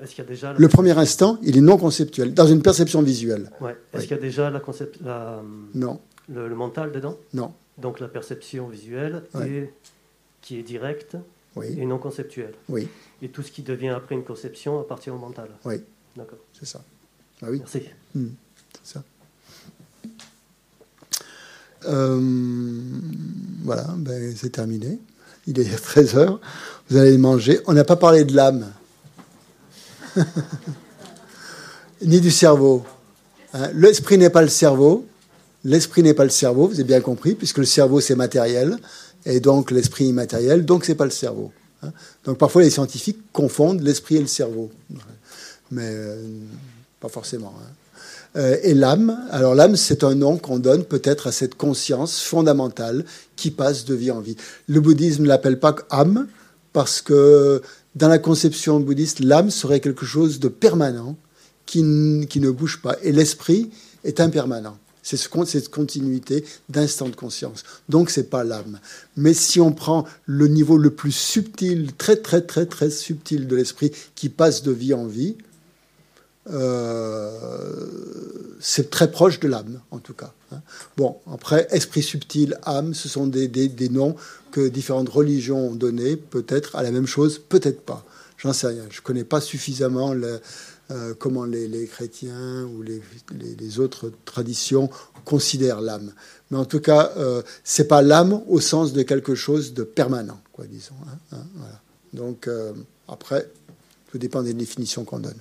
Est-ce 0.02 0.16
qu'il 0.16 0.24
y 0.24 0.28
a 0.28 0.30
déjà. 0.30 0.54
Le 0.54 0.68
premier 0.70 0.98
instant, 0.98 1.38
il 1.42 1.58
est 1.58 1.62
non 1.62 1.78
conceptuel, 1.78 2.34
dans 2.34 2.48
une 2.48 2.62
perception 2.62 3.02
visuelle. 3.02 3.52
Ouais. 3.60 3.76
Est-ce 3.94 4.04
qu'il 4.04 4.16
y 4.16 4.20
a 4.20 4.22
déjà 4.22 4.50
la, 4.50 4.60
concept... 4.60 5.00
Non. 5.74 6.00
Le, 6.30 6.56
mental 6.56 6.92
dedans? 6.92 7.18
Non. 7.34 7.54
Donc 7.78 8.00
la 8.00 8.08
perception 8.08 8.68
visuelle 8.68 9.24
qui 10.42 10.58
est 10.58 10.64
directe 10.64 11.18
oui. 11.58 11.76
et 11.78 11.86
non 11.86 11.98
conceptuelle. 11.98 12.54
Oui. 12.70 12.88
Et 13.22 13.30
tout 13.30 13.42
ce 13.42 13.52
qui 13.52 13.64
devient 13.64 13.90
après 13.90 14.16
une 14.16 14.24
conception 14.24 14.80
appartient 14.80 15.10
au 15.10 15.18
mental. 15.18 15.50
Oui. 15.66 15.82
D'accord. 16.16 16.40
C'est 16.54 16.66
ça. 16.66 16.82
Ah 17.42 17.48
oui. 17.50 17.60
Merci. 17.60 17.84
Hmm. 18.16 18.28
C'est 18.82 18.94
ça. 18.94 19.04
Euh, 21.86 22.87
voilà, 23.68 23.86
ben, 23.98 24.34
c'est 24.36 24.54
terminé. 24.54 24.98
Il 25.46 25.60
est 25.60 25.76
13 25.84 26.16
heures. 26.16 26.40
Vous 26.90 26.98
allez 26.98 27.18
manger. 27.18 27.60
On 27.68 27.74
n'a 27.74 27.84
pas 27.84 27.98
parlé 27.98 28.24
de 28.24 28.34
l'âme, 28.34 28.72
ni 32.02 32.22
du 32.22 32.32
cerveau. 32.32 32.86
Hein, 33.54 33.70
l'esprit 33.74 34.18
n'est 34.18 34.30
pas 34.30 34.42
le 34.42 34.48
cerveau. 34.48 35.06
L'esprit 35.66 36.02
n'est 36.02 36.14
pas 36.14 36.24
le 36.24 36.30
cerveau, 36.30 36.68
vous 36.68 36.76
avez 36.76 36.86
bien 36.86 37.02
compris, 37.02 37.36
puisque 37.36 37.58
le 37.58 37.66
cerveau 37.66 38.00
c'est 38.00 38.16
matériel, 38.16 38.78
et 39.26 39.42
donc 39.42 39.72
l'esprit 39.72 40.06
immatériel, 40.06 40.64
donc 40.64 40.86
c'est 40.86 40.96
pas 40.96 41.04
le 41.04 41.12
cerveau. 41.12 41.52
Hein. 41.84 41.92
Donc 42.24 42.38
parfois 42.38 42.62
les 42.62 42.70
scientifiques 42.70 43.20
confondent 43.34 43.82
l'esprit 43.82 44.16
et 44.16 44.22
le 44.22 44.28
cerveau, 44.28 44.72
mais 45.72 45.84
euh, 45.84 46.24
pas 47.02 47.10
forcément. 47.10 47.54
Hein. 47.60 47.72
Euh, 48.36 48.58
et 48.64 48.74
l'âme, 48.74 49.18
alors 49.32 49.56
l'âme, 49.56 49.76
c'est 49.76 50.04
un 50.04 50.16
nom 50.16 50.38
qu'on 50.38 50.60
donne 50.60 50.84
peut-être 50.84 51.28
à 51.28 51.32
cette 51.32 51.56
conscience 51.56 52.22
fondamentale 52.22 53.06
qui 53.36 53.52
passe 53.52 53.86
de 53.86 53.96
vie 53.96 54.12
en 54.12 54.20
vie. 54.20 54.36
Le 54.68 54.80
bouddhisme 54.80 55.24
ne 55.24 55.28
l'appelle 55.28 55.60
pas 55.60 55.76
âme 55.90 56.28
parce 56.74 57.02
que 57.02 57.62
dans 57.96 58.08
la 58.08 58.20
conception 58.20 58.80
bouddhiste, 58.80 59.20
l'âme 59.22 59.50
serait 59.50 59.80
quelque 59.80 60.06
chose 60.06 60.40
de 60.40 60.48
permanent 60.48 61.16
qui, 61.66 61.82
qui 62.30 62.40
ne 62.40 62.52
bouge 62.52 62.82
pas. 62.82 62.96
Et 63.02 63.12
l'esprit 63.12 63.72
est 64.04 64.20
impermanent. 64.20 64.78
C'est 65.02 65.18
cette 65.46 65.70
continuité 65.70 66.44
d'instant 66.68 67.08
de 67.08 67.16
conscience. 67.16 67.64
Donc, 67.88 68.10
c'est 68.10 68.30
pas 68.30 68.44
l'âme. 68.44 68.80
Mais 69.16 69.34
si 69.34 69.62
on 69.62 69.72
prend 69.72 70.06
le 70.26 70.50
niveau 70.50 70.78
le 70.78 70.90
plus 70.90 71.14
subtil, 71.14 71.94
très, 71.98 72.18
très, 72.18 72.42
très, 72.42 72.66
très 72.66 72.90
subtil 72.90 73.48
de 73.48 73.56
l'esprit 73.56 73.92
qui 74.16 74.28
passe 74.28 74.64
de 74.64 74.72
vie 74.72 74.94
en 74.94 75.08
vie, 75.08 75.38
euh, 76.52 77.86
c'est 78.60 78.90
très 78.90 79.12
proche 79.12 79.40
de 79.40 79.48
l'âme, 79.48 79.82
en 79.92 80.00
tout 80.00 80.14
cas. 80.14 80.34
Hein. 80.52 80.62
Bon, 80.96 81.18
après, 81.32 81.68
esprit 81.72 82.04
subtil, 82.04 82.58
âme, 82.64 82.94
ce 82.94 83.10
sont 83.10 83.28
des, 83.28 83.48
des, 83.48 83.90
noms 83.90 84.16
que 84.52 84.68
différentes 84.68 85.10
religions 85.10 85.70
ont 85.70 85.76
donnés, 85.76 86.16
peut-être 86.16 86.76
à 86.76 86.84
la 86.84 86.92
même 86.92 87.08
chose, 87.08 87.40
peut-être 87.40 87.82
pas. 87.82 88.06
J'en 88.38 88.54
sais 88.54 88.68
rien. 88.68 88.84
Je 88.90 89.00
ne 89.00 89.04
connais 89.04 89.24
pas 89.24 89.42
suffisamment 89.42 90.14
euh, 90.92 91.14
comment 91.18 91.46
les, 91.46 91.68
les, 91.68 91.86
chrétiens 91.88 92.64
ou 92.64 92.82
les, 92.82 93.02
les, 93.60 93.80
autres 93.80 94.12
traditions 94.26 94.90
considèrent 95.26 95.82
l'âme. 95.82 96.14
Mais 96.50 96.58
en 96.58 96.66
tout 96.66 96.80
cas, 96.80 97.12
euh, 97.18 97.42
c'est 97.64 97.88
pas 97.88 98.02
l'âme 98.02 98.42
au 98.48 98.60
sens 98.60 98.94
de 98.94 99.02
quelque 99.02 99.36
chose 99.36 99.74
de 99.74 99.84
permanent, 99.84 100.40
quoi, 100.54 100.66
disons. 100.66 100.96
Hein, 101.34 101.38
hein. 101.38 101.66
Donc, 102.14 102.48
euh, 102.48 102.74
après, 103.08 103.50
tout 104.12 104.18
dépend 104.18 104.44
des 104.44 104.54
définitions 104.54 105.04
qu'on 105.04 105.20
donne. 105.20 105.40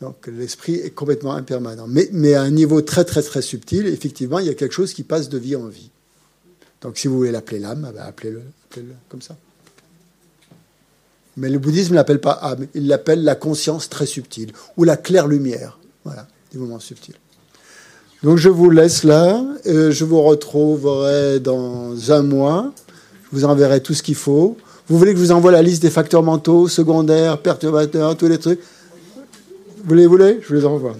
Donc 0.00 0.26
l'esprit 0.26 0.74
est 0.74 0.90
complètement 0.90 1.34
impermanent. 1.34 1.86
Mais, 1.88 2.34
à 2.34 2.42
un 2.42 2.50
niveau 2.50 2.82
très 2.82 3.04
très 3.04 3.22
très 3.22 3.42
subtil, 3.42 3.86
effectivement, 3.86 4.38
il 4.38 4.46
y 4.46 4.50
a 4.50 4.54
quelque 4.54 4.74
chose 4.74 4.92
qui 4.92 5.02
passe 5.02 5.28
de 5.28 5.38
vie 5.38 5.56
en 5.56 5.66
vie. 5.66 5.90
Donc 6.82 6.98
si 6.98 7.08
vous 7.08 7.16
voulez 7.16 7.30
l'appeler 7.30 7.58
l'âme, 7.58 7.88
eh 7.90 7.94
ben, 7.94 8.02
appelez-le 8.02 8.42
appelez 8.70 8.86
comme 9.08 9.22
ça. 9.22 9.36
Mais 11.36 11.48
le 11.48 11.58
bouddhisme 11.58 11.92
ne 11.92 11.96
l'appelle 11.96 12.20
pas 12.20 12.32
âme, 12.32 12.66
il 12.74 12.86
l'appelle 12.86 13.24
la 13.24 13.34
conscience 13.34 13.88
très 13.88 14.06
subtile, 14.06 14.52
ou 14.76 14.84
la 14.84 14.96
claire 14.96 15.26
lumière. 15.26 15.78
Voilà, 16.04 16.28
des 16.52 16.58
moments 16.58 16.78
subtils. 16.78 17.16
Donc 18.22 18.38
je 18.38 18.48
vous 18.48 18.70
laisse 18.70 19.04
là, 19.04 19.44
je 19.64 20.04
vous 20.04 20.20
retrouverai 20.22 21.40
dans 21.40 22.12
un 22.12 22.22
mois, 22.22 22.72
je 23.24 23.36
vous 23.36 23.44
enverrai 23.44 23.82
tout 23.82 23.94
ce 23.94 24.02
qu'il 24.02 24.14
faut. 24.14 24.56
Vous 24.88 24.98
voulez 24.98 25.12
que 25.12 25.18
je 25.18 25.24
vous 25.24 25.32
envoie 25.32 25.50
la 25.50 25.62
liste 25.62 25.82
des 25.82 25.90
facteurs 25.90 26.22
mentaux, 26.22 26.68
secondaires, 26.68 27.38
perturbateurs, 27.40 28.16
tous 28.16 28.28
les 28.28 28.38
trucs? 28.38 28.60
Vous 29.84 29.94
les 29.94 30.06
voulez? 30.06 30.38
Je 30.42 30.48
vous 30.48 30.54
les 30.54 30.64
envoie. 30.64 30.96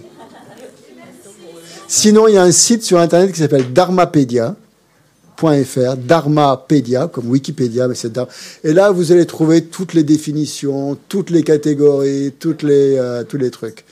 Sinon, 1.89 2.28
il 2.28 2.35
y 2.35 2.36
a 2.36 2.43
un 2.43 2.52
site 2.52 2.82
sur 2.82 2.98
Internet 2.98 3.32
qui 3.32 3.39
s'appelle 3.39 3.73
dharmapedia.fr, 3.73 5.97
Dharmapedia, 5.97 7.09
comme 7.09 7.31
Wikipédia, 7.31 7.89
mais 7.89 7.94
c'est 7.94 8.19
Et 8.62 8.73
là, 8.73 8.90
vous 8.90 9.12
allez 9.12 9.27
trouver 9.27 9.65
toutes 9.65 9.94
les 9.94 10.02
définitions, 10.02 10.98
toutes 11.09 11.31
les 11.31 11.43
catégories, 11.43 12.32
les, 12.62 12.97
euh, 12.98 13.24
tous 13.24 13.39
les 13.39 13.51
trucs. 13.51 13.85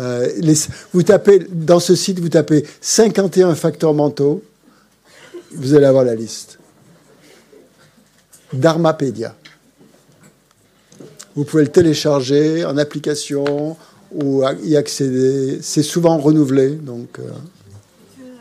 Euh, 0.00 0.28
vous 0.92 1.02
tapez, 1.02 1.46
dans 1.50 1.80
ce 1.80 1.94
site, 1.94 2.18
vous 2.18 2.28
tapez 2.28 2.64
51 2.80 3.54
facteurs 3.54 3.94
mentaux, 3.94 4.42
vous 5.52 5.74
allez 5.74 5.86
avoir 5.86 6.04
la 6.04 6.14
liste. 6.14 6.58
Dharmapedia. 8.52 9.34
Vous 11.36 11.44
pouvez 11.44 11.64
le 11.64 11.70
télécharger 11.70 12.64
en 12.64 12.78
application, 12.78 13.76
ou 14.14 14.42
y 14.62 14.76
accéder. 14.76 15.58
C'est 15.62 15.82
souvent 15.82 16.18
renouvelé, 16.18 16.70
donc. 16.70 17.18
Euh, 17.18 17.30